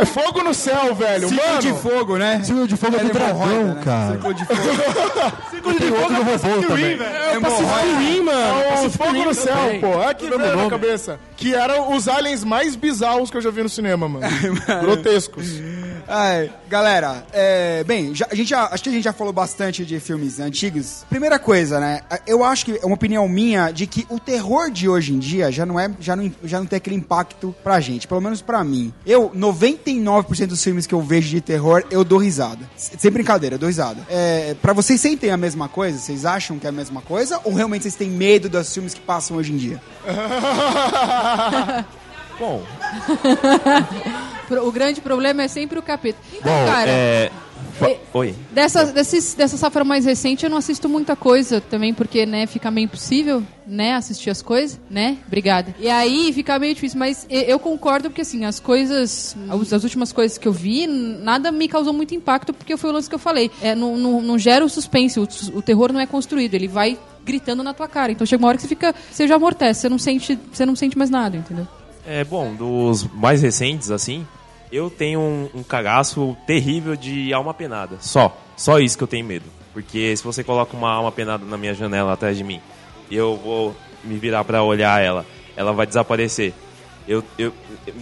[0.00, 1.28] É fogo no céu, velho.
[1.28, 1.60] Círculo Mano.
[1.60, 2.40] de fogo, né?
[2.42, 4.12] Círculo de fogo é do dragão, cara.
[4.12, 4.60] Círculo de fogo.
[5.50, 6.98] Círculo Tem outro do robô também.
[7.00, 7.40] É o.
[7.40, 8.40] Pacific Rim, mano.
[8.40, 10.02] É o Pacific fogo no céu, pô.
[10.02, 11.20] É que veio na cabeça.
[11.36, 14.26] Que eram os aliens mais bizarros que eu já vi no cinema, mano.
[14.82, 15.60] Grotescos.
[16.12, 19.84] Ai, galera, é, bem, já- a gente já, acho que a gente já falou bastante
[19.86, 21.04] de filmes antigos.
[21.08, 22.00] Primeira coisa, né?
[22.26, 25.52] Eu acho que é uma opinião minha de que o terror de hoje em dia
[25.52, 28.64] já não é, já não, já não tem aquele impacto pra gente, pelo menos pra
[28.64, 28.92] mim.
[29.06, 32.68] Eu, 99% dos filmes que eu vejo de terror, eu dou risada.
[32.76, 34.04] Sem brincadeira, eu dou risada.
[34.10, 35.96] É, pra vocês sentem a mesma coisa?
[35.96, 37.40] Vocês acham que é a mesma coisa?
[37.44, 39.80] Ou realmente vocês têm medo dos filmes que passam hoje em dia?
[42.40, 42.62] Bom,
[44.66, 46.18] o grande problema é sempre o capeta.
[46.34, 47.30] Então, bom, cara, é...
[47.78, 48.34] fa- Oi.
[48.50, 52.70] Dessa, desses, dessa safra mais recente, eu não assisto muita coisa também, porque, né, fica
[52.70, 55.18] meio impossível, né, assistir as coisas, né?
[55.26, 55.74] Obrigada.
[55.78, 60.12] E aí fica meio difícil, mas eu concordo porque, assim, as coisas, as as últimas
[60.12, 63.18] coisas que eu vi, nada me causou muito impacto, porque foi o lance que eu
[63.20, 63.50] falei.
[63.62, 66.98] É, não, não, não gera o suspense, o, o terror não é construído, ele vai
[67.24, 68.10] gritando na tua cara.
[68.10, 70.74] Então chega uma hora que você fica, você já amortece, você não sente, você não
[70.74, 71.68] sente mais nada, entendeu?
[72.06, 74.26] É, bom, dos mais recentes, assim,
[74.72, 77.96] eu tenho um, um cagaço terrível de alma penada.
[78.00, 78.36] Só.
[78.56, 79.46] Só isso que eu tenho medo.
[79.72, 82.60] Porque se você coloca uma alma penada na minha janela atrás de mim
[83.10, 85.24] e eu vou me virar pra olhar ela,
[85.56, 86.52] ela vai desaparecer.
[87.06, 87.24] Eu.
[87.38, 87.52] eu,
[87.86, 87.94] eu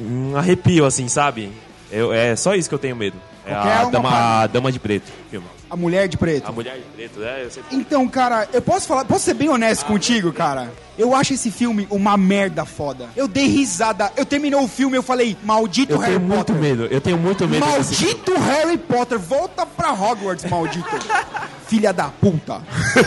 [0.00, 1.50] um arrepio, assim, sabe?
[1.90, 3.16] Eu, é só isso que eu tenho medo.
[3.44, 5.10] É a dama, a dama de preto.
[5.30, 5.46] Filme.
[5.70, 6.48] A Mulher de Preto.
[6.48, 7.44] A mulher de preto, né?
[7.44, 7.76] Eu sempre...
[7.76, 10.72] Então, cara, eu posso falar, posso ser bem honesto contigo, cara?
[10.96, 13.08] Eu acho esse filme uma merda foda.
[13.14, 14.10] Eu dei risada.
[14.16, 16.56] Eu terminou o filme, eu falei, maldito Eu Harry tenho muito Potter.
[16.56, 20.88] medo, eu tenho muito medo desse Maldito Harry Potter, volta pra Hogwarts, maldito.
[21.68, 22.62] Filha da puta.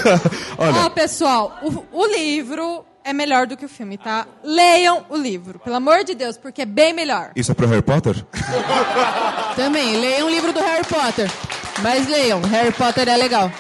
[0.58, 4.28] Ó, pessoal, o, o livro é melhor do que o filme, tá?
[4.44, 7.32] Leiam o livro, pelo amor de Deus, porque é bem melhor.
[7.36, 8.16] Isso é pro Harry Potter?
[9.56, 11.30] Também, leiam o livro do Harry Potter.
[11.82, 13.52] Mas leiam, Harry Potter é legal.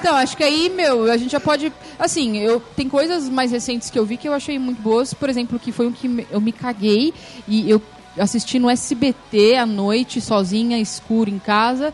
[0.00, 1.72] Então, acho que aí, meu, a gente já pode.
[1.98, 5.12] Assim, eu tem coisas mais recentes que eu vi que eu achei muito boas.
[5.12, 7.12] Por exemplo, que foi um que eu me caguei
[7.48, 7.82] e eu
[8.16, 11.92] assisti no SBT à noite, sozinha, escuro em casa.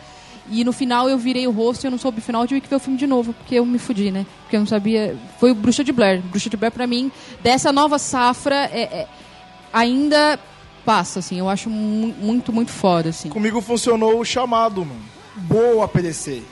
[0.51, 2.69] E no final eu virei o rosto e eu não soube o final, tive que
[2.69, 4.27] ver o filme de novo, porque eu me fudi, né?
[4.43, 5.17] Porque eu não sabia.
[5.41, 6.21] Foi o Bruxa de Blair.
[6.21, 7.11] Bruxa de Blair, pra mim,
[7.43, 9.07] dessa nova safra, é- é-
[9.73, 10.39] ainda
[10.85, 11.39] passa, assim.
[11.39, 13.31] Eu acho mu- muito, muito foda, assim.
[13.31, 15.14] Comigo funcionou o chamado, mano.
[15.37, 16.43] Boa, PDC.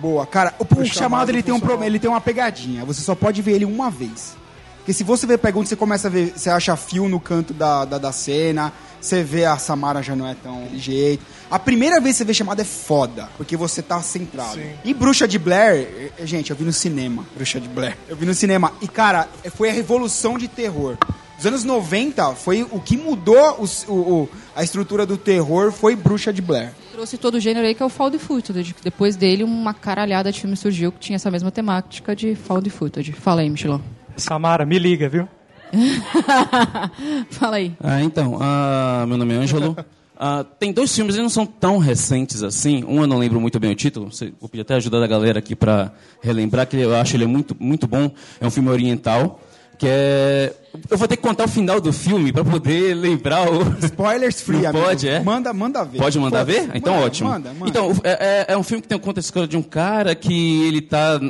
[0.00, 0.26] Boa.
[0.26, 2.84] Cara, o, o chamado, chamado ele tem, um problema, ele tem uma pegadinha.
[2.84, 4.36] Você só pode ver ele uma vez.
[4.78, 7.84] Porque se você vê pergunta, você começa a ver, você acha fio no canto da,
[7.84, 11.22] da, da cena, você vê a Samara já não é tão jeito.
[11.50, 14.54] A primeira vez que você vê chamada é foda, porque você tá centrado.
[14.54, 14.70] Sim.
[14.84, 17.98] E Bruxa de Blair, eh, gente, eu vi no cinema, Bruxa de Blair.
[18.08, 18.72] Eu vi no cinema.
[18.80, 20.96] E, cara, eh, foi a revolução de terror.
[21.38, 23.58] Os anos 90 foi o que mudou
[23.88, 26.72] o, o- a estrutura do terror, foi Bruxa de Blair.
[26.98, 28.74] Trouxe todo o gênero aí que é o found footage.
[28.82, 33.12] Depois dele, uma caralhada de filme surgiu que tinha essa mesma temática de found footage.
[33.12, 33.80] Fala aí, Michelão.
[34.16, 35.28] Samara, me liga, viu?
[37.30, 37.72] Fala aí.
[37.80, 39.76] Ah, então, ah, meu nome é Ângelo.
[40.20, 42.82] Ah, tem dois filmes, eles não são tão recentes assim.
[42.82, 44.10] Um eu não lembro muito bem o título.
[44.40, 47.86] Vou pedir até ajuda da galera aqui para relembrar, que eu acho ele muito, muito
[47.86, 48.10] bom.
[48.40, 49.40] É um filme oriental,
[49.78, 50.52] que é...
[50.90, 53.62] Eu vou ter que contar o final do filme para poder lembrar o...
[53.84, 54.84] Spoilers free, amigo.
[54.84, 55.20] pode, é?
[55.20, 55.98] Manda, manda ver.
[55.98, 56.52] Pode mandar Pode.
[56.58, 56.70] ver?
[56.74, 57.30] Então, Manda, ótimo.
[57.30, 57.68] Manda, manda.
[57.70, 60.64] Então, é, é- é um filme que tem conta a história de um cara que
[60.66, 61.20] ele tá.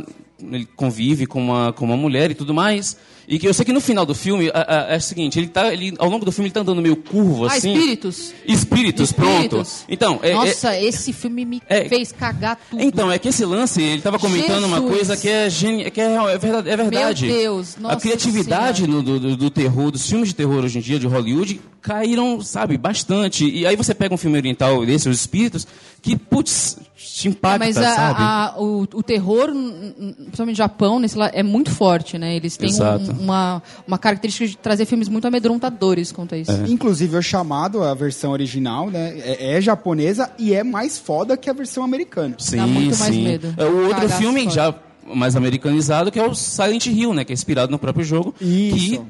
[0.40, 2.96] Ele convive com uma, com uma mulher e tudo mais.
[3.30, 5.48] E que eu sei que no final do filme a- a- é o seguinte, ele
[5.48, 5.70] tá.
[5.70, 7.74] Ele, ao longo do filme ele tá andando meio curvo, Ah, assim.
[7.74, 8.32] espíritos.
[8.46, 9.34] Espíritos, pronto.
[9.60, 9.84] Espíritos.
[9.86, 11.86] Então, é, é- Nossa, esse filme me É.
[11.90, 12.82] fez cagar tudo.
[12.82, 14.96] então, é que esse lance, ele estava comentando uma Jesus.
[14.96, 15.90] coisa que é, geni...
[15.90, 16.70] que é, é verdade.
[16.70, 17.26] É verdade.
[17.26, 20.80] Meu Deus, A nossa criatividade no- do, do- terror, dos filmes de terror hoje em
[20.80, 23.44] dia, de Hollywood, caíram, sabe, bastante.
[23.48, 25.66] E aí você pega um filme oriental desse, Os Espíritos,
[26.00, 28.20] que, putz, te impacta, Mas a- sabe?
[28.22, 32.36] a- o, o terror, principalmente no Japão, nesse lá, é muito forte, né?
[32.36, 33.16] Eles têm um- Exato.
[33.18, 36.50] Uma, uma característica de trazer filmes muito amedrontadores quanto a isso.
[36.52, 36.68] É.
[36.68, 39.14] Inclusive, o chamado, a versão original, né?
[39.18, 42.34] É, é japonesa e é mais foda que a versão americana.
[42.38, 43.26] Sim, sim.
[43.56, 44.54] É, O outro Cagaço filme foda.
[44.54, 44.74] já
[45.14, 47.24] mais americanizado, que é o Silent Hill, né?
[47.24, 48.34] Que é inspirado no próprio jogo.
[48.38, 49.00] Que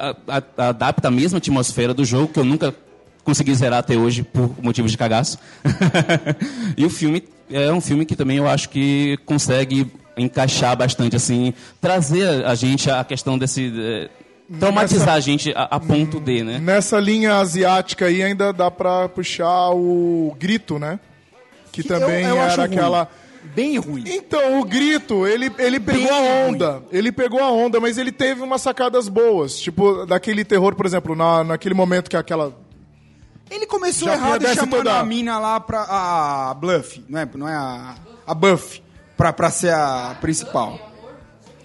[0.00, 0.16] a-
[0.58, 2.74] a- adapta a mesma atmosfera do jogo, que eu nunca
[3.24, 5.38] consegui zerar até hoje por motivos de cagaço.
[6.76, 9.86] e o filme é um filme que também eu acho que consegue
[10.16, 13.72] encaixar bastante, assim, trazer a gente a questão desse...
[13.76, 14.10] eh,
[14.60, 16.58] traumatizar a gente a, a ponto de, né?
[16.58, 21.00] Nessa linha asiática aí ainda dá pra puxar o grito, né?
[21.72, 22.76] Que, também eu acho era ruim.
[22.78, 23.08] aquela.
[23.54, 24.04] Bem ruim.
[24.06, 26.82] Então, o grito, ele, ele pegou a onda.
[26.92, 29.58] Ele pegou a onda, mas ele teve umas sacadas boas.
[29.58, 32.56] Tipo, daquele terror, por exemplo, na, naquele momento que aquela.
[33.50, 35.82] Ele começou Já errado chamando toda- a mina lá pra.
[35.82, 37.96] A Bluff, não é, não é a.
[38.26, 38.82] A Buff,
[39.16, 40.78] pra, pra ser a principal.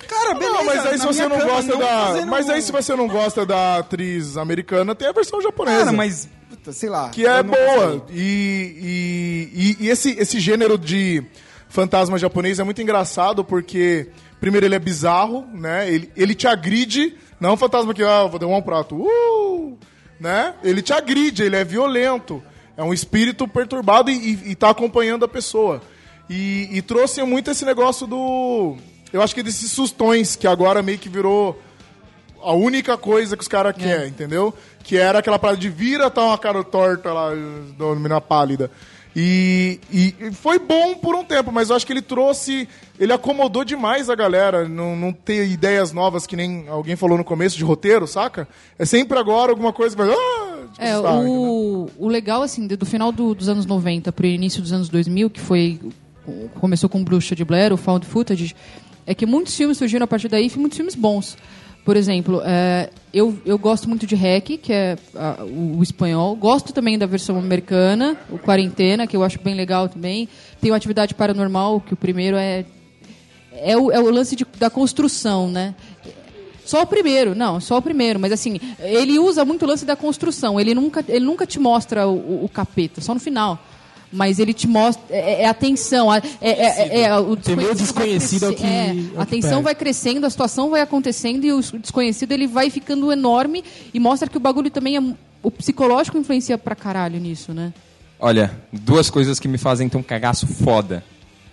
[0.08, 0.54] Cara, beleza.
[0.58, 1.88] não, mas aí se você não cama, gosta não da.
[2.08, 5.80] fazendo- Mas aí se você não gosta da atriz americana, tem a versão japonesa.
[5.86, 6.28] Cara, mas.
[6.50, 7.10] puta, sei lá.
[7.10, 8.06] que é boa.
[8.10, 11.24] E, e, e- e esse, esse gênero de
[11.68, 14.10] fantasma japonês é muito engraçado porque,
[14.40, 15.88] primeiro, ele é bizarro, né?
[15.92, 19.78] Ele, ele te agride, não é um fantasma que, ah, vou derrubar um prato, uh,
[20.20, 20.56] né?
[20.64, 22.42] Ele te agride, ele é violento.
[22.76, 25.82] É um espírito perturbado e, e, e tá acompanhando a pessoa.
[26.30, 28.76] E, e trouxe muito esse negócio do.
[29.12, 31.60] Eu acho que desses sustões, que agora meio que virou
[32.44, 34.54] a única coisa que os caras querem, entendeu?
[34.84, 37.32] Que era aquela parada de vira, tá uma cara torta lá,
[37.96, 38.70] menina pálida.
[39.16, 42.70] E, e- e foi bom por um tempo, mas eu acho que ele trouxe.
[43.00, 44.70] Ele acomodou demais a galera.
[44.70, 48.48] Não, não ter ideias novas, que nem alguém falou no começo de roteiro, saca?
[48.78, 50.12] É sempre agora alguma coisa que vai.
[50.14, 54.28] Ah, tipo, É, o, o legal, assim, do do final do- dos anos 90 pro
[54.28, 55.80] início dos anos 2000, que foi.
[56.60, 58.56] Começou com Bruxa de Blair, o Found Footage,
[59.06, 61.38] é que muitos filmes surgiram a partir daí, e muitos filmes bons.
[61.86, 66.36] Por exemplo, é, eu, eu gosto muito de Hack, que é ah, o, o espanhol.
[66.36, 70.30] Gosto também da versão americana, o Quarentena, que eu acho bem legal também.
[70.62, 72.66] Tem o Atividade Paranormal, que o primeiro é.
[73.52, 75.74] É o, é o lance de- da construção, né?
[76.64, 78.20] Só o primeiro, não, só o primeiro.
[78.20, 80.60] Mas assim, ele usa muito o lance da construção.
[80.60, 83.58] Ele nunca, ele nunca te mostra o, o- o capeta, só no final.
[84.12, 85.04] Mas ele te mostra.
[85.10, 86.10] É, é a tensão.
[86.10, 89.26] a- É, é- é- é o Tem meio desconhecido é o que- é, é a
[89.26, 93.64] tensão vai crescendo, a situação vai acontecendo e o desconhecido ele vai ficando enorme
[93.94, 95.02] e mostra que o bagulho também é.
[95.42, 97.72] O psicológico influencia pra caralho nisso, né?
[98.20, 101.04] Olha, duas coisas que me fazem ter um cagaço foda: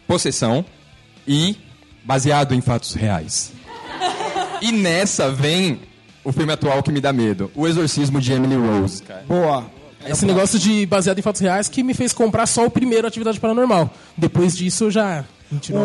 [0.08, 0.64] possessão
[1.28, 1.56] e
[2.04, 3.52] baseado em fatos reais.
[4.60, 5.80] E nessa vem
[6.24, 9.24] o filme atual que me dá medo: O Exorcismo de Emily Rose, cara.
[9.28, 9.70] Boa.
[10.12, 13.38] Esse negócio de baseado em fatos reais que me fez comprar só o primeiro Atividade
[13.40, 13.90] Paranormal.
[14.16, 15.24] Depois disso eu já.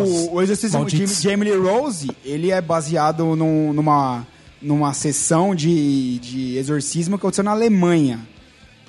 [0.05, 1.21] O, o exercício de, Malditos.
[1.21, 4.25] de Emily Rose, ele é baseado num- numa,
[4.61, 8.19] numa sessão de, de exorcismo que aconteceu na Alemanha.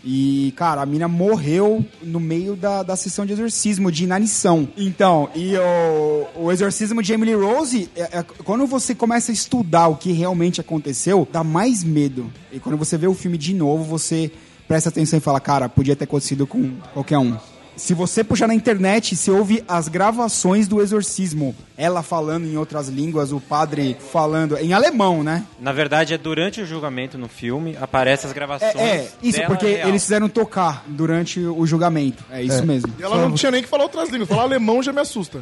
[0.05, 4.67] E, cara, a mina morreu no meio da, da sessão de exorcismo, de inanição.
[4.77, 9.87] Então, e o, o exorcismo de Emily Rose, é- é- quando você começa a estudar
[9.87, 12.33] o que realmente aconteceu, dá mais medo.
[12.51, 14.33] E quando você vê o filme de novo, você
[14.69, 17.37] presta atenção e fala, cara, podia ter acontecido com qualquer um.
[17.75, 21.55] Se você puxar na internet, você ouve as gravações do exorcismo.
[21.77, 25.43] Ela falando em outras línguas, o padre falando em alemão, né?
[25.59, 28.77] Na verdade, é durante o julgamento no filme, aparecem as gravações.
[28.77, 29.89] É, é, isso, dela porque real.
[29.89, 32.23] eles fizeram tocar durante o julgamento.
[32.31, 32.63] É isso É.
[32.67, 32.93] mesmo.
[32.99, 34.29] E ela não tinha nem que falar outras línguas.
[34.29, 35.41] Falar alemão já me assusta.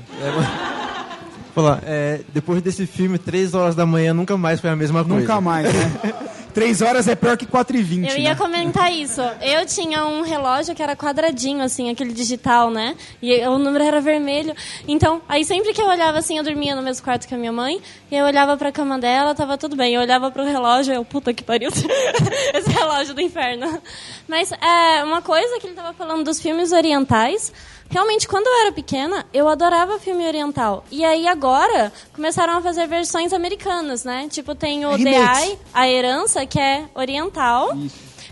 [1.53, 5.19] Falar, é, depois desse filme, 3 horas da manhã nunca mais foi a mesma coisa.
[5.21, 5.93] Nunca mais, né?
[6.53, 8.35] Três horas é pior que 4 e 20 Eu ia né?
[8.35, 9.21] comentar isso.
[9.41, 12.97] Eu tinha um relógio que era quadradinho, assim, aquele digital, né?
[13.23, 14.55] E o número era vermelho.
[14.87, 17.53] Então, aí sempre que eu olhava assim, eu dormia no mesmo quarto que a minha
[17.53, 19.95] mãe, e eu olhava pra cama dela, tava tudo bem.
[19.95, 21.71] Eu olhava pro relógio, eu, puta que pariu,
[22.55, 23.81] esse relógio do inferno.
[24.27, 27.53] Mas é uma coisa que ele tava falando dos filmes orientais.
[27.91, 30.85] Realmente, quando eu era pequena, eu adorava filme oriental.
[30.93, 34.29] E aí agora começaram a fazer versões americanas, né?
[34.31, 35.11] Tipo, tem o The.
[35.45, 37.77] Eye, a herança, que é oriental.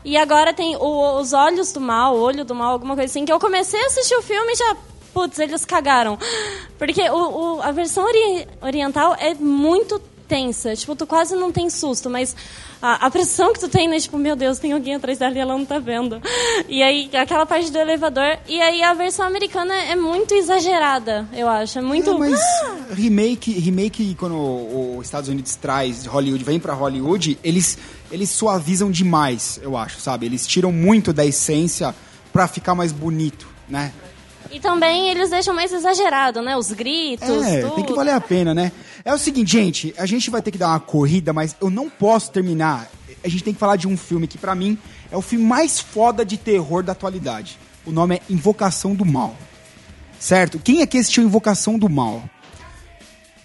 [0.04, 3.24] E agora tem o- Os Olhos do Mal, o Olho do Mal, alguma coisa assim,
[3.24, 4.76] que eu comecei a assistir o filme e já.
[5.12, 6.16] Putz, eles cagaram.
[6.78, 10.76] Porque o, o- a versão ori- oriental é muito tensa.
[10.76, 12.36] Tipo, tu quase não tem susto, mas
[12.80, 13.98] a, a pressão que tu tem, né?
[13.98, 16.20] Tipo, meu Deus, tem alguém atrás dela e ela não tá vendo.
[16.68, 18.38] E aí, aquela parte do elevador.
[18.46, 21.78] E aí, a versão americana é muito exagerada, eu acho.
[21.78, 22.16] É muito.
[22.18, 22.38] mas
[22.90, 24.36] remake, remake quando
[24.98, 27.78] os Estados Unidos traz Hollywood, vem pra Hollywood, eles,
[28.12, 30.26] eles suavizam demais, eu acho, sabe?
[30.26, 31.94] Eles tiram muito da essência
[32.32, 33.92] pra ficar mais bonito, né?
[34.50, 36.56] E também eles deixam mais exagerado, né?
[36.56, 37.74] Os gritos, É, tudo.
[37.74, 38.72] tem que valer a pena, né?
[39.04, 41.88] É o seguinte, gente, a gente vai ter que dar uma corrida, mas eu não
[41.90, 42.88] posso terminar.
[43.22, 44.78] A gente tem que falar de um filme que, pra mim,
[45.10, 47.58] é o filme mais foda de terror da atualidade.
[47.84, 49.36] O nome é Invocação do Mal.
[50.18, 50.58] Certo?
[50.58, 52.22] Quem aqui assistiu Invocação do Mal?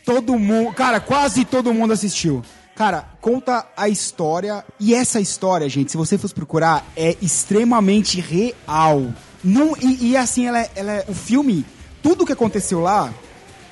[0.06, 0.74] Todo mundo.
[0.74, 2.42] Cara, quase todo mundo assistiu.
[2.76, 4.66] Cara, conta a história.
[4.80, 9.14] E essa história, gente, se você fosse procurar, é extremamente real.
[9.44, 11.66] Não, e, e assim, ela é, ela é- O filme,
[12.02, 13.14] tudo que aconteceu lá,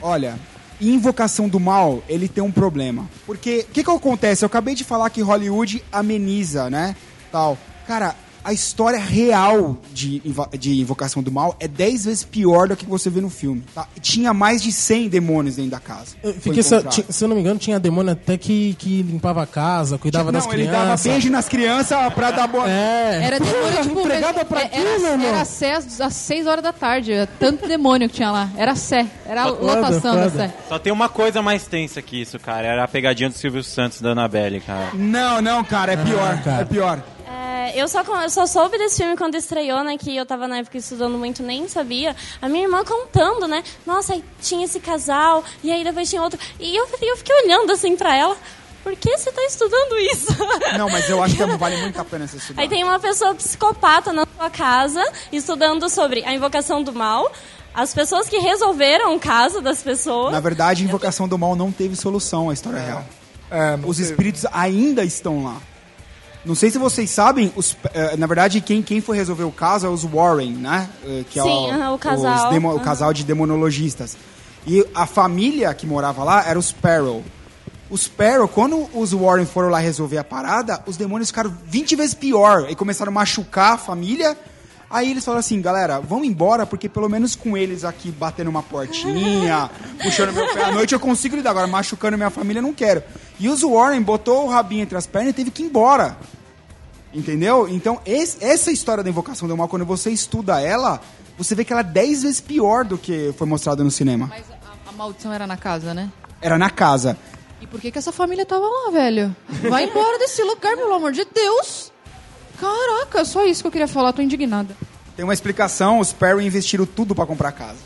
[0.01, 0.37] olha,
[0.79, 3.07] Invocação do Mal, ele tem um problema.
[3.25, 4.43] Porque, o que que acontece?
[4.43, 6.95] Eu acabei de falar que Hollywood ameniza, né?
[7.31, 7.57] Tal.
[7.87, 10.21] Cara, a história real de,
[10.57, 13.63] de Invocação do Mal é 10 vezes pior do que você vê no filme.
[13.73, 13.87] tá?
[14.01, 16.15] Tinha mais de 100 demônios dentro da casa.
[16.39, 19.97] Fiquei, ti- se eu não me engano, tinha demônio até que, que limpava a casa,
[19.97, 20.87] cuidava das Não, ele crianças.
[20.87, 22.69] dava beijo nas crianças pra dar boa...
[22.69, 23.21] É.
[23.23, 25.27] Era demônio, tipo, Empregada pra é- quê, era, meu irmão?
[25.27, 27.11] era sé às, às 6 horas da tarde.
[27.11, 28.49] era Tanto demônio que tinha lá.
[28.57, 29.05] Era sé.
[29.25, 30.53] Era a lotação da sé.
[30.67, 32.65] Só tem uma coisa mais tensa que isso, cara.
[32.67, 34.89] Era a pegadinha do Silvio Santos da Annabelle, cara.
[34.93, 36.39] Não, não, cara, é pior.
[36.59, 37.03] É pior.
[37.71, 39.97] É, eu, só, eu só soube desse filme quando estreou, né?
[39.97, 42.15] Que eu tava na época estudando muito, nem sabia.
[42.41, 43.63] A minha irmã contando, né?
[43.85, 46.39] Nossa, aí tinha esse casal, e aí depois tinha outro.
[46.59, 48.37] E eu, eu fiquei olhando assim pra ela.
[48.83, 50.35] Por que você tá estudando isso?
[50.75, 52.61] Não, mas eu acho que vale muito a pena você estudar.
[52.61, 57.31] Aí tem uma pessoa psicopata na sua casa, estudando sobre a invocação do mal,
[57.73, 60.33] as pessoas que resolveram o caso das pessoas.
[60.33, 63.05] Na verdade, Invocação do Mal não teve solução à história real.
[63.49, 65.57] É, Os espíritos ainda estão lá.
[66.43, 69.85] Não sei se vocês sabem, os, eh, na verdade, quem, quem foi resolver o caso
[69.85, 70.89] é os Warren, né?
[71.05, 72.83] Eh, Que é Sim, aham, o casal, os demo- o aham.
[72.83, 74.17] casal de demonologistas.
[74.65, 77.23] E a família que morava lá era os Sparrow.
[77.91, 82.13] Os Sparrow, quando os Warren foram lá resolver a parada, os demônios ficaram 20 vezes
[82.15, 84.35] pior e começaram a machucar a família.
[84.91, 88.61] Aí eles falaram assim, galera, vamos embora, porque pelo menos com eles aqui batendo uma
[88.61, 89.69] portinha,
[90.01, 91.51] puxando meu pé à noite, eu consigo lidar.
[91.51, 93.01] Agora, machucando minha família, eu não quero.
[93.39, 96.17] E os Warren botou o rabinho entre as pernas e teve que ir embora.
[97.13, 97.67] Entendeu?
[97.69, 101.01] Então, esse- essa história da invocação do mal, quando você estuda ela,
[101.37, 104.31] você vê que ela é 10 vezes pior do que foi mostrado no cinema.
[104.87, 106.09] A maldição era na casa, né?
[106.41, 107.17] Era na casa.
[107.59, 109.35] E por que, que essa família tava lá, velho?
[109.69, 111.90] Vai embora desse lugar, pelo amor de Deus!
[112.61, 114.77] Caraca, só isso que eu queria falar, tô indignada.
[115.15, 117.79] Tem uma explicação, os Perry investiram tudo pra comprar casa.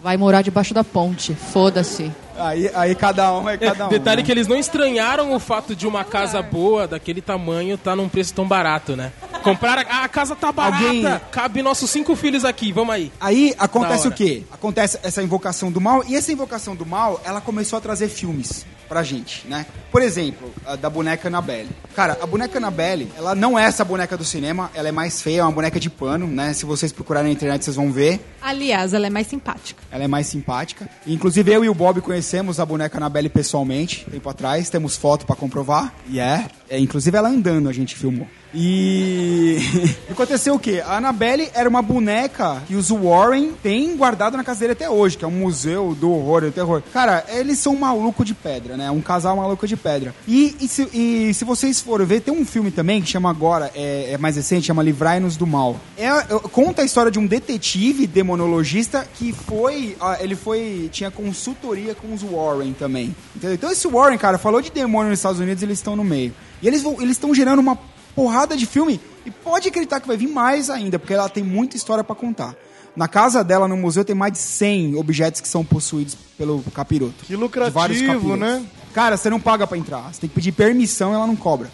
[0.00, 2.12] Vai morar debaixo da ponte, foda-se.
[2.38, 3.88] Aí, aí cada um é cada um.
[3.88, 4.26] Detalhe né?
[4.26, 8.34] que eles não estranharam o fato de uma casa boa, daquele tamanho, tá num preço
[8.34, 9.12] tão barato, né?
[9.42, 13.12] Compraram, a, a casa tá barata, Alguém- cabe nossos cinco filhos aqui, vamos aí.
[13.20, 14.42] Aí acontece o quê?
[14.50, 18.66] Acontece essa invocação do mal, e essa invocação do mal, ela começou a trazer filmes
[18.88, 19.64] pra gente, né?
[19.90, 21.70] Por exemplo, a da boneca Annabelle.
[21.96, 25.40] Cara, a boneca Annabelle, ela não é essa boneca do cinema, ela é mais feia,
[25.40, 26.52] é uma boneca de pano, né?
[26.52, 28.20] Se vocês procurarem na internet, vocês vão ver.
[28.42, 29.82] Aliás, ela é mais simpática.
[29.90, 30.88] Ela é mais simpática.
[31.06, 32.23] Inclusive, eu e o Bob conhecemos
[32.58, 34.70] a boneca Annabelle pessoalmente, tempo atrás.
[34.70, 35.94] Temos foto pra comprovar.
[36.08, 36.46] E é.
[36.68, 36.78] é.
[36.78, 38.26] Inclusive, ela andando, a gente filmou.
[38.54, 39.58] E...
[40.10, 40.82] aconteceu o quê?
[40.84, 45.18] A Annabelle era uma boneca que os Warren têm guardado na casa dele até hoje,
[45.18, 46.82] que é um museu do horror e do terror.
[46.92, 48.90] Cara, eles são um maluco de pedra, né?
[48.90, 50.14] Um casal maluco de pedra.
[50.26, 53.70] E, e se, e se vocês forem ver, tem um filme também que chama agora,
[53.74, 55.76] é, é mais recente, chama Livrai-nos do Mal.
[55.96, 61.10] É, é- conta a história de um detetive demonologista que foi, ah, ele foi, tinha
[61.10, 63.14] consultoria com os Warren também.
[63.34, 63.54] Entendeu?
[63.54, 66.32] Então esse Warren, cara, falou de demônio nos Estados Unidos, eles estão no meio.
[66.62, 67.78] E eles estão gerando uma
[68.14, 71.76] porrada de filme e pode acreditar que vai vir mais ainda, porque ela tem muita
[71.76, 72.54] história pra contar.
[72.96, 77.24] Na casa dela, no museu, tem mais de 100 objetos que são possuídos pelo capiroto.
[77.24, 78.38] Que vários lucrativo, capirotos.
[78.38, 78.66] né?
[78.94, 80.12] Cara, você não paga pra entrar.
[80.12, 81.68] Você tem que pedir permissão e ela não cobra.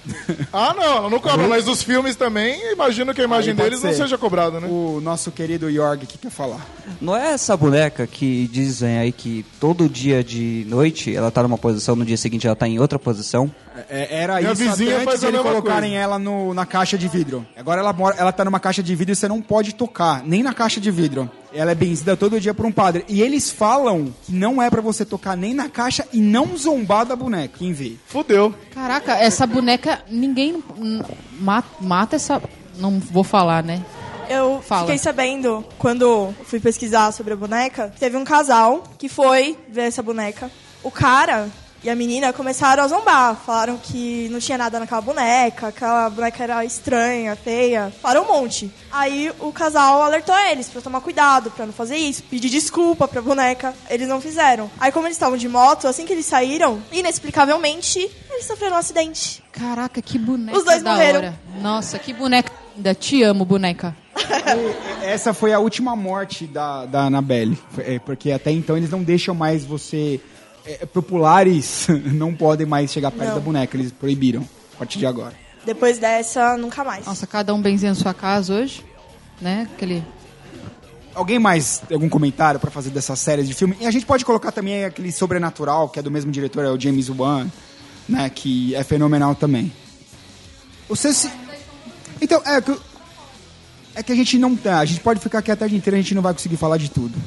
[0.53, 3.69] Ah, não, ela não cobra, mas os filmes também, imagino que a imagem Aí pode
[3.71, 3.97] deles não ser.
[4.05, 4.67] seja cobrada, né?
[4.69, 6.67] O nosso querido Jorg que quer falar.
[7.01, 11.59] Não é essa boneca que dizem aí que todo dia de noite ela tá numa
[11.59, 13.51] posição, no dia seguinte ela tá em outra posição?
[13.89, 16.03] É, era Minha isso vizinha até faz antes de eles mesma colocarem coisa.
[16.05, 17.47] ela no, na caixa de vidro.
[17.57, 20.43] Agora ela, mora, ela tá numa caixa de vidro e você não pode tocar, nem
[20.43, 21.31] na caixa de vidro.
[21.53, 23.05] Ela é benzida todo dia por um padre.
[23.09, 27.05] E eles falam que não é pra você tocar nem na caixa e não zombar
[27.05, 27.59] da boneca.
[27.59, 27.97] Quem vê?
[28.07, 28.55] Fudeu.
[28.73, 30.63] Caraca, essa boneca, ninguém
[31.41, 32.41] mata, mata essa...
[32.79, 33.85] Não vou falar, né?
[34.29, 34.83] Eu Fala.
[34.83, 40.03] fiquei sabendo, quando fui pesquisar sobre a boneca, teve um casal que foi ver essa
[40.03, 40.49] boneca.
[40.85, 41.49] O cara
[41.83, 43.37] e a menina começaram a zombar.
[43.37, 47.93] Falaram que não tinha nada naquela boneca, aquela boneca era estranha, feia.
[48.03, 48.71] Falaram um monte.
[48.93, 53.23] Aí o casal alertou eles pra tomar cuidado, pra não fazer isso, pedir desculpa pra
[53.23, 53.75] boneca.
[53.89, 54.71] Eles não fizeram.
[54.79, 57.99] Aí, como eles estavam de moto, assim que eles saíram, inexplicavelmente,
[58.31, 59.43] eles sofreram um acidente.
[59.53, 61.19] Caraca, que boneca Os dois da morreram.
[61.19, 61.41] hora.
[61.61, 62.95] Nossa, que boneca linda.
[62.95, 63.95] Te amo, boneca.
[65.03, 67.59] Essa foi a última morte da, da Annabelle.
[67.79, 70.21] É, porque até então eles não deixam mais você.
[70.65, 73.35] É, populares não podem mais chegar perto Não.
[73.35, 73.77] da boneca.
[73.77, 75.35] Eles proibiram a partir de agora.
[75.65, 77.05] Depois dessa, nunca mais.
[77.07, 78.85] Nossa, cada um benzendo sua casa hoje,
[79.41, 79.69] né?
[79.75, 80.05] Aquele...
[81.15, 83.77] Alguém mais tem algum comentário pra fazer dessas séries de filme?
[83.81, 86.81] E a gente pode colocar também aquele Sobrenatural, que é do mesmo diretor, é o
[86.81, 87.49] James Wan,
[88.09, 88.31] né?
[88.31, 89.73] Que é fenomenal também.
[90.89, 91.31] Você se...
[92.21, 92.79] Então, é que...
[93.93, 94.79] É que a gente não tá...
[94.79, 96.91] A gente pode ficar aqui a tarde inteira, a gente não vai conseguir falar de
[96.91, 97.19] tudo.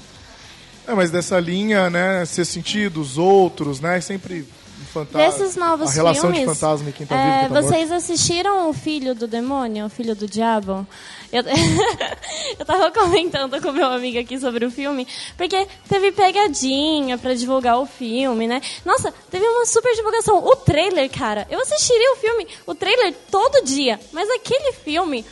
[0.87, 4.45] É, mas dessa linha, né, ser sentido, os outros, né, sempre
[4.81, 5.31] um fantasma.
[5.31, 7.89] Desses novos A relação filmes, de fantasma e quem tá é, vivo quem tá vocês
[7.89, 7.93] morto.
[7.93, 10.85] assistiram o Filho do Demônio, o Filho do Diabo?
[11.31, 11.43] Eu,
[12.59, 15.07] eu tava comentando com meu amigo aqui sobre o filme,
[15.37, 18.61] porque teve pegadinha pra divulgar o filme, né?
[18.85, 20.43] Nossa, teve uma super divulgação.
[20.43, 25.25] O trailer, cara, eu assistiria o filme, o trailer todo dia, mas aquele filme...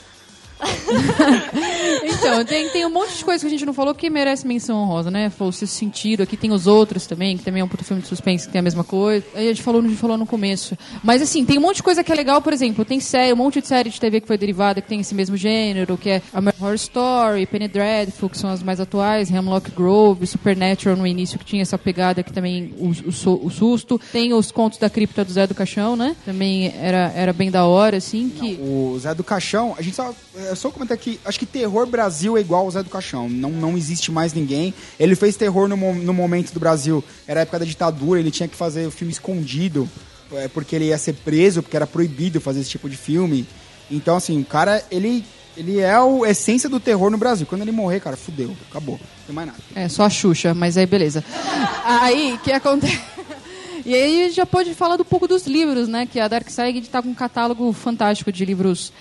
[2.04, 4.78] Então, tem, tem um monte de coisa que a gente não falou que merece menção
[4.78, 5.30] honrosa, né?
[5.30, 8.02] Falou o Sexto sentido, aqui tem os outros também, que também é um puto filme
[8.02, 9.26] de suspense que tem a mesma coisa.
[9.36, 10.78] A gente falou, a gente falou no começo.
[11.04, 13.38] Mas assim, tem um monte de coisa que é legal, por exemplo, tem série, um
[13.38, 16.22] monte de série de TV que foi derivada, que tem esse mesmo gênero, que é
[16.34, 21.40] American Horror Story, Penny Dreadful, que são as mais atuais, Hemlock Grove, Supernatural no início,
[21.40, 24.00] que tinha essa pegada que também o, o, o susto.
[24.12, 26.16] Tem os contos da cripta do Zé do Caixão, né?
[26.26, 28.60] Também era, era bem da hora, assim, que...
[28.62, 30.14] O Zé do Caixão, a gente só.
[30.36, 33.30] É só comentar aqui, acho que terror Brasil é igual ao Zé do Caixão.
[33.30, 34.74] Não, não existe mais ninguém.
[35.00, 37.04] Ele fez terror no, no momento do Brasil.
[37.28, 39.90] Era a época da ditadura, ele tinha que fazer o filme escondido.
[40.34, 43.46] é, porque ele ia ser preso, porque era proibido fazer esse tipo de filme.
[43.90, 45.24] Então, assim, o cara, ele.
[45.58, 47.46] Ele é a essência do terror no Brasil.
[47.46, 48.56] Quando ele morrer, cara, fudeu.
[48.70, 48.96] Acabou.
[48.96, 49.60] Não tem mais nada.
[49.76, 51.22] É, só a Xuxa, mas aí beleza.
[51.84, 53.00] Aí, que acontece?
[53.84, 56.06] E aí já pode falar um pouco dos livros, né?
[56.06, 58.94] Que a Dark Side está com um catálogo fantástico de livros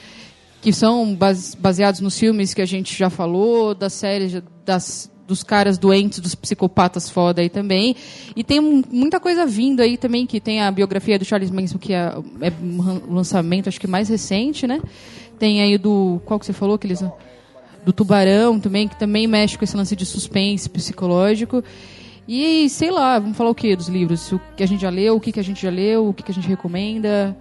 [0.60, 5.42] que são base- baseados nos filmes que a gente já falou, das séries, das, dos
[5.42, 7.96] caras doentes, dos psicopatas foda aí também.
[8.36, 11.92] E tem muita coisa vindo aí também, que tem a biografia do Charles Manson, que
[11.92, 14.80] é, é um lançamento, acho que mais recente, né?
[15.38, 16.20] Tem aí do...
[16.26, 16.74] Qual que você falou?
[16.74, 17.02] Aqueles
[17.84, 21.64] do Tubarão também, que também mexe com esse lance de suspense psicológico.
[22.28, 24.30] E sei lá, vamos falar o que dos livros?
[24.30, 26.22] O que a gente já leu, o que, que a gente já leu, o que,
[26.22, 27.34] que a gente recomenda.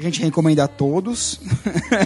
[0.00, 1.38] A gente recomenda a todos.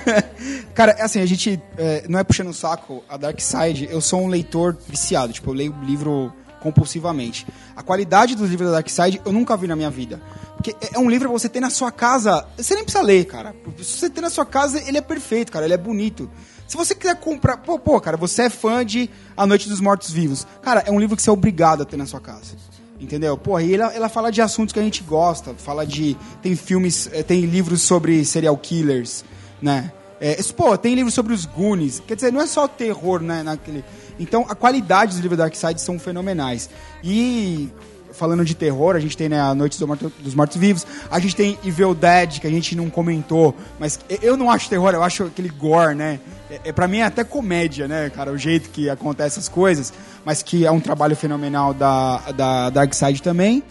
[0.74, 4.20] Cara, assim, a gente é, não é puxando o saco a Dark Side, eu sou
[4.22, 7.46] um leitor viciado, tipo, eu leio livro compulsivamente.
[7.76, 10.20] A qualidade dos livros da Dark Side eu nunca vi na minha vida.
[10.56, 13.26] Porque é- é um livro pra você ter na sua casa, você nem precisa ler,
[13.26, 13.54] cara.
[13.78, 16.28] Se você ter na sua casa, ele é perfeito, cara, ele é bonito.
[16.66, 20.10] Se você quiser comprar, pô, pô, cara, você é fã de A Noite dos Mortos
[20.10, 20.46] Vivos.
[20.62, 22.56] Cara, é um livro que você é obrigado a ter na sua casa.
[23.04, 23.36] Entendeu?
[23.36, 26.16] Porra, e ela, ela fala de assuntos que a gente gosta, fala de.
[26.40, 29.22] Tem filmes, eh, tem livros sobre serial killers,
[29.60, 29.92] né?
[30.18, 32.00] É, pô, tem livros sobre os Goonies.
[32.00, 33.42] Quer dizer, não é só terror, né?
[33.42, 33.84] Naquele...
[34.18, 36.70] Então, a qualidade dos livros da Dark Side são fenomenais.
[37.02, 37.68] E
[38.14, 41.18] falando de terror, a gente tem né, A Noite do Morto- dos Mortos Vivos, a
[41.18, 45.02] gente tem Evil Dead, que a gente não comentou, mas eu não acho terror, eu
[45.02, 46.20] acho aquele gore, né?
[46.50, 49.92] É, é, pra mim é até comédia, né, cara, o jeito que acontecem essas coisas,
[50.24, 53.62] mas que é um trabalho fenomenal da, da Dark Side também.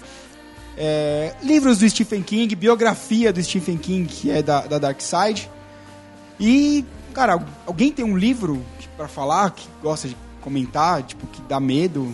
[0.77, 5.49] É, livros do Stephen King, biografia do Stephen King, que é da, da Dark Side.
[6.39, 6.83] E,
[7.13, 8.61] cara, alguém tem um livro
[8.97, 12.13] pra falar, que gosta de comentar, tipo, que dá medo?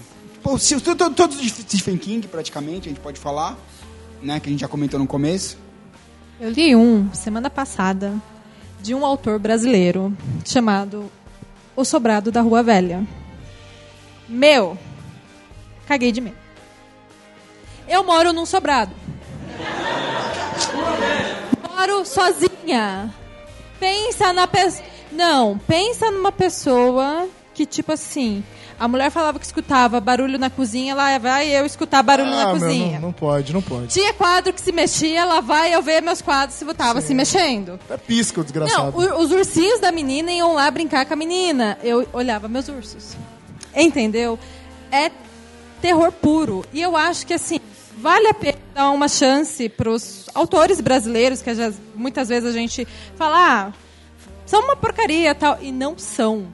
[1.15, 3.57] Todos de Stephen King, praticamente, a gente pode falar,
[4.21, 4.39] né?
[4.39, 5.57] Que a gente já comentou no começo.
[6.39, 8.13] Eu li um semana passada
[8.81, 10.15] de um autor brasileiro
[10.45, 11.11] chamado
[11.75, 13.05] O Sobrado da Rua Velha.
[14.27, 14.77] Meu,
[15.87, 16.37] caguei de medo.
[17.87, 18.91] Eu moro num sobrado.
[21.67, 23.13] Moro sozinha.
[23.79, 24.85] Pensa na pessoa.
[25.11, 28.43] Não, pensa numa pessoa que, tipo assim,
[28.79, 32.53] a mulher falava que escutava barulho na cozinha, lá vai eu escutar barulho na Ah,
[32.53, 32.93] meu, cozinha.
[32.93, 33.87] não, não pode, não pode.
[33.87, 37.79] Tinha quadro que se mexia, lá vai eu ver meus quadros se tava se mexendo.
[37.89, 38.97] É pisca, o Não, desgraçado.
[38.97, 41.77] o- os ursinhos da menina iam lá brincar com a menina.
[41.83, 43.15] Eu olhava meus ursos.
[43.75, 44.39] Entendeu?
[44.91, 45.11] É
[45.81, 46.65] terror puro.
[46.73, 47.59] E eu acho que, assim,
[47.97, 52.87] vale a pena dar uma chance pros autores brasileiros, que já- muitas vezes a gente
[53.15, 53.37] fala,
[53.69, 53.73] ah,
[54.45, 55.57] são uma porcaria tal.
[55.61, 56.47] E não são.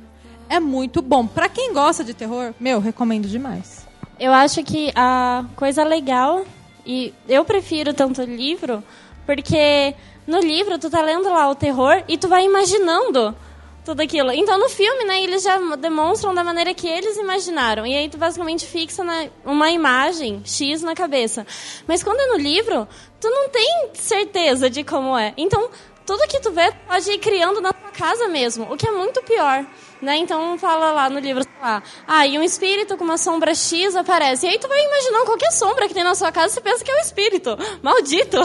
[0.50, 1.26] É muito bom.
[1.26, 3.86] Pra quem gosta de terror, meu, recomendo demais.
[4.20, 6.46] Eu acho que a coisa legal,
[6.86, 8.84] e eu prefiro tanto o livro,
[9.26, 9.94] porque
[10.26, 13.36] no livro tu tá lendo lá o terror e tu vai imaginando
[13.84, 14.32] tudo aquilo.
[14.32, 17.86] Então no filme, né, eles já demonstram da maneira que eles imaginaram.
[17.86, 21.46] E aí tu basicamente fixa na- uma imagem X na cabeça.
[21.88, 22.88] Mas quando é no livro,
[23.20, 25.34] tu não tem certeza de como é.
[25.38, 25.70] Então,
[26.06, 29.22] tudo que tu vê pode ir criando na tua casa mesmo, o que é muito
[29.24, 29.66] pior.
[30.02, 30.18] Né?
[30.18, 33.96] Então fala lá no livro, sei lá, ah, e um espírito com uma sombra X
[33.96, 34.46] aparece.
[34.46, 36.92] E aí tu vai imaginando qualquer sombra que tem na sua casa, você pensa que
[36.92, 37.58] é um espírito.
[37.82, 38.38] Maldito!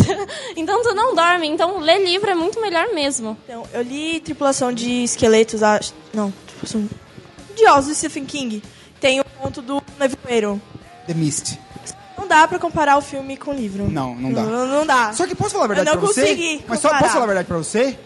[0.56, 1.46] então tu não dorme.
[1.46, 3.36] Então ler livro é muito melhor mesmo.
[3.44, 5.92] Então, eu li Tripulação de Esqueletos, acho.
[6.14, 6.88] Não, Tripulação
[7.54, 8.62] de Ossos de Stephen King.
[9.00, 10.60] Tem o conto do Nevoeiro.
[11.06, 11.58] The Mist.
[12.16, 13.90] Não dá pra comparar o filme com o livro.
[13.90, 14.42] Não, não dá.
[14.42, 15.12] Não, não dá.
[15.12, 16.20] Só que posso falar a verdade eu não pra você?
[16.22, 17.98] consegui Mas só posso falar a verdade pra você?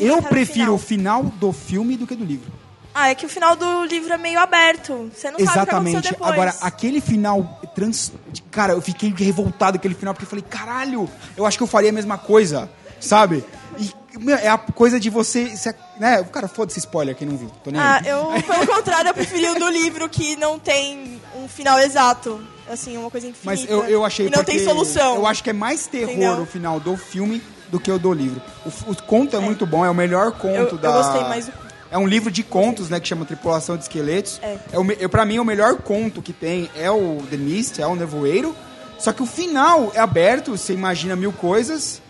[0.00, 2.50] Eu prefiro o final do filme do que do livro.
[2.94, 5.10] Ah, é que o final do livro é meio aberto.
[5.14, 6.10] Você não sabe o que Exatamente.
[6.10, 6.32] depois.
[6.32, 8.10] Agora, aquele final trans...
[8.50, 11.66] Cara, eu fiquei revoltado com aquele final, porque eu falei, caralho, eu acho que eu
[11.66, 13.44] faria a mesma coisa, sabe?
[13.78, 15.54] E meu, é a coisa de você.
[15.58, 16.24] se- né?
[16.24, 17.50] Cara, foda-se spoiler, quem não viu.
[17.62, 18.08] Tô nem Ah, aí.
[18.08, 22.40] eu, pelo contrário, eu preferi o do livro que não tem um final exato.
[22.68, 23.44] Assim, uma coisa infinita.
[23.44, 25.16] Mas eu, eu achei E não porque tem solução.
[25.16, 26.40] Eu acho que é mais terror Entendeu?
[26.42, 28.40] o final do filme do que o do livro.
[28.64, 30.92] O, o conto é, muito bom, é o melhor conto Eu- eu da.
[30.92, 31.52] gostei mais do-
[31.90, 34.40] É um livro de contos, né, que chama Tripulação de Esqueletos.
[34.42, 34.58] É.
[34.72, 37.86] É o, eu, pra mim, o melhor conto que tem é o The Mist, é
[37.86, 38.54] o Nevoeiro.
[38.98, 42.02] Só que o final é aberto, você imagina mil coisas.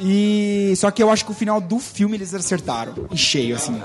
[0.00, 0.72] E.
[0.76, 2.94] Só que eu acho que o final do filme eles acertaram.
[3.10, 3.80] Em cheio, assim.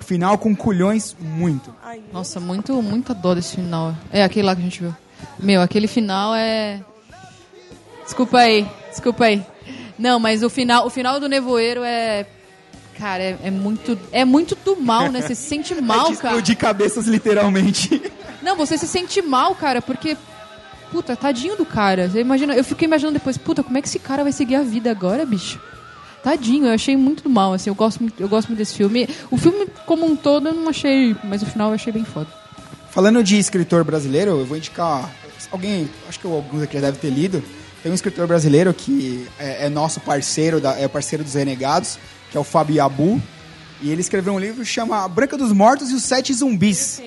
[0.00, 1.74] Final com culhões, muito.
[2.12, 3.94] Nossa, muito, muita dó desse final.
[4.12, 4.94] É aquele lá que a gente viu.
[5.38, 6.80] Meu, aquele final é.
[8.04, 9.44] Desculpa aí, desculpa aí.
[9.98, 12.26] Não, mas o final, o final do Nevoeiro é.
[12.98, 13.98] Cara, é, é muito.
[14.12, 15.20] É muito do mal, né?
[15.20, 16.28] Você se sente mal, é de cara.
[16.34, 18.02] explodir cabeças, literalmente.
[18.42, 20.16] Não, você se sente mal, cara, porque.
[20.90, 22.08] Puta, tadinho do cara.
[22.08, 24.62] Você imagina, eu fiquei imaginando depois, puta, como é que esse cara vai seguir a
[24.62, 25.60] vida agora, bicho?
[26.22, 29.08] Tadinho, eu achei muito do mal, assim, eu gosto eu gosto muito desse filme.
[29.30, 32.28] O filme como um todo eu não achei, mas o final eu achei bem foda.
[32.90, 35.10] Falando de escritor brasileiro, eu vou indicar.
[35.50, 37.42] Alguém, acho que alguns aqui já devem ter lido.
[37.84, 41.98] Tem um escritor brasileiro que é, é nosso parceiro, da, é parceiro dos Renegados,
[42.30, 43.20] que é o Fábio Abu.
[43.82, 47.02] E ele escreveu um livro que chama Branca dos Mortos e os Sete Zumbis.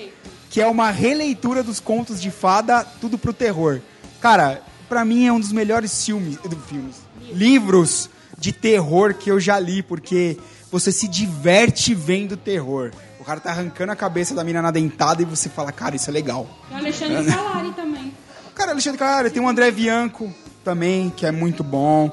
[0.48, 3.80] Que é uma releitura dos contos de fada, tudo pro terror.
[4.20, 6.98] Cara, pra mim é um dos melhores filmes, do filmes,
[7.32, 10.38] livros de terror que eu já li, porque
[10.70, 12.92] você se diverte vendo terror.
[13.18, 16.08] O cara tá arrancando a cabeça da mina na dentada e você fala, cara, isso
[16.08, 16.48] é legal.
[16.70, 18.14] E o Alexandre Calari também.
[18.54, 20.32] Cara, Alexandre Calari, tem o André Bianco
[20.68, 22.10] também, que é muito bom.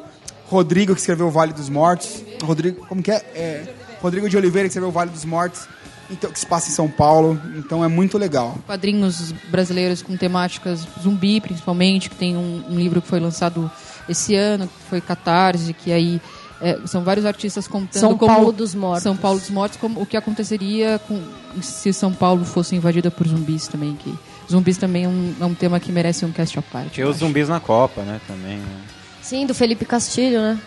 [0.48, 2.24] Rodrigo, que escreveu o Vale dos Mortos.
[2.42, 3.16] Rodrigo, como que é?
[3.36, 5.68] É, Rodrigo de Oliveira, que escreveu o Vale dos Mortos.
[6.10, 7.38] Então, que se passa em São Paulo.
[7.58, 8.58] Então é muito legal.
[8.66, 13.70] Quadrinhos brasileiros com temáticas zumbi, principalmente, que tem um, um livro que foi lançado
[14.08, 16.22] esse ano, que foi Catarse, que aí
[16.62, 18.34] é, são vários artistas contando São como...
[18.34, 19.04] Paulo dos Mortos.
[19.04, 21.22] São Paulo dos Mortos, como o que aconteceria com,
[21.62, 24.16] se São Paulo fosse invadida por zumbis também, que
[24.50, 26.92] zumbis também é um, é um tema que merece um cast à parte.
[26.92, 28.58] Tinha os zumbis na Copa, né, também.
[28.58, 28.82] né?
[29.22, 30.60] Sim, do Felipe Castilho, né?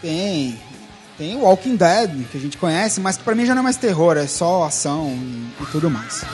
[0.00, 0.58] Tem.
[1.18, 3.64] Tem o Walking Dead, que a gente conhece, mas que pra mim já não é
[3.64, 6.24] mais terror, é só ação e, e tudo mais.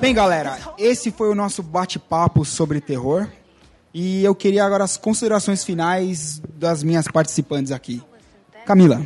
[0.00, 3.28] Bem, galera, esse foi o nosso bate-papo sobre terror.
[3.94, 8.02] E eu queria agora as considerações finais das minhas participantes aqui.
[8.66, 9.00] Camila.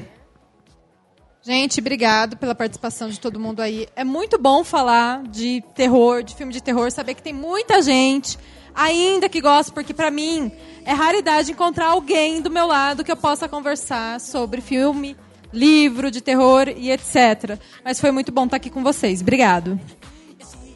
[1.43, 3.87] Gente, obrigado pela participação de todo mundo aí.
[3.95, 8.37] É muito bom falar de terror, de filme de terror, saber que tem muita gente
[8.75, 10.51] ainda que gosta, porque pra mim
[10.85, 15.17] é raridade encontrar alguém do meu lado que eu possa conversar sobre filme,
[15.53, 17.59] livro de terror e etc.
[17.85, 19.21] Mas foi muito bom estar aqui com vocês.
[19.21, 19.79] Obrigado.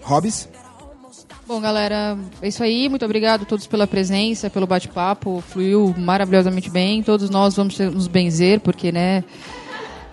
[0.05, 0.49] Hobbs?
[1.47, 2.89] Bom, galera, é isso aí.
[2.89, 5.43] Muito obrigado a todos pela presença, pelo bate-papo.
[5.49, 7.03] Fluiu maravilhosamente bem.
[7.03, 9.25] Todos nós vamos nos benzer, porque, né?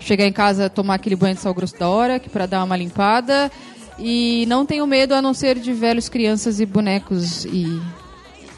[0.00, 2.76] Chegar em casa, tomar aquele banho de sal grosso da hora, que para dar uma
[2.76, 3.50] limpada.
[3.98, 7.80] E não tenho medo a não ser de velhos, crianças e bonecos e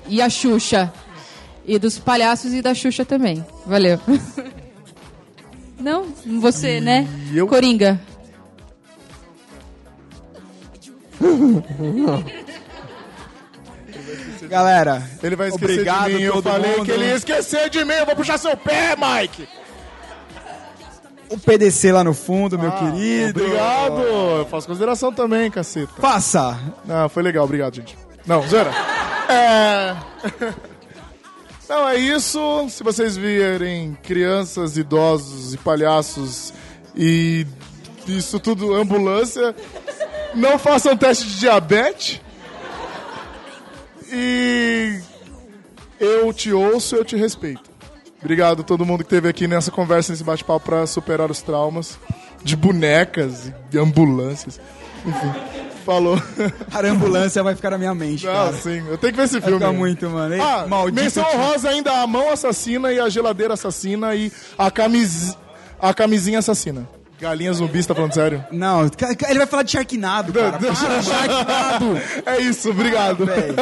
[0.08, 0.92] e a Xuxa.
[1.66, 3.44] E dos palhaços e da Xuxa também.
[3.66, 3.98] Valeu.
[5.80, 6.06] Não,
[6.40, 7.06] você, né?
[7.48, 8.00] Coringa.
[14.48, 16.22] Galera, Ele vai esquecer obrigado de mim.
[16.22, 16.84] Eu falei mundo.
[16.84, 17.94] que ele ia esquecer de mim.
[17.94, 19.48] Eu vou puxar seu pé, Mike.
[21.30, 23.42] O PDC lá no fundo, meu Ah, querido.
[23.42, 24.00] Obrigado.
[24.02, 25.90] Eu faço consideração também, caceta.
[25.98, 26.58] Faça.
[26.84, 27.44] Não, foi legal.
[27.44, 27.96] Obrigado, gente.
[28.26, 28.70] Não, zoeira.
[29.28, 29.96] É...
[31.68, 32.66] Não, é isso.
[32.68, 36.52] Se vocês virem crianças, idosos e palhaços
[36.94, 37.46] e
[38.06, 39.54] isso tudo ambulância,
[40.34, 42.20] não façam teste de diabetes.
[44.12, 45.00] E
[45.98, 47.62] eu te ouço, eu te respeito.
[48.20, 51.98] Obrigado a todo mundo que esteve aqui nessa conversa, nesse bate-papo para superar os traumas
[52.42, 54.60] de bonecas e ambulâncias.
[55.04, 55.32] Enfim.
[55.84, 56.16] Falou.
[56.72, 58.52] A ambulância vai ficar na minha mente, Ah, cara.
[58.54, 58.82] sim.
[58.88, 59.58] Eu tenho que ver esse Vai filme.
[59.60, 60.34] ficar muito, mano.
[60.34, 64.70] Ei, Ah, maldito menção honrosa ainda a mão assassina e a geladeira assassina e a,
[64.70, 65.36] camis...
[65.78, 66.88] a camisinha assassina.
[67.24, 68.44] Galinha zumbi, você tá falando sério?
[68.52, 70.58] Não, ele vai falar de Sharknado, cara.
[70.58, 71.86] Para, Sharknado!
[72.26, 73.24] É isso, obrigado.
[73.24, 73.54] Véi.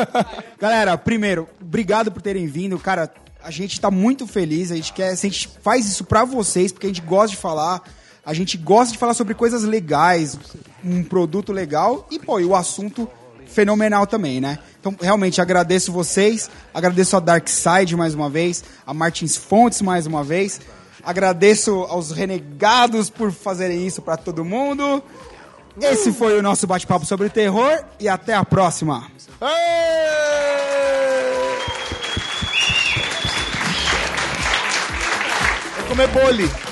[0.59, 2.77] Galera, primeiro, obrigado por terem vindo.
[2.77, 3.09] Cara,
[3.41, 4.73] a gente tá muito feliz.
[4.73, 7.83] A gente quer, a gente faz isso pra vocês, porque a gente gosta de falar.
[8.27, 10.37] A gente gosta de falar sobre coisas legais,
[10.85, 13.09] um produto legal e, pô, e o assunto
[13.47, 14.59] fenomenal também, né?
[14.81, 20.07] Então, realmente, agradeço vocês, agradeço a Dark Side mais uma vez, a Martins Fontes mais
[20.07, 20.61] uma vez,
[21.05, 25.03] agradeço aos renegados por fazerem isso pra todo mundo.
[25.81, 29.07] Esse foi o nosso bate-papo sobre terror e até a próxima.
[35.79, 36.72] Vou comer bole.